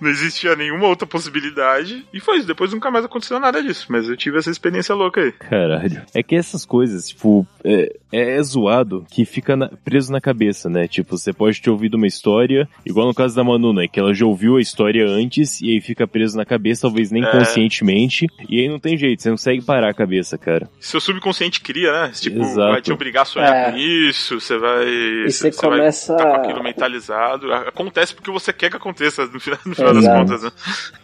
Não 0.00 0.10
existia 0.10 0.54
nenhuma 0.56 0.86
outra 0.86 1.06
possibilidade. 1.06 2.04
E 2.12 2.20
foi 2.20 2.38
isso. 2.38 2.46
Depois 2.46 2.72
nunca 2.72 2.90
mais 2.90 3.04
aconteceu 3.04 3.38
nada 3.40 3.62
disso. 3.62 3.86
Mas 3.88 4.08
eu 4.08 4.16
tive 4.16 4.38
essa 4.38 4.50
experiência 4.50 4.94
louca 4.94 5.20
aí. 5.20 5.32
Caralho. 5.32 6.02
É 6.14 6.22
que 6.22 6.34
essas 6.34 6.64
coisas, 6.64 7.08
tipo, 7.08 7.46
é, 7.64 7.94
é 8.12 8.42
zoado 8.42 9.04
que 9.10 9.24
fica 9.24 9.56
na- 9.56 9.68
preso 9.84 10.12
na 10.12 10.20
cabeça, 10.20 10.68
né? 10.68 10.86
Tipo, 10.88 11.16
você 11.16 11.32
pode 11.32 11.60
ter 11.60 11.70
ouvido 11.70 11.94
uma 11.96 12.06
história, 12.06 12.68
igual 12.84 13.06
no 13.06 13.14
caso 13.14 13.34
da 13.36 13.44
Manu, 13.44 13.72
né? 13.72 13.86
Que 13.88 14.00
ela 14.00 14.14
já 14.14 14.24
ouviu 14.26 14.56
a 14.56 14.60
história 14.60 15.06
antes 15.06 15.60
e 15.60 15.70
aí 15.70 15.80
fica 15.80 16.06
preso 16.06 16.36
na 16.36 16.44
cabeça, 16.44 16.82
talvez 16.82 17.10
nem 17.10 17.24
É. 17.24 17.30
conscientemente. 17.30 18.26
E 18.48 18.60
aí 18.60 18.68
não 18.68 18.78
tem 18.78 18.96
jeito, 18.96 19.22
você 19.22 19.28
não 19.28 19.36
consegue 19.36 19.62
parar 19.62 19.90
a 19.90 19.94
cabeça, 19.94 20.36
cara. 20.38 20.68
Seu 20.80 21.00
subconsciente 21.00 21.60
cria, 21.60 21.92
né? 21.92 22.12
Tipo, 22.14 22.40
Exato. 22.42 22.72
vai 22.72 22.82
te 22.82 22.92
obrigar 22.92 23.22
a 23.22 23.26
sonhar 23.26 23.54
É. 23.54 23.70
com 23.72 23.76
isso, 23.78 24.40
você 24.40 24.58
vai. 24.58 24.84
E 24.88 25.30
você 25.30 25.50
vai 25.50 25.58
começa- 25.70 26.16
tá 26.16 26.24
com 26.26 26.34
aquilo 26.36 26.62
mentalizado. 26.62 27.52
Acontece 27.52 28.14
porque 28.14 28.30
você 28.30 28.52
quer 28.52 28.70
que 28.70 28.76
aconteça 28.76 29.26
no 29.26 29.40
final, 29.40 29.51
no 29.66 29.74
final 29.74 29.94
das 29.94 30.06
contas, 30.06 30.42
né? 30.42 30.50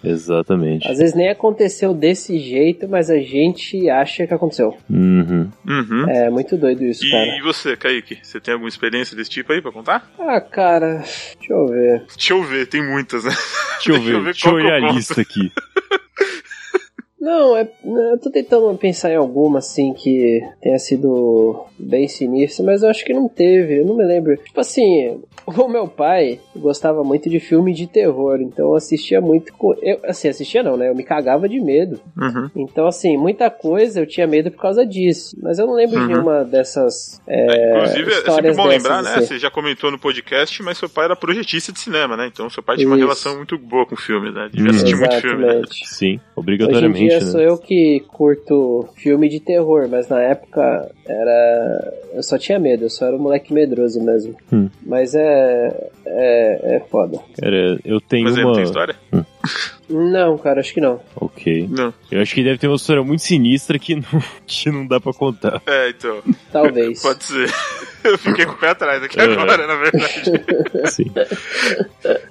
Exatamente. 0.04 0.90
Às 0.90 0.98
vezes 0.98 1.14
nem 1.14 1.28
aconteceu 1.28 1.92
desse 1.94 2.38
jeito, 2.38 2.88
mas 2.88 3.10
a 3.10 3.18
gente 3.18 3.88
acha 3.90 4.26
que 4.26 4.34
aconteceu. 4.34 4.76
Uhum. 4.88 5.50
Uhum. 5.66 6.08
É 6.10 6.30
muito 6.30 6.56
doido 6.56 6.84
isso, 6.84 7.04
E, 7.04 7.10
cara. 7.10 7.36
e 7.38 7.42
você, 7.42 7.76
Kaique? 7.76 8.18
Você 8.22 8.40
tem 8.40 8.52
alguma 8.54 8.68
experiência 8.68 9.16
desse 9.16 9.30
tipo 9.30 9.52
aí 9.52 9.60
pra 9.60 9.72
contar? 9.72 10.10
Ah, 10.18 10.40
cara, 10.40 10.96
deixa 11.38 11.52
eu 11.52 11.66
ver. 11.68 12.04
Deixa 12.16 12.32
eu 12.32 12.42
ver, 12.42 12.66
tem 12.66 12.82
muitas, 12.86 13.24
né? 13.24 13.30
Deixa 13.84 13.92
eu 13.92 14.00
ver, 14.02 14.24
deixa 14.24 14.48
eu 14.48 14.52
qual 14.52 14.60
que 14.62 14.66
eu 14.68 14.74
olhar 14.74 14.88
a 14.88 14.92
lista 14.92 15.20
aqui. 15.20 15.52
Não, 17.20 17.56
é, 17.56 17.68
eu 17.84 18.18
tô 18.18 18.30
tentando 18.30 18.76
pensar 18.78 19.10
em 19.10 19.16
alguma 19.16 19.58
assim 19.58 19.92
que 19.92 20.40
tenha 20.60 20.78
sido 20.78 21.64
bem 21.78 22.06
sinistra, 22.06 22.64
mas 22.64 22.82
eu 22.82 22.88
acho 22.88 23.04
que 23.04 23.12
não 23.12 23.28
teve, 23.28 23.80
eu 23.80 23.86
não 23.86 23.96
me 23.96 24.04
lembro. 24.04 24.36
Tipo 24.36 24.60
assim, 24.60 25.20
o 25.46 25.68
meu 25.68 25.88
pai 25.88 26.38
gostava 26.56 27.02
muito 27.02 27.28
de 27.28 27.40
filme 27.40 27.72
de 27.74 27.86
terror, 27.86 28.40
então 28.40 28.66
eu 28.68 28.74
assistia 28.76 29.20
muito. 29.20 29.52
com- 29.54 29.74
Eu, 29.82 29.98
assim, 30.04 30.28
assistia 30.28 30.62
não, 30.62 30.76
né? 30.76 30.88
Eu 30.88 30.94
me 30.94 31.02
cagava 31.02 31.48
de 31.48 31.60
medo. 31.60 32.00
Uhum. 32.16 32.50
Então, 32.56 32.86
assim, 32.86 33.16
muita 33.16 33.50
coisa 33.50 34.00
eu 34.00 34.06
tinha 34.06 34.26
medo 34.26 34.50
por 34.50 34.60
causa 34.60 34.86
disso. 34.86 35.36
Mas 35.42 35.58
eu 35.58 35.66
não 35.66 35.74
lembro 35.74 35.96
Uhum. 35.98 36.06
de 36.06 36.12
nenhuma 36.12 36.44
dessas. 36.44 37.20
É, 37.26 37.76
Inclusive, 37.78 38.10
é 38.12 38.14
sempre 38.32 38.52
bom 38.54 38.68
dessas, 38.68 38.82
lembrar, 38.82 39.02
né? 39.02 39.10
assim. 39.16 39.26
Você 39.26 39.38
já 39.38 39.50
comentou 39.50 39.90
no 39.90 39.98
podcast, 39.98 40.62
mas 40.62 40.78
seu 40.78 40.88
pai 40.88 41.06
era 41.06 41.16
projetista 41.16 41.72
de 41.72 41.80
cinema, 41.80 42.16
né? 42.16 42.28
Então 42.32 42.48
seu 42.50 42.62
pai 42.62 42.76
tinha 42.76 42.88
uma 42.88 42.96
Isso. 42.96 43.04
relação 43.06 43.36
muito 43.36 43.58
boa 43.58 43.84
com 43.86 43.96
filmes, 43.96 44.32
né? 44.34 44.48
Devia 44.52 44.70
assistir 44.70 44.96
muito 44.96 45.16
filme, 45.20 45.36
né? 45.44 45.48
Exatamente. 45.54 45.88
Sim, 45.88 46.20
obrigatoriamente, 46.36 47.07
dia 47.08 47.20
né? 47.20 47.26
sou 47.26 47.40
eu 47.40 47.58
que 47.58 48.04
curto 48.08 48.88
filme 48.96 49.28
de 49.28 49.40
terror, 49.40 49.88
mas 49.88 50.08
na 50.08 50.20
época 50.20 50.90
era. 51.06 51.94
Eu 52.14 52.22
só 52.22 52.38
tinha 52.38 52.58
medo, 52.58 52.84
eu 52.84 52.90
só 52.90 53.06
era 53.06 53.16
um 53.16 53.20
moleque 53.20 53.52
medroso 53.52 54.02
mesmo. 54.02 54.34
Hum. 54.52 54.68
Mas 54.84 55.14
é. 55.14 55.90
É, 56.06 56.76
é 56.76 56.80
foda. 56.90 57.18
Cara, 57.40 57.78
eu 57.84 58.00
tenho 58.00 58.24
Mas 58.24 58.38
uma. 58.38 58.54
tem 58.54 58.64
história? 58.64 58.96
Não, 59.90 60.36
cara, 60.38 60.60
acho 60.60 60.74
que 60.74 60.80
não. 60.80 61.00
Ok. 61.16 61.66
Não. 61.70 61.92
Eu 62.10 62.20
acho 62.20 62.34
que 62.34 62.42
deve 62.44 62.58
ter 62.58 62.66
uma 62.68 62.76
história 62.76 63.02
muito 63.02 63.22
sinistra 63.22 63.78
que 63.78 63.94
não, 63.94 64.02
que 64.46 64.70
não 64.70 64.86
dá 64.86 65.00
pra 65.00 65.12
contar. 65.12 65.62
É, 65.66 65.90
então. 65.90 66.22
Talvez. 66.52 67.00
Pode 67.02 67.24
ser. 67.24 67.50
Eu 68.04 68.16
fiquei 68.16 68.46
com 68.46 68.52
o 68.52 68.56
pé 68.56 68.68
atrás 68.70 69.02
aqui 69.02 69.18
Uhum. 69.20 69.40
agora, 69.40 69.66
na 69.66 69.74
verdade. 69.74 70.30
Sim. 70.94 71.10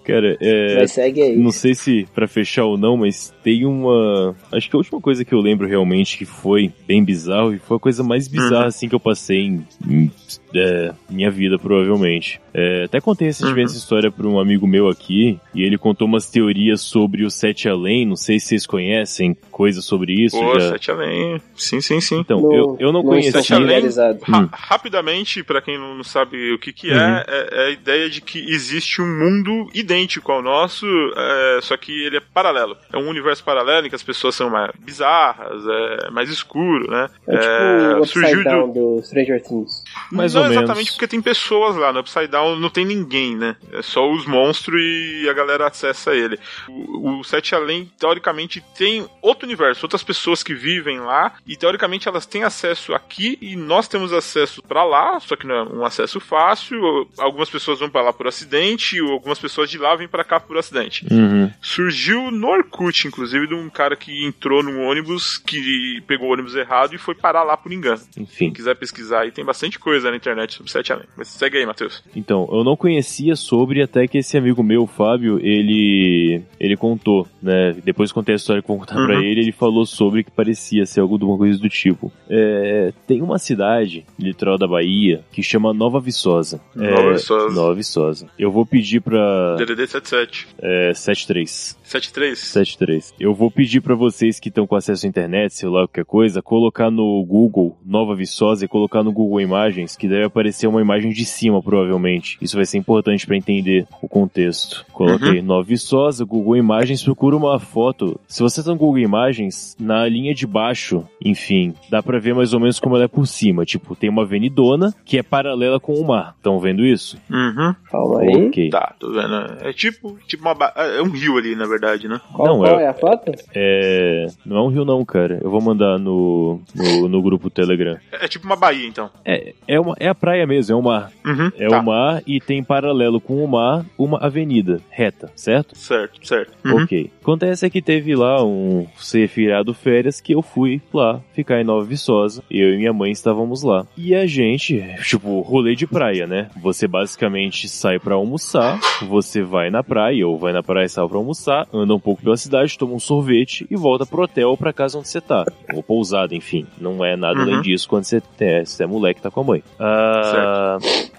Cara, 0.06 0.38
é. 0.40 0.76
Mas 0.80 0.92
segue 0.92 1.22
aí. 1.22 1.36
Não 1.36 1.52
sei 1.52 1.76
se 1.76 2.08
pra 2.16 2.28
fechar 2.28 2.64
ou 2.64 2.78
não, 2.78 2.96
mas 2.98 3.34
tem 3.44 3.66
uma. 3.66 4.34
Acho 4.52 4.70
que 4.70 4.76
a 4.76 4.80
última 4.80 5.02
coisa 5.02 5.26
que 5.26 5.34
eu 5.34 5.40
lembro 5.40 5.68
realmente 5.68 6.18
que 6.18 6.26
foi 6.26 6.72
bem 6.88 7.04
bizarro 7.04 7.54
e 7.54 7.60
foi 7.60 7.78
a 7.78 7.80
coisa 7.80 8.02
mais 8.04 8.28
bizarra 8.28 8.62
Uhum. 8.62 8.68
assim 8.68 8.88
que 8.90 8.96
eu 8.96 9.00
passei 9.00 9.40
em, 9.40 9.68
em 9.88 10.12
é, 10.60 10.92
minha 11.10 11.30
vida, 11.32 11.58
provavelmente. 11.60 12.40
É, 12.54 12.86
até 12.86 13.00
contei 13.00 13.28
recentemente 13.28 13.60
Uhum. 13.60 13.66
essa 13.66 13.78
história 13.78 14.12
pra 14.12 14.28
um 14.28 14.40
amigo 14.40 14.66
meu 14.68 14.88
aqui, 14.88 15.40
e 15.54 15.64
ele 15.64 15.78
contou 15.78 16.08
umas 16.08 16.30
teorias 16.30 16.82
sobre 16.82 17.24
o 17.24 17.30
Sete 17.30 17.70
Além, 17.70 18.06
não 18.06 18.16
sei 18.16 18.40
se 18.40 18.48
vocês 18.48 18.66
conhecem 18.66 19.36
coisas 19.52 19.86
sobre 19.86 20.14
isso. 20.14 20.38
Pô, 20.40 20.60
já. 20.60 20.70
Sete 20.72 20.92
Além. 20.92 21.42
Sim, 21.56 21.82
sim, 21.82 22.00
sim. 22.02 22.20
Então, 22.20 22.40
eu, 22.54 22.78
eu 22.80 22.92
não 22.92 23.02
estou 23.02 23.22
Sete 23.42 23.54
Além. 23.54 23.82
Ra- 24.28 24.40
Hum. 24.40 24.50
Rapidamente, 24.52 25.44
pra 25.44 25.62
quem 25.62 25.78
não 25.78 26.04
sabe 26.04 26.54
o 26.54 26.60
que, 26.60 26.72
que 26.74 26.90
Uhum. 26.92 26.98
é, 26.98 27.26
é, 27.28 27.48
é 27.52 27.66
a 27.68 27.70
ideia 27.72 28.10
de 28.10 28.22
que 28.22 28.40
existe 28.40 29.02
um 29.02 29.06
mundo 29.08 29.70
idêntico 29.74 30.32
ao 30.32 30.42
nosso, 30.42 30.86
é, 31.16 31.60
só 31.62 31.76
que 31.78 31.92
ele 32.06 32.18
é 32.18 32.22
paralelo. 32.34 32.76
É 32.92 32.98
um 32.98 33.08
universo 33.10 33.44
paralelo 33.44 33.86
em 33.86 33.90
que 33.90 33.96
as 33.96 34.04
pessoas 34.04 34.36
são 34.36 34.50
mais 34.50 34.72
bizarras, 34.80 35.62
é 35.68 36.10
mais 36.12 36.30
escuro, 36.30 36.90
né? 36.90 37.08
É 37.28 37.38
tipo 37.38 38.02
o 38.02 38.06
surgiu 38.06 38.40
Upside 38.40 38.44
do- 38.44 38.50
Down 38.50 38.74
do 38.74 39.04
Stranger 39.04 39.42
Things. 39.44 39.84
Mais 40.12 40.34
não 40.34 40.44
ou 40.44 40.47
menos. 40.50 40.64
exatamente 40.64 40.92
porque 40.92 41.08
tem 41.08 41.22
pessoas 41.22 41.76
lá, 41.76 41.92
no 41.92 42.00
Upside 42.00 42.28
Down 42.28 42.60
não 42.60 42.70
tem 42.70 42.86
ninguém, 42.86 43.36
né? 43.36 43.56
É 43.72 43.82
só 43.82 44.10
os 44.10 44.26
monstros 44.26 44.80
e 44.82 45.28
a 45.30 45.34
galera 45.34 45.68
acessa 45.68 46.14
ele. 46.16 46.40
O, 46.68 47.20
o 47.20 47.24
Sete 47.24 47.56
Além, 47.56 47.92
teoricamente, 48.00 48.64
tem 48.78 49.08
outro 49.22 49.46
universo, 49.46 49.86
outras 49.86 50.04
pessoas 50.04 50.44
que 50.44 50.54
vivem 50.54 51.00
lá, 51.00 51.34
e 51.46 51.56
teoricamente 51.56 52.08
elas 52.08 52.26
têm 52.26 52.44
acesso 52.44 52.94
aqui 52.94 53.38
e 53.42 53.56
nós 53.56 53.88
temos 53.88 54.14
acesso 54.14 54.62
pra 54.64 54.84
lá, 54.84 55.20
só 55.20 55.36
que 55.36 55.48
não 55.48 55.56
é 55.56 55.64
um 55.64 55.86
acesso 55.86 56.20
fácil. 56.20 57.08
Algumas 57.18 57.50
pessoas 57.50 57.80
vão 57.80 57.90
pra 57.90 58.02
lá 58.02 58.14
por 58.14 58.28
acidente, 58.28 59.02
ou 59.02 59.12
algumas 59.12 59.40
pessoas 59.40 59.70
de 59.70 59.78
lá 59.78 59.96
vêm 59.96 60.08
pra 60.08 60.24
cá 60.24 60.40
por 60.40 60.58
acidente. 60.58 61.06
Uhum. 61.12 61.52
Surgiu 61.62 62.32
no 62.32 62.48
Orkut, 62.48 63.08
inclusive, 63.08 63.48
de 63.48 63.54
um 63.54 63.70
cara 63.70 63.96
que 63.96 64.26
entrou 64.26 64.64
num 64.64 64.86
ônibus, 64.86 65.38
que 65.38 66.02
pegou 66.08 66.30
o 66.30 66.34
ônibus 66.34 66.56
errado 66.56 66.94
e 66.94 66.98
foi 66.98 67.16
parar 67.16 67.44
lá 67.44 67.58
por 67.58 67.72
engano. 67.72 68.02
Enfim. 68.18 68.46
Quem 68.46 68.54
quiser 68.54 68.76
pesquisar 68.76 69.22
aí, 69.22 69.32
tem 69.32 69.46
bastante 69.46 69.80
coisa 69.80 70.10
na 70.10 70.18
internet 70.28 70.54
sobre 70.56 70.72
Sete 70.72 70.92
Além. 70.94 71.06
Mas 71.18 71.28
segue 71.30 71.58
aí, 71.58 71.66
Matheus. 71.66 72.04
Então, 72.16 72.48
eu 72.52 72.64
não 72.64 72.76
conhecia 72.76 73.36
sobre 73.36 73.82
até 73.82 74.08
que 74.08 74.18
esse 74.20 74.38
amigo 74.38 74.62
meu, 74.64 74.84
o 74.84 74.88
Fábio, 74.88 75.40
ele 75.42 76.42
ele 76.60 76.76
contou, 76.76 77.28
né? 77.42 77.76
Depois 77.84 78.12
que 78.12 78.16
contei 78.16 78.34
a 78.34 78.38
história 78.38 78.62
que 78.62 78.70
eu 78.70 78.76
vou 78.78 78.86
contar 78.86 78.96
pra 79.06 79.16
Uhum. 79.18 79.24
ele, 79.24 79.42
ele 79.42 79.52
falou 79.52 79.86
sobre 79.86 80.24
que 80.24 80.32
parecia 80.32 80.86
ser 80.86 81.00
alguma 81.02 81.38
coisa 81.38 81.58
do 81.60 81.70
tipo. 81.70 82.12
É, 82.30 82.92
tem 83.08 83.22
uma 83.22 83.38
cidade, 83.40 84.06
litoral 84.20 84.58
da 84.58 84.68
Bahia, 84.68 85.22
que 85.32 85.42
chama 85.44 85.74
Nova 85.74 86.00
Viçosa. 86.00 86.60
Nova 86.76 87.10
É, 87.10 87.14
Viçosa. 87.14 87.56
Nova 87.56 87.74
Viçosa. 87.74 88.28
Eu 88.38 88.52
vou 88.52 88.66
pedir 88.66 89.02
pra 89.02 89.56
DDD 89.56 89.88
77. 89.88 90.48
é, 90.62 90.94
73. 90.94 91.78
73? 91.84 92.40
73. 92.40 93.14
Eu 93.20 93.34
vou 93.34 93.50
pedir 93.50 93.82
pra 93.82 93.96
vocês 93.96 94.40
que 94.40 94.50
estão 94.50 94.68
com 94.68 94.76
acesso 94.76 95.06
à 95.06 95.10
internet, 95.10 95.54
celular, 95.54 95.88
qualquer 95.88 96.06
coisa, 96.06 96.42
colocar 96.42 96.92
no 96.92 97.24
Google 97.26 97.78
Nova 97.86 98.16
Viçosa 98.16 98.66
e 98.66 98.68
colocar 98.68 99.04
no 99.04 99.12
Google 99.12 99.40
Imagens, 99.42 99.96
que 99.96 100.08
deve 100.18 100.28
aparecer 100.28 100.68
uma 100.68 100.82
imagem 100.82 101.12
de 101.12 101.26
cima, 101.26 101.62
provavelmente. 101.62 102.38
Isso 102.42 102.56
vai 102.56 102.66
ser 102.66 102.78
importante 102.78 103.26
pra 103.26 103.36
entender 103.38 103.86
o 104.02 104.08
contexto. 104.08 104.86
Coloquei 104.92 105.42
Nova 105.42 105.64
Viçosa, 105.64 106.26
Google 106.26 106.58
Imagens, 106.58 107.04
procura 107.04 107.36
uma 107.36 107.60
foto. 107.60 108.20
Se 108.28 108.42
você 108.42 108.64
tá 108.64 108.72
no 108.72 108.78
Google 108.78 109.00
Imagens, 109.00 109.76
na 109.80 110.08
linha 110.08 110.34
de 110.34 110.46
baixo, 110.48 111.04
enfim, 111.24 111.74
dá 111.90 112.02
pra 112.02 112.20
ver 112.20 112.34
mais 112.34 112.54
ou 112.54 112.60
menos 112.60 112.80
como 112.80 112.96
ela 112.96 113.06
é 113.06 113.08
por 113.08 113.26
cima. 113.28 113.66
Tipo, 113.66 113.96
tem 113.96 114.10
uma 114.10 114.24
avenidona 114.24 114.94
que 115.06 115.18
é 115.18 115.24
paralela 115.24 115.80
com 115.80 115.94
o 115.94 116.08
mar. 116.08 116.34
Estão 116.38 116.60
vendo 116.60 116.86
isso? 116.86 117.18
Uhum. 117.30 117.74
Calma 117.92 118.22
aí. 118.22 118.48
Ok. 118.48 118.70
Tá, 118.70 118.96
tô 119.00 119.12
vendo. 119.12 119.36
É 119.62 119.72
tipo, 119.74 120.18
tipo 120.28 120.44
uma 120.44 120.54
ba- 120.56 120.74
é 120.76 121.02
um 121.02 121.10
rio 121.10 121.38
ali, 121.38 121.56
na 121.56 121.66
verdade, 121.66 122.08
né? 122.08 122.20
Qual, 122.34 122.48
Não, 122.48 122.58
qual 122.60 122.80
é- 122.80 122.84
é 122.84 122.88
a 122.88 122.94
foto? 122.94 123.32
É. 123.56 124.28
Não 124.46 124.58
é 124.58 124.62
um 124.64 124.68
rio, 124.70 124.86
não, 124.86 125.04
cara. 125.06 125.40
Eu 125.44 125.50
vou 125.52 125.62
mandar 125.62 125.98
no, 126.00 126.60
no, 126.76 127.08
no 127.08 127.22
grupo 127.22 127.50
Telegram. 127.50 127.98
É, 128.12 128.26
é 128.26 128.28
tipo 128.28 128.46
uma 128.46 128.56
baía, 128.56 128.88
então. 128.88 129.10
É, 129.26 129.54
é, 129.68 129.80
uma, 129.80 129.96
é 130.00 130.07
a 130.08 130.16
praia 130.16 130.46
mesmo, 130.46 130.74
é 130.74 130.76
o 130.76 130.82
mar. 130.82 131.12
Uhum. 131.26 131.52
É 131.58 131.68
tá. 131.68 131.80
o 131.80 131.86
mar 131.86 132.22
e 132.26 132.40
tem 132.40 132.64
paralelo 132.64 133.20
com 133.20 133.44
o 133.44 133.48
mar 133.48 133.86
uma 133.98 134.18
avenida 134.20 134.80
reta, 134.90 135.32
certo? 135.36 135.78
Certo, 135.78 136.26
certo. 136.26 136.54
Uhum. 136.66 136.84
Ok. 136.84 137.12
Acontece 137.22 137.66
é 137.66 137.70
que 137.70 137.82
teve 137.82 138.16
lá 138.16 138.44
um 138.44 138.86
ser 138.98 139.28
feriado 139.28 139.74
férias 139.74 140.22
que 140.22 140.34
eu 140.34 140.42
fui 140.42 140.82
lá 140.94 141.20
ficar 141.34 141.60
em 141.60 141.64
Nova 141.64 141.86
Viçosa. 141.86 142.44
Eu 142.50 142.74
e 142.74 142.78
minha 142.78 142.94
mãe 142.94 143.12
estávamos 143.12 143.64
lá. 143.64 143.86
E 143.98 144.16
a 144.16 144.26
gente, 144.26 144.84
tipo, 145.04 145.42
rolê 145.42 145.76
de 145.76 145.86
praia, 145.88 146.26
né? 146.28 146.50
Você 146.62 146.88
basicamente 146.88 147.68
sai 147.68 148.00
pra 148.00 148.16
almoçar, 148.16 148.80
você 149.08 149.42
vai 149.42 149.70
na 149.70 149.84
praia, 149.84 150.28
ou 150.28 150.38
vai 150.38 150.54
na 150.54 150.64
praia 150.64 150.86
e 150.86 150.90
sai 150.90 151.08
pra 151.08 151.18
almoçar, 151.18 151.68
anda 151.74 151.94
um 151.94 152.00
pouco 152.00 152.22
pela 152.22 152.38
cidade, 152.38 152.78
toma 152.78 152.94
um 152.94 153.00
sorvete 153.00 153.66
e 153.70 153.76
volta 153.76 154.06
pro 154.06 154.24
hotel 154.24 154.50
ou 154.50 154.58
pra 154.58 154.74
casa 154.74 154.98
onde 154.98 155.08
você 155.10 155.22
tá. 155.22 155.46
Ou 155.74 155.84
pousada, 155.84 156.36
enfim. 156.36 156.66
Não 156.80 157.04
é 157.04 157.16
nada 157.16 157.38
Uhum. 157.38 157.44
além 157.44 157.62
disso 157.62 157.88
quando 157.88 158.04
você 158.06 158.22
é, 158.40 158.66
você 158.66 158.84
é 158.84 158.88
moleque 158.88 159.22
tá 159.22 159.30
com 159.30 159.42
a 159.42 159.44
mãe. 159.44 159.64
Ah, 159.80 159.97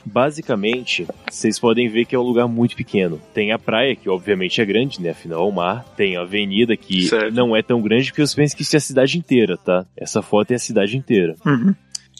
basicamente, 0.04 1.06
vocês 1.30 1.58
podem 1.58 1.88
ver 1.88 2.04
que 2.04 2.14
é 2.14 2.18
um 2.18 2.22
lugar 2.22 2.48
muito 2.48 2.76
pequeno. 2.76 3.20
Tem 3.34 3.52
a 3.52 3.58
praia, 3.58 3.94
que 3.94 4.08
obviamente 4.08 4.60
é 4.60 4.64
grande, 4.64 5.00
né? 5.00 5.10
Afinal 5.10 5.40
é 5.40 5.48
o 5.48 5.52
mar. 5.52 5.84
Tem 5.96 6.16
a 6.16 6.22
avenida, 6.22 6.76
que 6.76 7.02
Certo. 7.02 7.34
não 7.34 7.54
é 7.54 7.62
tão 7.62 7.80
grande, 7.80 8.10
porque 8.10 8.26
você 8.26 8.36
pensa 8.36 8.56
que 8.56 8.62
isso 8.62 8.74
é 8.76 8.78
a 8.78 8.80
cidade 8.80 9.18
inteira, 9.18 9.56
tá? 9.56 9.84
Essa 9.96 10.22
foto 10.22 10.52
é 10.52 10.54
a 10.54 10.58
cidade 10.58 10.96
inteira. 10.96 11.34
Uhum. 11.44 11.74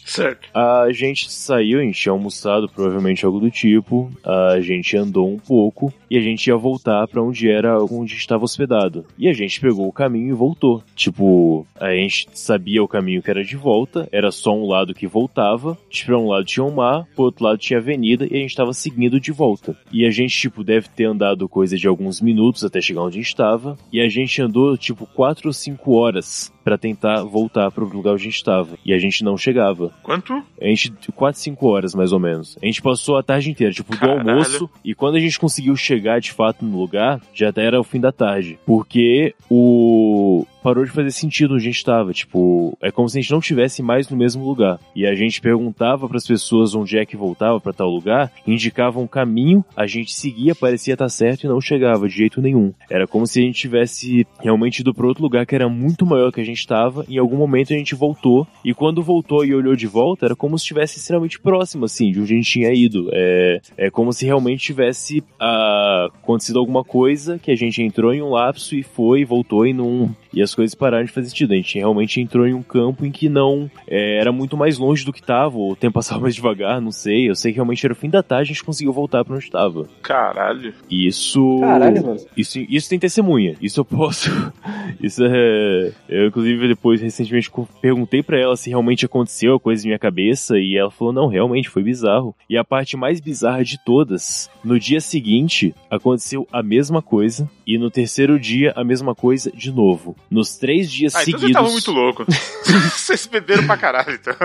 Certo. 0.09 0.49
A 0.53 0.91
gente 0.91 1.31
saiu, 1.31 1.79
a 1.79 1.83
gente 1.83 2.01
tinha 2.01 2.11
almoçado, 2.11 2.67
provavelmente 2.67 3.25
algo 3.25 3.39
do 3.39 3.51
tipo. 3.51 4.11
A 4.25 4.59
gente 4.59 4.97
andou 4.97 5.29
um 5.29 5.37
pouco 5.37 5.93
e 6.09 6.17
a 6.17 6.21
gente 6.21 6.47
ia 6.47 6.57
voltar 6.57 7.07
pra 7.07 7.21
onde 7.21 7.49
era 7.49 7.77
onde 7.83 8.15
estava 8.15 8.43
hospedado. 8.43 9.05
E 9.17 9.29
a 9.29 9.33
gente 9.33 9.61
pegou 9.61 9.87
o 9.87 9.93
caminho 9.93 10.29
e 10.29 10.37
voltou. 10.37 10.83
Tipo, 10.95 11.65
a 11.79 11.91
gente 11.93 12.27
sabia 12.33 12.81
o 12.83 12.87
caminho 12.87 13.21
que 13.21 13.29
era 13.29 13.43
de 13.43 13.55
volta, 13.55 14.09
era 14.11 14.31
só 14.31 14.51
um 14.51 14.67
lado 14.67 14.95
que 14.95 15.05
voltava. 15.05 15.77
Tipo, 15.89 16.09
pra 16.09 16.17
um 16.17 16.29
lado 16.29 16.45
tinha 16.45 16.65
o 16.65 16.75
mar, 16.75 17.05
pro 17.13 17.25
outro 17.25 17.45
lado 17.45 17.59
tinha 17.59 17.77
avenida 17.77 18.25
e 18.25 18.35
a 18.35 18.39
gente 18.39 18.55
tava 18.55 18.73
seguindo 18.73 19.19
de 19.19 19.31
volta. 19.31 19.77
E 19.93 20.07
a 20.07 20.09
gente, 20.09 20.35
tipo, 20.35 20.63
deve 20.63 20.89
ter 20.89 21.05
andado 21.05 21.47
coisa 21.47 21.77
de 21.77 21.87
alguns 21.87 22.19
minutos 22.19 22.63
até 22.63 22.81
chegar 22.81 23.03
onde 23.03 23.19
a 23.19 23.21
gente 23.21 23.27
estava. 23.27 23.77
E 23.93 24.01
a 24.01 24.09
gente 24.09 24.41
andou, 24.41 24.75
tipo, 24.75 25.05
quatro 25.05 25.49
ou 25.49 25.53
cinco 25.53 25.93
horas 25.93 26.51
pra 26.69 26.77
tentar 26.77 27.23
voltar 27.23 27.71
pro 27.71 27.87
lugar 27.87 28.13
onde 28.13 28.21
a 28.21 28.25
gente 28.25 28.35
estava. 28.35 28.77
E 28.85 28.93
a 28.93 28.99
gente 28.99 29.23
não 29.23 29.35
chegava. 29.35 29.91
Quanto? 30.03 30.33
A 30.61 30.65
gente, 30.67 30.91
4, 31.15 31.41
5 31.41 31.67
horas 31.67 31.95
mais 31.95 32.13
ou 32.13 32.19
menos. 32.19 32.59
A 32.61 32.65
gente 32.67 32.79
passou 32.79 33.17
a 33.17 33.23
tarde 33.23 33.49
inteira, 33.49 33.73
tipo, 33.73 33.91
do 33.91 33.99
Caralho. 33.99 34.29
almoço. 34.29 34.69
E 34.85 34.93
quando 34.93 35.15
a 35.15 35.19
gente 35.19 35.39
conseguiu 35.39 35.75
chegar 35.75 36.21
de 36.21 36.31
fato 36.31 36.63
no 36.63 36.77
lugar, 36.79 37.19
já 37.33 37.49
até 37.49 37.65
era 37.65 37.79
o 37.79 37.83
fim 37.83 37.99
da 37.99 38.11
tarde. 38.11 38.59
Porque 38.67 39.33
o. 39.49 40.45
Parou 40.63 40.83
de 40.83 40.91
fazer 40.91 41.11
sentido 41.11 41.53
onde 41.53 41.63
a 41.63 41.71
gente 41.71 41.83
tava. 41.83 42.13
Tipo, 42.13 42.77
é 42.81 42.91
como 42.91 43.07
se 43.07 43.17
a 43.17 43.21
gente 43.21 43.31
não 43.31 43.39
tivesse 43.39 43.81
mais 43.81 44.09
no 44.09 44.17
mesmo 44.17 44.45
lugar. 44.45 44.79
E 44.95 45.05
a 45.05 45.15
gente 45.15 45.41
perguntava 45.41 46.07
pras 46.07 46.27
pessoas 46.27 46.75
onde 46.75 46.97
é 46.97 47.05
que 47.05 47.17
voltava 47.17 47.59
pra 47.59 47.73
tal 47.73 47.89
lugar, 47.89 48.31
indicavam 48.45 49.03
um 49.03 49.07
caminho, 49.07 49.63
a 49.75 49.87
gente 49.87 50.13
seguia, 50.13 50.55
parecia 50.55 50.93
estar 50.93 51.09
certo 51.09 51.43
e 51.43 51.47
não 51.47 51.61
chegava 51.61 52.07
de 52.07 52.15
jeito 52.15 52.41
nenhum. 52.41 52.73
Era 52.89 53.07
como 53.07 53.25
se 53.25 53.39
a 53.39 53.43
gente 53.43 53.59
tivesse 53.59 54.25
realmente 54.39 54.79
ido 54.79 54.93
pra 54.93 55.07
outro 55.07 55.23
lugar 55.23 55.45
que 55.45 55.55
era 55.55 55.69
muito 55.69 56.05
maior 56.05 56.31
que 56.31 56.41
a 56.41 56.45
gente 56.45 56.65
tava. 56.65 57.05
Em 57.09 57.17
algum 57.17 57.37
momento 57.37 57.73
a 57.73 57.77
gente 57.77 57.95
voltou. 57.95 58.47
E 58.63 58.73
quando 58.73 59.03
voltou 59.03 59.45
e 59.45 59.53
olhou 59.53 59.75
de 59.75 59.87
volta, 59.87 60.25
era 60.25 60.35
como 60.35 60.57
se 60.57 60.63
estivesse 60.63 60.97
extremamente 60.97 61.39
próximo, 61.39 61.85
assim, 61.85 62.11
de 62.11 62.19
onde 62.19 62.33
a 62.33 62.37
gente 62.37 62.51
tinha 62.51 62.73
ido. 62.73 63.09
É, 63.11 63.61
é 63.77 63.89
como 63.89 64.11
se 64.13 64.25
realmente 64.25 64.63
tivesse 64.63 65.23
ah, 65.39 66.09
acontecido 66.21 66.59
alguma 66.59 66.83
coisa 66.83 67.39
que 67.39 67.51
a 67.51 67.55
gente 67.55 67.81
entrou 67.81 68.13
em 68.13 68.21
um 68.21 68.31
lapso 68.31 68.75
e 68.75 68.83
foi, 68.83 69.23
voltou 69.25 69.65
e 69.65 69.73
não. 69.73 70.15
E 70.33 70.41
as 70.41 70.53
coisas 70.53 70.75
pararam 70.75 71.05
de 71.05 71.11
fazer 71.11 71.29
sentido. 71.29 71.53
A 71.53 71.57
gente 71.57 71.77
realmente 71.77 72.21
entrou 72.21 72.47
em 72.47 72.53
um 72.53 72.61
campo 72.61 73.05
em 73.05 73.11
que 73.11 73.29
não. 73.29 73.69
é, 73.87 74.17
era 74.19 74.31
muito 74.31 74.55
mais 74.55 74.77
longe 74.77 75.05
do 75.05 75.13
que 75.13 75.21
tava, 75.21 75.57
ou 75.57 75.71
o 75.71 75.75
tempo 75.75 75.93
passava 75.99 76.21
mais 76.21 76.35
devagar, 76.35 76.81
não 76.81 76.91
sei. 76.91 77.29
Eu 77.29 77.35
sei 77.35 77.51
que 77.51 77.57
realmente 77.57 77.85
era 77.85 77.93
o 77.93 77.95
fim 77.95 78.09
da 78.09 78.23
tarde 78.23 78.49
e 78.49 78.51
a 78.51 78.53
gente 78.53 78.63
conseguiu 78.63 78.93
voltar 78.93 79.23
pra 79.25 79.35
onde 79.35 79.49
tava. 79.49 79.87
Caralho. 80.01 80.73
Isso. 80.89 81.59
Caralho, 81.59 82.05
mano. 82.05 82.19
Isso, 82.35 82.59
isso 82.59 82.89
tem 82.89 82.99
testemunha. 82.99 83.55
Isso 83.61 83.79
eu 83.79 83.85
posso. 83.85 84.29
Isso 85.01 85.23
é. 85.23 85.91
Eu, 86.09 86.27
inclusive, 86.27 86.67
depois, 86.67 87.01
recentemente, 87.01 87.49
perguntei 87.81 88.21
pra 88.21 88.37
ela 88.39 88.57
se 88.57 88.69
realmente 88.69 89.05
aconteceu 89.05 89.55
a 89.55 89.59
coisa 89.59 89.83
em 89.83 89.89
minha 89.89 89.99
cabeça. 89.99 90.57
E 90.57 90.75
ela 90.75 90.91
falou: 90.91 91.13
não, 91.13 91.27
realmente 91.27 91.69
foi 91.69 91.83
bizarro. 91.83 92.35
E 92.49 92.57
a 92.57 92.63
parte 92.63 92.97
mais 92.97 93.19
bizarra 93.19 93.63
de 93.63 93.77
todas: 93.83 94.49
no 94.63 94.79
dia 94.79 94.99
seguinte, 94.99 95.73
aconteceu 95.89 96.47
a 96.51 96.61
mesma 96.61 97.01
coisa. 97.01 97.49
E 97.65 97.77
no 97.77 97.89
terceiro 97.91 98.39
dia, 98.39 98.73
a 98.75 98.83
mesma 98.83 99.13
coisa 99.13 99.51
de 99.51 99.71
novo. 99.71 100.15
Nos 100.29 100.55
três 100.57 100.91
dias 100.91 101.15
Ah, 101.15 101.23
então 101.23 101.39
seguidos. 101.39 101.41
vocês 101.41 101.49
estavam 101.49 101.71
muito 101.71 101.91
loucos. 101.91 102.27
vocês 102.93 103.25
beberam 103.27 103.65
pra 103.65 103.77
caralho, 103.77 104.13
então. 104.13 104.35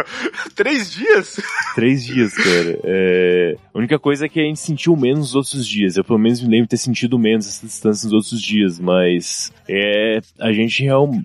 Três 0.54 0.92
dias? 0.92 1.40
Três 1.74 2.04
dias, 2.04 2.34
cara. 2.34 2.78
É... 2.84 3.56
A 3.74 3.78
única 3.78 3.98
coisa 3.98 4.26
é 4.26 4.28
que 4.28 4.40
a 4.40 4.44
gente 4.44 4.60
sentiu 4.60 4.96
menos 4.96 5.18
nos 5.18 5.34
outros 5.34 5.66
dias. 5.66 5.96
Eu 5.96 6.04
pelo 6.04 6.18
menos 6.18 6.40
me 6.40 6.48
lembro 6.48 6.64
de 6.66 6.70
ter 6.70 6.76
sentido 6.76 7.18
menos 7.18 7.46
essa 7.46 7.66
distância 7.66 8.06
nos 8.06 8.12
outros 8.12 8.40
dias, 8.40 8.78
mas 8.78 9.52
é. 9.68 10.20
A 10.38 10.52
gente 10.52 10.84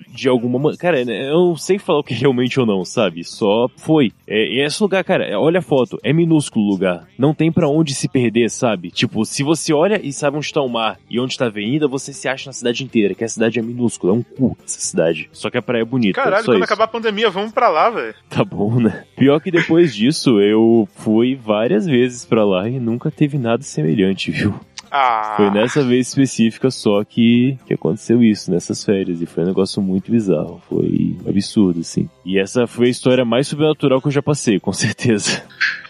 de 0.10 0.28
alguma 0.30 0.58
maneira. 0.58 0.78
Cara, 0.78 1.06
né, 1.06 1.30
eu 1.30 1.50
não 1.50 1.56
sei 1.56 1.78
falar 1.80 2.00
o 2.00 2.04
que 2.04 2.14
é 2.14 2.18
realmente 2.18 2.60
ou 2.60 2.66
não, 2.66 2.84
sabe? 2.84 3.24
Só 3.24 3.70
foi. 3.78 4.12
É, 4.28 4.45
e 4.47 4.66
esse 4.66 4.82
lugar, 4.82 5.04
cara, 5.04 5.26
é, 5.26 5.38
olha 5.38 5.60
a 5.60 5.62
foto, 5.62 6.00
é 6.04 6.12
minúsculo 6.14 6.66
o 6.66 6.70
lugar. 6.70 7.08
Não 7.18 7.34
tem 7.34 7.52
pra 7.52 7.68
onde 7.68 7.93
se 7.93 8.08
perder, 8.08 8.50
sabe? 8.50 8.91
Tipo, 8.91 9.26
se 9.26 9.43
você 9.43 9.74
olha 9.74 10.00
e 10.04 10.12
sabe 10.12 10.38
onde 10.38 10.52
tá 10.52 10.62
o 10.62 10.70
mar 10.70 11.00
e 11.10 11.20
onde 11.20 11.38
tá 11.38 11.45
a 11.45 11.47
avenida, 11.47 11.88
você 11.88 12.14
se 12.14 12.28
acha 12.28 12.50
na 12.50 12.54
cidade 12.54 12.84
inteira, 12.84 13.14
que 13.14 13.24
a 13.24 13.28
cidade 13.30 13.60
é 13.60 13.62
minúscula, 13.62 14.14
é 14.14 14.16
um 14.16 14.24
cu 14.40 14.58
essa 14.66 14.80
cidade. 14.80 15.30
Só 15.34 15.50
que 15.50 15.58
a 15.58 15.62
praia 15.62 15.82
é 15.82 15.86
bonita. 15.86 16.22
Caralho, 16.22 16.46
quando 16.46 16.56
isso. 16.56 16.64
acabar 16.64 16.86
a 16.86 16.88
pandemia, 16.88 17.30
vamos 17.30 17.52
pra 17.52 17.68
lá, 17.70 17.90
velho. 17.90 18.16
Tá 18.30 18.44
bom, 18.44 18.80
né? 18.80 19.04
Pior 19.18 19.40
que 19.42 19.52
depois 19.52 19.94
disso, 19.94 20.40
eu 20.40 20.88
fui 20.96 21.36
várias 21.36 21.86
vezes 21.86 22.26
pra 22.26 22.46
lá 22.46 22.68
e 22.70 22.80
nunca 22.80 23.12
teve 23.12 23.38
nada 23.38 23.62
semelhante, 23.64 24.32
viu? 24.32 24.60
Ah. 24.92 25.34
Foi 25.38 25.52
nessa 25.52 25.84
vez 25.84 26.08
específica 26.08 26.72
só 26.72 27.04
que, 27.04 27.58
que 27.68 27.74
aconteceu 27.74 28.24
isso, 28.24 28.50
nessas 28.50 28.84
férias. 28.84 29.22
E 29.22 29.26
foi 29.26 29.44
um 29.44 29.48
negócio 29.48 29.82
muito 29.82 30.12
bizarro. 30.12 30.62
Foi 30.68 31.16
absurdo, 31.28 31.82
assim. 31.82 32.10
E 32.26 32.40
essa 32.40 32.66
foi 32.66 32.88
a 32.88 32.92
história 32.92 33.24
mais 33.24 33.48
sobrenatural 33.48 34.02
que 34.02 34.08
eu 34.08 34.12
já 34.12 34.22
passei, 34.22 34.60
com 34.60 34.74
certeza. 34.74 35.44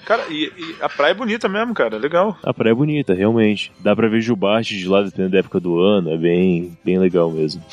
Cara, 0.10 0.26
e, 0.28 0.52
e 0.58 0.76
a 0.82 0.90
praia 0.90 1.12
é 1.12 1.14
bonita 1.14 1.48
mesmo, 1.48 1.72
cara. 1.72 2.00
Legal. 2.00 2.36
A 2.42 2.52
praia 2.52 2.72
é 2.72 2.76
bonita, 2.76 3.14
realmente. 3.14 3.72
Dá 3.80 3.96
pra 3.96 4.10
ver 4.10 4.22
Jubarte 4.22 4.76
de 4.76 4.88
lá, 4.88 5.04
dependendo 5.04 5.34
da 5.34 5.38
época 5.38 5.60
do 5.60 5.80
ano. 5.80 6.12
É 6.12 6.18
bem, 6.18 6.76
bem 6.84 6.98
legal 6.98 7.30
mesmo. 7.30 7.64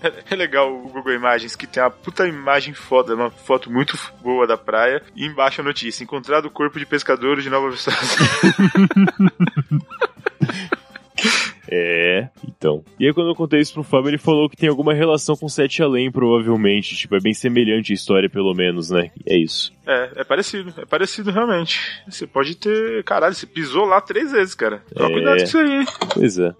É, 0.00 0.12
é 0.30 0.36
legal 0.36 0.72
o 0.72 0.90
Google 0.90 1.14
Imagens, 1.14 1.56
que 1.56 1.66
tem 1.66 1.82
uma 1.82 1.90
puta 1.90 2.28
imagem 2.28 2.74
foda, 2.74 3.14
uma 3.14 3.30
foto 3.30 3.72
muito 3.72 3.98
boa 4.22 4.46
da 4.46 4.56
praia. 4.56 5.02
E 5.16 5.24
embaixo 5.24 5.62
a 5.62 5.64
notícia: 5.64 6.04
encontrado 6.04 6.44
o 6.44 6.50
corpo 6.50 6.78
de 6.78 6.84
pescador 6.84 7.40
de 7.40 7.48
Nova 7.48 7.70
Viçosa. 7.70 7.96
É, 11.70 12.28
então. 12.46 12.82
E 12.98 13.06
aí 13.06 13.12
quando 13.12 13.28
eu 13.28 13.34
contei 13.34 13.60
isso 13.60 13.74
pro 13.74 13.82
Fábio, 13.82 14.08
ele 14.10 14.18
falou 14.18 14.48
que 14.48 14.56
tem 14.56 14.68
alguma 14.68 14.94
relação 14.94 15.36
com 15.36 15.48
Sete 15.48 15.82
Além, 15.82 16.10
provavelmente. 16.10 16.96
Tipo, 16.96 17.16
é 17.16 17.20
bem 17.20 17.34
semelhante 17.34 17.92
a 17.92 17.94
história, 17.94 18.28
pelo 18.30 18.54
menos, 18.54 18.90
né? 18.90 19.10
E 19.26 19.32
é 19.34 19.36
isso. 19.38 19.72
É, 19.86 20.10
é 20.16 20.24
parecido, 20.24 20.72
é 20.78 20.84
parecido 20.86 21.30
realmente. 21.30 21.80
Você 22.08 22.26
pode 22.26 22.54
ter. 22.56 23.02
Caralho, 23.04 23.34
você 23.34 23.46
pisou 23.46 23.84
lá 23.84 24.00
três 24.00 24.32
vezes, 24.32 24.54
cara. 24.54 24.82
Toma 24.94 25.10
É. 25.10 25.12
cuidado 25.12 25.36
com 25.38 25.44
isso 25.44 25.58
aí, 25.58 25.70
hein? 25.80 25.86
Pois 26.14 26.38
é. 26.38 26.54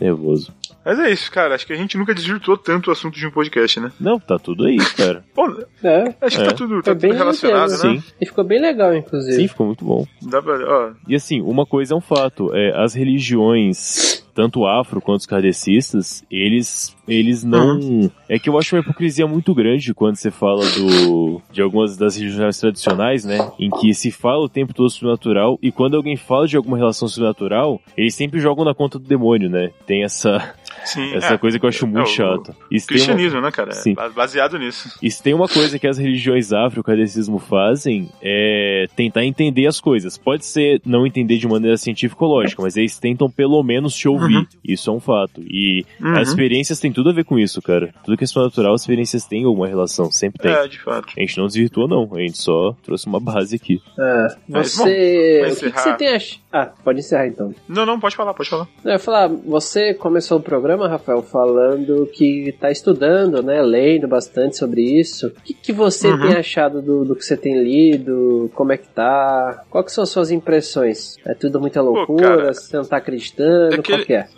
Nervoso. 0.00 0.52
Mas 0.84 0.98
é 0.98 1.10
isso, 1.10 1.30
cara. 1.30 1.54
Acho 1.54 1.66
que 1.66 1.72
a 1.72 1.76
gente 1.76 1.98
nunca 1.98 2.14
desvirtuou 2.14 2.56
tanto 2.56 2.88
o 2.88 2.92
assunto 2.92 3.18
de 3.18 3.26
um 3.26 3.30
podcast, 3.30 3.78
né? 3.80 3.92
Não, 4.00 4.18
tá 4.18 4.38
tudo 4.38 4.64
aí, 4.66 4.78
cara. 4.96 5.22
Bom, 5.34 5.48
É, 5.84 6.14
acho 6.22 6.36
que 6.38 6.42
É. 6.42 6.46
tá 6.46 6.52
tudo, 6.54 6.80
tá 6.82 6.94
bem 6.94 7.10
tudo 7.10 7.18
relacionado, 7.18 7.72
inteiro, 7.72 7.94
né? 7.96 8.00
Sim. 8.00 8.12
E 8.20 8.26
ficou 8.26 8.44
bem 8.44 8.60
legal, 8.60 8.94
inclusive. 8.96 9.34
Sim, 9.34 9.48
ficou 9.48 9.66
muito 9.66 9.84
bom. 9.84 10.06
Dá 10.22 10.40
pra, 10.40 10.54
ó, 10.66 10.92
E 11.06 11.14
assim, 11.14 11.42
uma 11.42 11.66
coisa 11.66 11.92
é 11.92 11.96
um 11.96 12.00
fato, 12.00 12.54
é, 12.54 12.72
as 12.82 12.94
religiões, 12.94 14.24
tanto 14.38 14.64
afro 14.66 15.00
quanto 15.00 15.18
os 15.18 15.26
kardecistas, 15.26 16.24
eles, 16.30 16.94
eles 17.08 17.42
não... 17.42 18.08
É 18.28 18.38
que 18.38 18.48
eu 18.48 18.56
acho 18.56 18.76
uma 18.76 18.82
hipocrisia 18.82 19.26
muito 19.26 19.52
grande 19.52 19.92
quando 19.92 20.14
você 20.14 20.30
fala 20.30 20.62
do, 20.70 21.42
de 21.50 21.60
algumas 21.60 21.96
das 21.96 22.16
religiões 22.16 22.56
tradicionais, 22.60 23.24
né, 23.24 23.50
em 23.58 23.68
que 23.68 23.92
se 23.92 24.12
fala 24.12 24.44
o 24.44 24.48
tempo 24.48 24.72
todo 24.72 24.88
sobrenatural, 24.90 25.58
e 25.60 25.72
quando 25.72 25.96
alguém 25.96 26.16
fala 26.16 26.46
de 26.46 26.56
alguma 26.56 26.76
relação 26.76 27.08
sobrenatural, 27.08 27.80
eles 27.96 28.14
sempre 28.14 28.38
jogam 28.38 28.64
na 28.64 28.74
conta 28.74 28.96
do 28.96 29.08
demônio, 29.08 29.50
né? 29.50 29.70
Tem 29.84 30.04
essa, 30.04 30.54
sim. 30.84 31.14
essa 31.16 31.34
é, 31.34 31.38
coisa 31.38 31.58
que 31.58 31.64
eu 31.64 31.68
acho 31.68 31.84
muito 31.84 32.06
o- 32.06 32.06
chato. 32.06 32.54
Isso 32.70 32.86
tem 32.86 32.98
uma- 32.98 33.06
Cristianismo, 33.06 33.40
né, 33.40 33.50
cara? 33.50 33.72
Sim. 33.72 33.94
Ba- 33.94 34.08
Baseado 34.10 34.56
nisso. 34.56 34.88
e 35.02 35.10
se 35.10 35.20
tem 35.20 35.34
uma 35.34 35.48
coisa 35.48 35.78
que 35.80 35.86
as 35.88 35.98
religiões 35.98 36.52
afro, 36.52 36.80
o 36.80 36.84
kardecismo 36.84 37.38
fazem, 37.40 38.08
é 38.22 38.86
tentar 38.94 39.24
entender 39.24 39.66
as 39.66 39.80
coisas. 39.80 40.16
Pode 40.16 40.44
ser 40.44 40.80
não 40.86 41.04
entender 41.04 41.38
de 41.38 41.48
maneira 41.48 41.76
científica 41.76 42.24
ou 42.24 42.30
lógica, 42.30 42.62
mas 42.62 42.76
eles 42.76 42.98
tentam 43.00 43.28
pelo 43.28 43.60
menos 43.64 43.94
te 43.96 44.06
ouvir. 44.06 44.27
Uhum. 44.36 44.46
Isso 44.64 44.90
é 44.90 44.92
um 44.92 45.00
fato. 45.00 45.40
E 45.42 45.84
Uhum. 46.00 46.16
as 46.18 46.28
experiências 46.28 46.78
têm 46.80 46.92
tudo 46.92 47.10
a 47.10 47.12
ver 47.12 47.24
com 47.24 47.38
isso, 47.38 47.60
cara. 47.62 47.92
Tudo 48.04 48.16
que 48.16 48.24
é 48.24 48.26
sobrenatural, 48.26 48.74
as 48.74 48.82
experiências 48.82 49.24
têm 49.24 49.44
alguma 49.44 49.66
relação, 49.66 50.10
sempre 50.10 50.40
tem. 50.42 50.52
É, 50.52 50.66
de 50.68 50.78
fato. 50.78 51.08
A 51.16 51.20
gente 51.20 51.38
não 51.38 51.46
desvirtuou, 51.46 51.88
não. 51.88 52.08
A 52.14 52.20
gente 52.20 52.38
só 52.38 52.74
trouxe 52.82 53.06
uma 53.06 53.20
base 53.20 53.56
aqui. 53.56 53.80
Ah, 53.98 54.28
Mas, 54.48 54.74
você. 54.74 55.42
bom, 55.46 55.52
o 55.52 55.56
que, 55.56 55.70
que 55.72 55.80
você 55.80 55.92
tem 55.94 56.08
ach... 56.08 56.38
Ah, 56.50 56.72
pode 56.82 57.00
encerrar 57.00 57.26
então. 57.26 57.54
Não, 57.68 57.84
não, 57.84 58.00
pode 58.00 58.16
falar, 58.16 58.32
pode 58.32 58.48
falar. 58.48 58.66
Eu 58.82 58.92
ia 58.92 58.98
falar, 58.98 59.28
você 59.28 59.92
começou 59.92 60.38
o 60.38 60.42
programa, 60.42 60.88
Rafael, 60.88 61.22
falando 61.22 62.06
que 62.12 62.54
tá 62.58 62.70
estudando, 62.70 63.42
né? 63.42 63.60
Lendo 63.60 64.08
bastante 64.08 64.56
sobre 64.56 64.80
isso. 64.80 65.26
O 65.28 65.30
que, 65.42 65.52
que 65.52 65.72
você 65.72 66.08
Uhum. 66.08 66.20
tem 66.20 66.32
achado 66.34 66.80
do, 66.80 67.04
do 67.04 67.14
que 67.14 67.22
você 67.24 67.36
tem 67.36 67.62
lido? 67.62 68.50
Como 68.54 68.72
é 68.72 68.78
que 68.78 68.88
tá? 68.88 69.62
Qual 69.68 69.84
que 69.84 69.92
são 69.92 70.04
as 70.04 70.08
suas 70.10 70.30
impressões? 70.30 71.16
É 71.26 71.34
tudo 71.34 71.60
muita 71.60 71.82
loucura? 71.82 72.28
cara, 72.36 72.54
você 72.54 72.76
não 72.76 72.84
tá 72.84 72.96
acreditando? 72.96 73.82
que 73.82 73.92
Qual 73.92 74.04
que 74.06 74.14
é? 74.14 74.28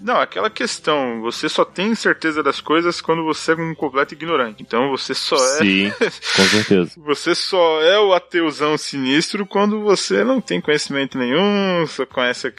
Não, 0.00 0.20
aquela 0.20 0.50
questão, 0.50 1.20
você 1.20 1.48
só 1.48 1.64
tem 1.64 1.94
certeza 1.94 2.42
das 2.42 2.60
coisas 2.60 3.00
quando 3.00 3.24
você 3.24 3.52
é 3.52 3.54
um 3.56 3.74
completo 3.74 4.14
ignorante. 4.14 4.62
Então 4.62 4.90
você 4.90 5.14
só 5.14 5.36
é. 5.36 5.58
Sim, 5.58 5.92
com 6.36 6.42
certeza. 6.44 6.92
Você 7.08 7.34
só 7.34 7.80
é 7.82 7.98
o 7.98 8.12
ateuzão 8.12 8.76
sinistro 8.76 9.46
quando 9.46 9.80
você 9.80 10.22
não 10.22 10.40
tem 10.40 10.60
conhecimento 10.60 11.16
nenhum, 11.16 11.86
só 11.86 12.04
conhece 12.04 12.48
o 12.48 12.52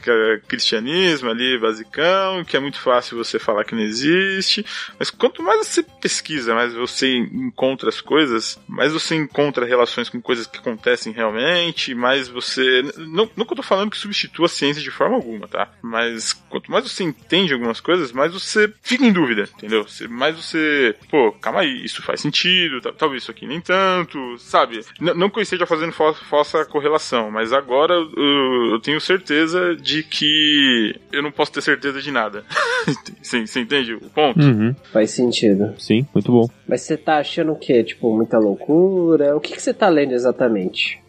cristianismo 0.48 1.30
ali, 1.30 1.58
basicão, 1.60 2.44
que 2.44 2.58
é 2.58 2.60
muito 2.60 2.80
fácil 2.80 3.18
você 3.18 3.38
falar 3.38 3.64
que 3.64 3.76
não 3.76 3.82
existe. 3.82 4.66
Mas 4.98 5.12
quanto 5.12 5.44
mais 5.44 5.68
você 5.68 5.84
pesquisa, 5.84 6.56
mais 6.56 6.74
você 6.74 7.18
encontra 7.18 7.90
as 7.90 8.02
coisas, 8.02 8.60
mais 8.68 8.92
você 8.92 9.16
encontra 9.16 9.66
relações 9.66 10.10
com 10.10 10.22
coisas 10.22 10.48
que 10.48 10.58
acontecem 10.58 11.14
realmente, 11.14 11.94
mais 11.94 12.28
você. 12.28 12.82
Não, 12.98 13.30
não 13.36 13.46
que 13.46 13.54
eu 13.54 13.58
tô 13.58 13.64
falando 13.64 13.92
que 13.92 13.98
substitua 13.98 14.48
a 14.48 14.50
ciência 14.50 14.82
de 14.82 14.92
forma 14.92 15.16
alguma, 15.16 15.48
tá? 15.48 15.72
Mas 15.82 16.34
quanto 16.34 16.72
mais 16.72 16.84
você 16.90 17.04
entende 17.30 17.54
algumas 17.54 17.80
coisas, 17.80 18.12
mais 18.12 18.34
você 18.34 18.72
fica 18.82 19.06
em 19.06 19.14
dúvida, 19.14 19.48
entendeu? 19.56 19.84
Você- 19.88 20.08
Mais 20.08 20.36
você. 20.36 20.96
Pô, 21.12 21.32
calma 21.34 21.60
aí, 21.62 21.86
isso 21.86 22.02
faz 22.02 22.22
sentido, 22.22 22.82
tal- 22.82 22.94
talvez 22.94 23.22
isso 23.22 23.32
aqui 23.32 23.46
nem 23.46 23.62
tanto, 23.62 24.18
sabe? 24.40 24.80
N- 25.00 25.14
não 25.14 25.30
que 25.30 25.38
eu 25.38 25.44
esteja 25.44 25.66
fazendo 25.68 25.92
fal- 25.94 26.16
falsa 26.16 26.66
correlação, 26.66 27.30
mas 27.30 27.54
agora 27.54 27.94
eu, 27.94 28.72
eu 28.74 28.80
tenho 28.80 29.00
certeza 29.00 29.76
de 29.76 30.02
que 30.04 30.96
eu 31.12 31.22
não 31.22 31.32
posso 31.32 31.52
ter 31.52 31.62
certeza 31.62 32.02
de 32.02 32.12
nada. 32.12 32.44
Você 33.22 33.46
você 33.46 33.60
entende 33.60 33.94
o 33.94 34.00
ponto? 34.10 34.40
Uhum. 34.40 34.76
Faz 34.92 35.12
sentido. 35.12 35.76
Sim, 35.78 36.08
muito 36.14 36.32
bom. 36.32 36.50
Mas 36.70 36.82
você 36.82 36.96
tá 36.96 37.18
achando 37.18 37.52
o 37.52 37.56
quê? 37.58 37.84
Tipo, 37.84 38.16
muita 38.16 38.38
loucura? 38.38 39.36
O 39.36 39.40
que, 39.40 39.54
que 39.56 39.62
você 39.62 39.74
tá 39.74 39.90
lendo 39.90 40.14
exatamente? 40.14 41.02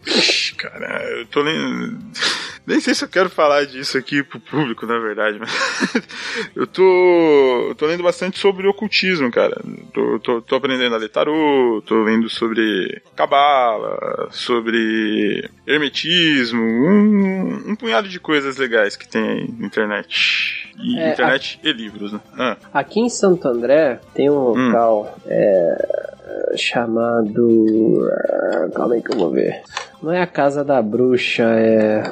Cara, 0.57 1.03
eu 1.19 1.25
tô 1.27 1.41
lendo. 1.41 1.99
Nem 2.65 2.79
sei 2.79 2.93
se 2.93 3.03
eu 3.03 3.09
quero 3.09 3.29
falar 3.29 3.65
disso 3.65 3.97
aqui 3.97 4.23
pro 4.23 4.39
público, 4.39 4.85
na 4.87 4.97
verdade, 4.97 5.37
mas. 5.39 5.51
eu 6.55 6.65
tô. 6.65 7.67
Eu 7.69 7.75
tô 7.75 7.85
lendo 7.85 8.01
bastante 8.01 8.39
sobre 8.39 8.67
ocultismo, 8.67 9.31
cara. 9.31 9.61
Tô, 9.93 10.19
tô, 10.19 10.41
tô 10.41 10.55
aprendendo 10.55 10.95
a 10.95 10.97
ler 10.97 11.09
tarô, 11.09 11.83
tô 11.85 12.03
lendo 12.03 12.29
sobre 12.29 13.01
cabala, 13.15 14.29
sobre 14.31 15.47
hermetismo, 15.67 16.59
um, 16.61 17.71
um 17.71 17.75
punhado 17.75 18.07
de 18.07 18.19
coisas 18.19 18.57
legais 18.57 18.95
que 18.95 19.07
tem 19.07 19.21
aí 19.21 19.53
na 19.57 19.67
internet. 19.67 20.71
E 20.83 20.97
É, 20.97 21.11
internet 21.11 21.59
e 21.63 21.73
livros, 21.73 22.13
né? 22.13 22.19
Ah, 22.37 22.57
Aqui 22.73 22.99
em 22.99 23.09
Santo 23.09 23.47
André 23.47 23.99
tem 24.13 24.29
um 24.29 24.39
local 24.39 25.17
é, 25.27 25.50
chamado. 26.57 28.09
ah, 28.11 28.69
Calma 28.75 28.95
aí 28.95 29.01
que 29.01 29.13
eu 29.13 29.17
vou 29.17 29.31
ver. 29.31 29.61
Não 30.01 30.11
é 30.11 30.21
a 30.21 30.27
Casa 30.27 30.63
da 30.63 30.81
Bruxa, 30.81 31.43
é. 31.43 32.03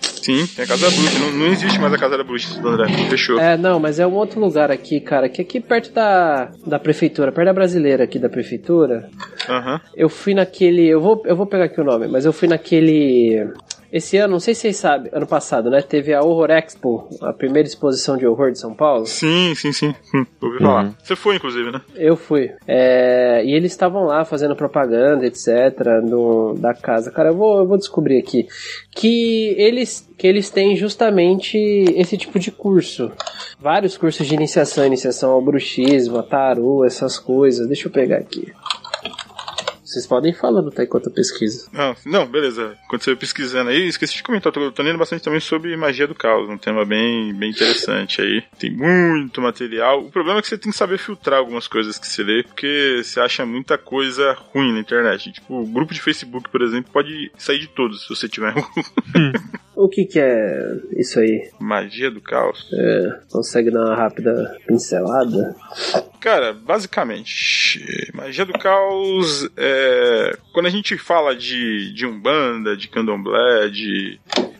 sim, 0.00 0.46
tem 0.54 0.64
a 0.64 0.68
Casa 0.68 0.88
da 0.88 0.96
Bruxa. 0.96 1.18
Não, 1.18 1.32
não 1.32 1.46
existe 1.46 1.78
mais 1.80 1.92
a 1.92 1.98
Casa 1.98 2.16
da 2.16 2.24
Bruxa, 2.24 2.60
André. 2.64 2.86
Fechou. 3.10 3.38
É, 3.40 3.56
não, 3.56 3.80
mas 3.80 3.98
é 3.98 4.06
um 4.06 4.14
outro 4.14 4.38
lugar 4.40 4.70
aqui, 4.70 5.00
cara, 5.00 5.28
que 5.28 5.40
é 5.40 5.44
aqui 5.44 5.58
perto 5.60 5.92
da, 5.92 6.50
da 6.66 6.78
prefeitura, 6.78 7.32
perto 7.32 7.46
da 7.46 7.52
brasileira 7.52 8.04
aqui 8.04 8.18
da 8.18 8.28
prefeitura. 8.28 9.08
Aham. 9.48 9.80
Eu 9.96 10.08
fui 10.08 10.32
naquele. 10.34 10.86
Eu 10.86 11.00
vou, 11.00 11.22
eu 11.26 11.34
vou 11.36 11.46
pegar 11.46 11.64
aqui 11.64 11.80
o 11.80 11.84
nome, 11.84 12.06
mas 12.06 12.24
eu 12.24 12.32
fui 12.32 12.46
naquele. 12.48 13.50
Esse 13.92 14.18
ano, 14.18 14.32
não 14.32 14.40
sei 14.40 14.54
se 14.54 14.62
vocês 14.62 14.76
sabem, 14.76 15.10
ano 15.14 15.26
passado, 15.26 15.70
né? 15.70 15.80
Teve 15.80 16.12
a 16.12 16.20
Horror 16.20 16.50
Expo, 16.50 17.08
a 17.22 17.32
primeira 17.32 17.66
exposição 17.66 18.16
de 18.16 18.26
horror 18.26 18.52
de 18.52 18.58
São 18.58 18.74
Paulo. 18.74 19.06
Sim, 19.06 19.54
sim, 19.54 19.72
sim. 19.72 19.94
Hum, 20.14 20.26
ouvi 20.42 20.58
falar. 20.58 20.84
Uhum. 20.84 20.94
Você 21.02 21.16
foi, 21.16 21.36
inclusive, 21.36 21.70
né? 21.70 21.80
Eu 21.94 22.16
fui. 22.16 22.50
É, 22.66 23.42
e 23.44 23.52
eles 23.52 23.72
estavam 23.72 24.04
lá 24.04 24.24
fazendo 24.24 24.54
propaganda, 24.54 25.26
etc., 25.26 26.02
no, 26.02 26.54
da 26.54 26.74
casa. 26.74 27.10
Cara, 27.10 27.30
eu 27.30 27.36
vou, 27.36 27.58
eu 27.58 27.66
vou 27.66 27.78
descobrir 27.78 28.18
aqui. 28.18 28.46
Que 28.90 29.54
eles, 29.56 30.06
que 30.18 30.26
eles 30.26 30.50
têm 30.50 30.76
justamente 30.76 31.56
esse 31.96 32.18
tipo 32.18 32.38
de 32.38 32.50
curso. 32.50 33.10
Vários 33.58 33.96
cursos 33.96 34.26
de 34.26 34.34
iniciação, 34.34 34.84
iniciação 34.84 35.30
ao 35.30 35.42
bruxismo, 35.42 36.18
a 36.18 36.22
tarô, 36.22 36.84
essas 36.84 37.18
coisas. 37.18 37.66
Deixa 37.66 37.88
eu 37.88 37.92
pegar 37.92 38.18
aqui. 38.18 38.52
Vocês 39.88 40.06
podem 40.06 40.32
ir 40.32 40.34
falando, 40.34 40.70
tá? 40.70 40.84
Enquanto 40.84 41.06
eu 41.06 41.12
pesquiso. 41.12 41.70
Não, 41.72 41.96
não, 42.04 42.26
beleza. 42.26 42.76
Quando 42.90 43.02
você 43.02 43.16
pesquisando 43.16 43.70
aí, 43.70 43.88
esqueci 43.88 44.16
de 44.16 44.22
comentar, 44.22 44.52
tô, 44.52 44.70
tô 44.70 44.82
lendo 44.82 44.98
bastante 44.98 45.24
também 45.24 45.40
sobre 45.40 45.74
magia 45.78 46.06
do 46.06 46.14
caos, 46.14 46.46
um 46.46 46.58
tema 46.58 46.84
bem, 46.84 47.32
bem 47.32 47.50
interessante 47.50 48.20
aí. 48.20 48.42
Tem 48.58 48.70
muito 48.70 49.40
material. 49.40 50.04
O 50.04 50.10
problema 50.10 50.40
é 50.40 50.42
que 50.42 50.48
você 50.48 50.58
tem 50.58 50.70
que 50.70 50.76
saber 50.76 50.98
filtrar 50.98 51.38
algumas 51.38 51.66
coisas 51.66 51.98
que 51.98 52.06
você 52.06 52.22
lê, 52.22 52.42
porque 52.42 53.00
você 53.02 53.18
acha 53.18 53.46
muita 53.46 53.78
coisa 53.78 54.36
ruim 54.52 54.74
na 54.74 54.80
internet. 54.80 55.32
Tipo, 55.32 55.62
o 55.62 55.66
grupo 55.66 55.94
de 55.94 56.02
Facebook, 56.02 56.50
por 56.50 56.60
exemplo, 56.60 56.92
pode 56.92 57.32
sair 57.38 57.58
de 57.58 57.68
todos 57.68 58.02
se 58.02 58.10
você 58.10 58.28
tiver 58.28 58.52
O 59.74 59.88
que 59.88 60.04
que 60.04 60.18
é 60.18 60.74
isso 60.96 61.20
aí? 61.20 61.50
magia 61.58 62.10
do 62.10 62.20
caos. 62.20 62.68
É, 62.74 63.20
consegue 63.30 63.70
dar 63.70 63.84
uma 63.86 63.94
rápida 63.94 64.58
pincelada? 64.66 65.54
Cara, 66.20 66.52
basicamente, 66.52 68.10
magia 68.14 68.44
do 68.44 68.52
caos 68.58 69.48
é. 69.56 70.36
Quando 70.52 70.66
a 70.66 70.70
gente 70.70 70.96
fala 70.98 71.34
de, 71.34 71.92
de 71.92 72.06
Umbanda, 72.06 72.76
de 72.76 72.88
Candomblé, 72.88 73.68
de 73.68 74.18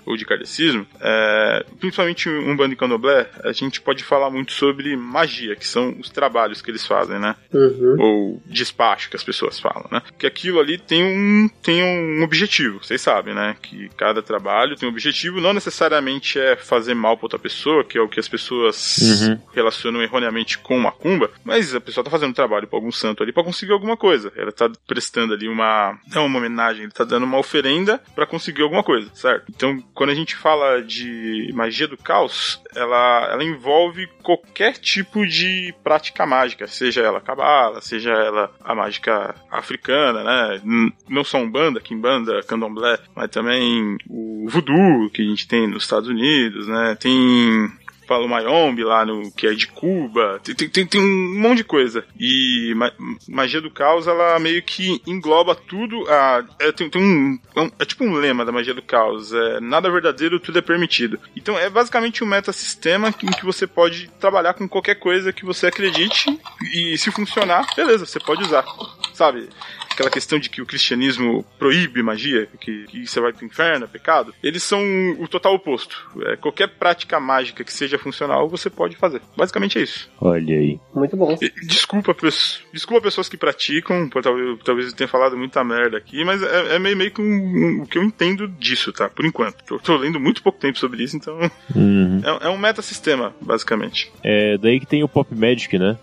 ou 0.08 0.16
de 0.16 0.24
kardecismo, 0.24 0.86
é, 1.00 1.66
principalmente 1.78 2.30
um 2.30 2.56
bando 2.56 2.70
de 2.70 2.76
candomblé, 2.76 3.28
a 3.44 3.52
gente 3.52 3.78
pode 3.78 4.02
falar 4.02 4.30
muito 4.30 4.52
sobre 4.52 4.96
magia, 4.96 5.54
que 5.54 5.66
são 5.66 5.94
os 6.00 6.08
trabalhos 6.08 6.62
que 6.62 6.70
eles 6.70 6.86
fazem, 6.86 7.18
né? 7.18 7.36
Uhum. 7.52 7.96
Ou 7.98 8.42
despacho 8.46 9.10
que 9.10 9.16
as 9.16 9.22
pessoas 9.22 9.60
falam, 9.60 9.86
né? 9.92 10.00
Que 10.18 10.26
aquilo 10.26 10.60
ali 10.60 10.78
tem 10.78 11.04
um, 11.04 11.50
tem 11.62 11.82
um 11.82 12.22
objetivo, 12.22 12.82
vocês 12.82 13.02
sabem, 13.02 13.34
né? 13.34 13.54
Que 13.60 13.90
cada 13.98 14.22
trabalho 14.22 14.76
tem 14.76 14.88
um 14.88 14.92
objetivo, 14.92 15.42
não 15.42 15.52
necessariamente 15.52 16.40
é 16.40 16.56
fazer 16.56 16.94
mal 16.94 17.18
pra 17.18 17.26
outra 17.26 17.38
pessoa, 17.38 17.84
que 17.84 17.98
é 17.98 18.00
o 18.00 18.08
que 18.08 18.18
as 18.18 18.28
pessoas 18.28 18.96
Uhum. 18.98 19.38
relacionam 19.54 20.02
erroneamente 20.02 20.56
com 20.58 20.78
macumba, 20.78 21.30
mas 21.48 21.74
a 21.74 21.80
pessoa 21.80 22.04
tá 22.04 22.10
fazendo 22.10 22.34
trabalho 22.34 22.68
pra 22.68 22.76
algum 22.76 22.92
santo 22.92 23.22
ali 23.22 23.32
pra 23.32 23.42
conseguir 23.42 23.72
alguma 23.72 23.96
coisa. 23.96 24.30
Ela 24.36 24.52
tá 24.52 24.70
prestando 24.86 25.32
ali 25.32 25.48
uma, 25.48 25.98
não 26.14 26.26
uma 26.26 26.38
homenagem, 26.38 26.82
ele 26.82 26.92
tá 26.92 27.04
dando 27.04 27.24
uma 27.24 27.38
oferenda 27.38 27.98
pra 28.14 28.26
conseguir 28.26 28.60
alguma 28.60 28.84
coisa, 28.84 29.10
certo? 29.14 29.46
Então, 29.48 29.82
quando 29.94 30.10
a 30.10 30.14
gente 30.14 30.36
fala 30.36 30.82
de 30.82 31.50
magia 31.54 31.88
do 31.88 31.96
caos, 31.96 32.62
ela, 32.76 33.30
ela 33.32 33.42
envolve 33.42 34.06
qualquer 34.22 34.74
tipo 34.74 35.26
de 35.26 35.74
prática 35.82 36.26
mágica, 36.26 36.66
seja 36.66 37.00
ela 37.00 37.18
cabala, 37.18 37.80
seja 37.80 38.10
ela 38.10 38.52
a 38.60 38.74
mágica 38.74 39.34
africana, 39.50 40.22
né? 40.22 40.60
Não 41.08 41.24
só 41.24 41.38
umbanda, 41.38 41.80
quimbanda, 41.80 42.42
candomblé, 42.42 42.98
mas 43.16 43.30
também 43.30 43.96
o 44.06 44.46
voodoo 44.50 45.08
que 45.10 45.22
a 45.22 45.24
gente 45.24 45.48
tem 45.48 45.66
nos 45.66 45.84
Estados 45.84 46.10
Unidos, 46.10 46.68
né? 46.68 46.94
Tem 47.00 47.70
Palo 48.08 48.26
Mayombe 48.28 48.82
lá 48.82 49.04
no 49.04 49.30
que 49.30 49.46
é 49.46 49.52
de 49.54 49.68
Cuba, 49.68 50.40
tem, 50.42 50.54
tem, 50.54 50.68
tem, 50.68 50.86
tem 50.86 51.00
um 51.00 51.38
monte 51.40 51.58
de 51.58 51.64
coisa. 51.64 52.04
E 52.18 52.72
ma- 52.74 52.92
magia 53.28 53.60
do 53.60 53.70
caos, 53.70 54.06
ela 54.06 54.38
meio 54.38 54.62
que 54.62 55.00
engloba 55.06 55.54
tudo. 55.54 56.04
A, 56.08 56.42
é, 56.58 56.72
tem, 56.72 56.88
tem 56.88 57.38
é 57.54 57.60
um- 57.60 57.70
é 57.78 57.84
tipo 57.84 58.04
um 58.04 58.14
lema 58.14 58.44
da 58.44 58.50
magia 58.52 58.72
do 58.74 58.82
caos: 58.82 59.32
é 59.32 59.60
nada 59.60 59.90
verdadeiro, 59.90 60.40
tudo 60.40 60.58
é 60.58 60.62
permitido. 60.62 61.20
Então 61.36 61.56
é 61.58 61.68
basicamente 61.68 62.24
um 62.24 62.26
metasistema 62.26 63.08
em 63.08 63.12
que 63.32 63.44
você 63.44 63.66
pode 63.66 64.08
trabalhar 64.18 64.54
com 64.54 64.66
qualquer 64.66 64.94
coisa 64.96 65.32
que 65.32 65.44
você 65.44 65.66
acredite 65.66 66.38
e 66.74 66.96
se 66.96 67.10
funcionar, 67.10 67.66
beleza, 67.76 68.06
você 68.06 68.18
pode 68.18 68.42
usar. 68.42 68.64
Sabe? 69.12 69.48
Aquela 69.98 70.10
questão 70.10 70.38
de 70.38 70.48
que 70.48 70.62
o 70.62 70.66
cristianismo 70.66 71.44
proíbe 71.58 72.02
magia, 72.02 72.48
que, 72.60 72.84
que 72.84 73.06
você 73.06 73.20
vai 73.20 73.32
pro 73.32 73.44
inferno, 73.44 73.84
é 73.84 73.88
pecado, 73.88 74.32
eles 74.42 74.62
são 74.62 74.80
o 75.18 75.26
total 75.26 75.54
oposto. 75.54 76.08
É, 76.26 76.36
qualquer 76.36 76.68
prática 76.68 77.18
mágica 77.18 77.64
que 77.64 77.72
seja 77.72 77.98
funcional, 77.98 78.48
você 78.48 78.70
pode 78.70 78.96
fazer. 78.96 79.20
Basicamente 79.36 79.78
é 79.78 79.82
isso. 79.82 80.08
Olha 80.20 80.56
aí. 80.56 80.78
Muito 80.94 81.16
bom. 81.16 81.36
Desculpa, 81.66 82.14
desculpa 82.72 83.02
pessoas 83.02 83.28
que 83.28 83.36
praticam, 83.36 84.08
talvez, 84.08 84.58
talvez 84.64 84.88
eu 84.90 84.94
tenha 84.96 85.08
falado 85.08 85.36
muita 85.36 85.64
merda 85.64 85.96
aqui, 85.98 86.24
mas 86.24 86.42
é, 86.42 86.76
é 86.76 86.78
meio, 86.78 86.96
meio 86.96 87.10
que 87.10 87.20
um- 87.20 87.24
um- 87.24 87.82
o 87.82 87.86
que 87.86 87.98
eu 87.98 88.04
entendo 88.04 88.46
disso, 88.46 88.92
tá? 88.92 89.08
Por 89.08 89.24
enquanto. 89.24 89.64
Tô, 89.64 89.78
tô 89.78 89.96
lendo 89.96 90.20
muito 90.20 90.42
pouco 90.42 90.58
tempo 90.60 90.78
sobre 90.78 91.02
isso, 91.02 91.16
então 91.16 91.38
Uhum. 91.74 92.20
é, 92.42 92.46
é 92.46 92.48
um 92.48 92.58
metasistema, 92.58 93.34
basicamente. 93.40 94.12
É 94.22 94.56
daí 94.58 94.78
que 94.78 94.86
tem 94.86 95.02
o 95.02 95.08
Pop 95.08 95.34
Magic, 95.34 95.76
né? 95.78 95.98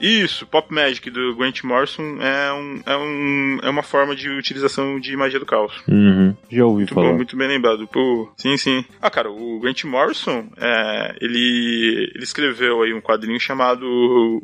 Isso, 0.00 0.46
Pop 0.46 0.72
Magic 0.72 1.08
do 1.10 1.34
Grant 1.36 1.62
Morrison 1.64 2.18
é, 2.20 2.52
um, 2.52 2.82
é, 2.84 2.96
um, 2.96 3.58
é 3.62 3.70
uma 3.70 3.82
forma 3.82 4.14
de 4.14 4.28
utilização 4.28 5.00
de 5.00 5.16
magia 5.16 5.38
do 5.40 5.46
caos. 5.46 5.72
Uhum. 5.88 6.36
Já 6.50 6.64
ouvi 6.66 6.78
Muito 6.80 6.94
falar. 6.94 7.08
bom, 7.10 7.16
muito 7.16 7.36
bem 7.36 7.48
lembrado. 7.48 7.86
Pô, 7.88 8.30
sim, 8.36 8.56
sim. 8.56 8.84
Ah, 9.00 9.10
cara, 9.10 9.30
o 9.30 9.58
Grant 9.60 9.84
Morrison, 9.84 10.48
é, 10.58 11.16
ele, 11.20 12.12
ele 12.14 12.22
escreveu 12.24 12.82
aí 12.82 12.92
um 12.92 13.00
quadrinho 13.00 13.40
chamado 13.40 13.86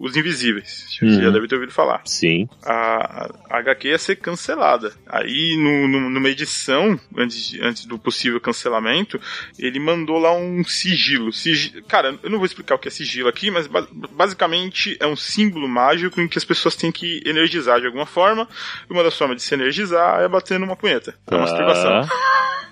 Os 0.00 0.16
Invisíveis. 0.16 0.86
Você 0.98 1.04
Uhum. 1.04 1.20
já 1.22 1.30
deve 1.30 1.46
ter 1.48 1.56
ouvido 1.56 1.72
falar. 1.72 2.00
Sim. 2.06 2.48
A, 2.64 3.30
a 3.50 3.58
HQ 3.58 3.88
ia 3.88 3.98
ser 3.98 4.16
cancelada. 4.16 4.92
Aí, 5.06 5.56
no, 5.58 5.86
no- 5.88 6.08
numa 6.10 6.28
edição, 6.30 6.98
antes, 7.16 7.58
antes 7.60 7.84
do 7.84 7.98
possível 7.98 8.40
cancelamento, 8.40 9.20
ele 9.58 9.78
mandou 9.78 10.18
lá 10.18 10.32
um 10.34 10.64
sigilo. 10.64 11.32
Sigi- 11.32 11.82
Cara, 11.82 12.18
eu 12.22 12.30
não 12.30 12.38
vou 12.38 12.46
explicar 12.46 12.74
o 12.76 12.78
que 12.78 12.88
é 12.88 12.90
sigilo 12.90 13.28
aqui, 13.28 13.50
mas 13.50 13.66
ba- 13.66 13.86
basicamente 14.12 14.96
é 14.98 15.06
um 15.06 15.14
símbolo 15.16 15.41
mágico 15.50 16.20
em 16.20 16.28
que 16.28 16.38
as 16.38 16.44
pessoas 16.44 16.76
têm 16.76 16.92
que 16.92 17.22
energizar 17.24 17.80
de 17.80 17.86
alguma 17.86 18.06
forma. 18.06 18.48
E 18.88 18.92
uma 18.92 19.02
das 19.02 19.16
formas 19.16 19.36
de 19.36 19.42
se 19.42 19.54
energizar 19.54 20.20
é 20.20 20.28
batendo 20.28 20.64
uma 20.64 20.76
punheta. 20.76 21.14
É 21.30 21.34
uma 21.34 21.42
masturbação. 21.42 22.08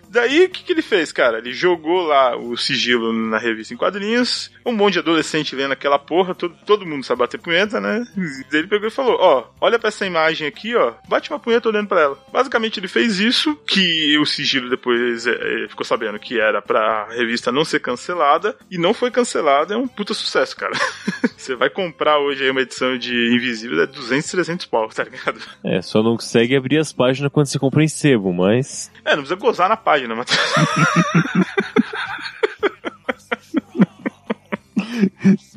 Daí, 0.09 0.45
o 0.45 0.51
que, 0.51 0.63
que 0.63 0.73
ele 0.73 0.83
fez, 0.83 1.13
cara? 1.13 1.39
Ele 1.39 1.53
jogou 1.53 2.03
lá 2.03 2.37
o 2.37 2.57
sigilo 2.57 3.13
na 3.13 3.39
revista 3.39 3.73
em 3.73 3.77
quadrinhos, 3.77 4.51
um 4.65 4.73
monte 4.73 4.95
de 4.95 4.99
adolescente 5.01 5.57
lendo 5.57 5.73
aquela 5.73 5.99
porra, 5.99 6.35
todo, 6.35 6.55
todo 6.67 6.87
mundo 6.87 7.05
sabe 7.05 7.21
bater 7.21 7.41
punheta, 7.41 7.81
né? 7.81 8.05
Daí 8.51 8.61
ele 8.61 8.69
pegou 8.69 8.89
e 8.89 8.91
falou, 8.91 9.17
ó, 9.19 9.45
olha 9.61 9.79
pra 9.79 9.89
essa 9.89 10.07
imagem 10.07 10.47
aqui, 10.47 10.75
ó, 10.75 10.95
bate 11.09 11.31
uma 11.31 11.39
punheta 11.39 11.69
olhando 11.69 11.89
pra 11.89 12.01
ela. 12.01 12.19
Basicamente 12.33 12.79
ele 12.79 12.89
fez 12.89 13.19
isso, 13.19 13.57
que 13.67 14.19
o 14.19 14.27
sigilo 14.27 14.69
depois 14.69 15.27
é, 15.27 15.65
é, 15.65 15.69
ficou 15.69 15.85
sabendo 15.85 16.19
que 16.19 16.41
era 16.41 16.61
pra 16.61 17.09
revista 17.11 17.53
não 17.53 17.65
ser 17.65 17.81
cancelada, 17.81 18.57
e 18.71 18.79
não 18.79 18.95
foi 18.95 19.11
cancelada, 19.11 19.75
é 19.75 19.77
um 19.77 19.89
puta 19.89 20.15
sucesso, 20.15 20.57
cara. 20.57 20.73
Você 21.37 21.57
vai 21.57 21.69
comprar 21.69 22.19
hoje 22.19 22.45
aí 22.45 22.51
uma 22.51 22.61
edição 22.61 22.97
de 22.97 23.13
Invisível, 23.35 23.83
é 23.83 23.87
200, 23.87 24.31
300 24.31 24.67
pau, 24.67 24.89
tá 24.89 25.05
ligado? 25.05 25.41
É, 25.65 25.83
só 25.83 26.03
não 26.03 26.17
consegue 26.17 26.55
abrir 26.55 26.79
as 26.79 26.93
páginas 26.93 27.33
quando 27.33 27.47
você 27.47 27.59
compra 27.59 27.83
em 27.83 27.89
sebo, 27.89 28.33
mas. 28.33 28.91
É, 29.05 29.11
não 29.11 29.25
precisa 29.25 29.37
gozar 29.43 29.69
na 29.69 29.77
página, 29.77 30.15
Matheus. 30.15 30.39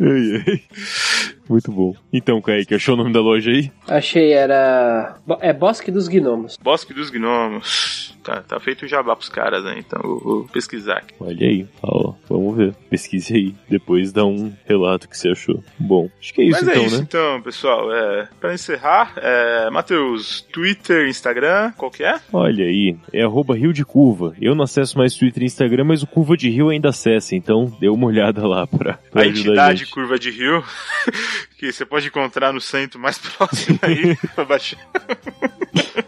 Ai, 0.02 0.44
ai. 0.48 1.35
Muito 1.50 1.72
bom. 1.72 1.94
Então, 2.12 2.42
Kaique, 2.42 2.76
achou 2.76 2.96
o 2.96 2.98
nome 2.98 3.14
da 3.14 3.22
loja 3.22 3.52
aí? 3.52 3.72
Achei, 3.88 4.34
era. 4.34 5.18
É 5.42 5.54
Bosque 5.54 5.92
dos 5.92 6.08
Gnomos. 6.08 6.58
Bosque 6.62 6.94
dos 6.94 7.10
Gnomos. 7.10 8.16
Tá, 8.24 8.42
tá 8.42 8.60
feito 8.60 8.86
o 8.86 8.88
jabá 8.88 9.16
pros 9.16 9.30
caras, 9.30 9.64
né? 9.64 9.76
Então 9.78 10.02
eu 10.04 10.20
vou 10.20 10.48
pesquisar 10.48 10.98
aqui. 10.98 11.14
Olha 11.20 11.48
aí. 11.48 11.68
Ó, 11.84 12.14
vamos 12.28 12.58
ver. 12.58 12.74
Pesquise 12.90 13.36
aí. 13.36 13.56
Depois 13.70 14.12
dá 14.12 14.26
um 14.26 14.52
relato 14.66 15.08
que 15.08 15.16
você 15.16 15.30
achou. 15.30 15.64
Bom, 15.78 16.10
acho 16.20 16.34
que 16.34 16.42
é 16.42 16.46
isso 16.46 16.66
Mas 16.66 16.68
então, 16.68 16.82
é 16.82 16.86
isso 16.88 16.98
né? 16.98 17.06
então, 17.08 17.42
pessoal. 17.44 17.94
É, 17.94 18.28
pra 18.40 18.54
encerrar, 18.54 19.14
é, 19.18 19.70
Matheus, 19.70 20.42
Twitter, 20.52 21.08
Instagram, 21.08 21.72
qual 21.78 21.92
que 21.92 22.04
é? 22.04 22.20
Olha 22.34 22.66
aí, 22.66 22.98
é 23.14 23.22
arroba 23.22 23.56
Rio 23.56 23.72
de 23.72 23.86
Curva. 23.86 24.34
Eu 24.42 24.56
não 24.56 24.64
acesso 24.64 24.98
mais 24.98 25.14
Twitter 25.14 25.44
e 25.44 25.46
Instagram, 25.46 25.84
mas 25.84 26.02
o 26.02 26.08
Curva 26.08 26.36
de 26.36 26.50
Rio 26.50 26.70
ainda 26.70 26.90
acessa, 26.90 27.36
então 27.36 27.72
dê 27.80 27.88
uma 27.90 28.08
olhada 28.08 28.48
lá 28.48 28.66
pra, 28.66 28.98
pra 29.12 29.22
a 29.22 29.26
ajudar 29.26 29.40
entidade 29.40 29.80
gente. 29.82 29.92
Curva 29.92 30.18
de 30.18 30.32
Rio, 30.32 30.64
que 31.58 31.72
você 31.72 31.86
pode 31.86 32.08
encontrar 32.08 32.54
no 32.54 32.62
centro 32.62 33.00
mais 33.00 33.18
próximo 33.18 33.80
aí 33.82 34.16
pra 34.36 34.46
baixar. 34.46 34.80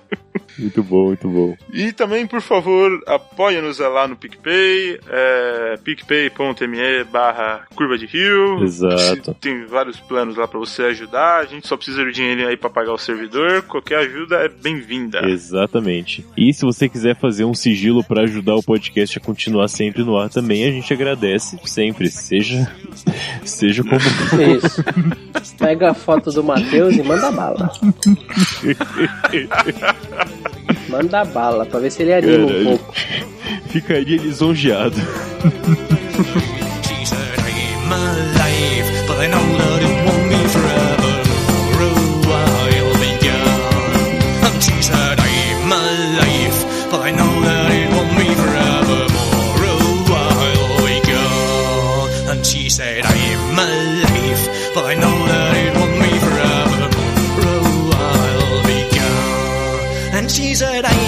Muito 0.57 0.83
bom, 0.83 1.05
muito 1.07 1.27
bom. 1.27 1.57
E 1.71 1.91
também, 1.91 2.25
por 2.25 2.41
favor, 2.41 3.01
apoia-nos 3.05 3.79
lá 3.79 4.07
no 4.07 4.15
PicPay, 4.15 4.99
é, 5.07 5.77
picpay.me 5.83 7.03
barra 7.11 7.65
curva 7.75 7.97
de 7.97 8.05
rio. 8.05 8.63
Exato. 8.63 9.35
Tem 9.39 9.65
vários 9.65 9.99
planos 9.99 10.35
lá 10.35 10.47
pra 10.47 10.59
você 10.59 10.83
ajudar. 10.83 11.39
A 11.39 11.45
gente 11.45 11.67
só 11.67 11.75
precisa 11.75 12.03
do 12.03 12.11
dinheiro 12.11 12.47
aí 12.47 12.57
pra 12.57 12.69
pagar 12.69 12.93
o 12.93 12.97
servidor. 12.97 13.61
Qualquer 13.63 13.99
ajuda 13.99 14.37
é 14.37 14.49
bem-vinda. 14.49 15.27
Exatamente. 15.27 16.25
E 16.35 16.53
se 16.53 16.63
você 16.63 16.89
quiser 16.89 17.15
fazer 17.15 17.45
um 17.45 17.53
sigilo 17.53 18.03
pra 18.03 18.23
ajudar 18.23 18.55
o 18.55 18.63
podcast 18.63 19.17
a 19.17 19.21
continuar 19.21 19.67
sempre 19.67 20.03
no 20.03 20.17
ar 20.17 20.29
também, 20.29 20.65
a 20.65 20.71
gente 20.71 20.91
agradece 20.93 21.59
sempre, 21.65 22.09
seja 22.09 22.71
seja 23.43 23.83
como 23.83 23.99
for. 23.99 24.41
Isso. 24.41 24.83
Pega 25.57 25.91
a 25.91 25.93
foto 25.93 26.31
do 26.31 26.43
Matheus 26.43 26.95
e 26.95 27.03
manda 27.03 27.31
bala. 27.31 27.71
Manda 30.89 31.25
bala, 31.25 31.65
pra 31.65 31.79
ver 31.79 31.91
se 31.91 32.01
ele 32.03 32.13
anima 32.13 32.37
um 32.37 32.47
Caralho. 32.47 32.63
pouco. 32.65 32.93
Ficaria 33.69 34.17
lisonjeado. 34.17 34.95
she's 60.29 60.59
said 60.59 60.85
I. 60.85 61.06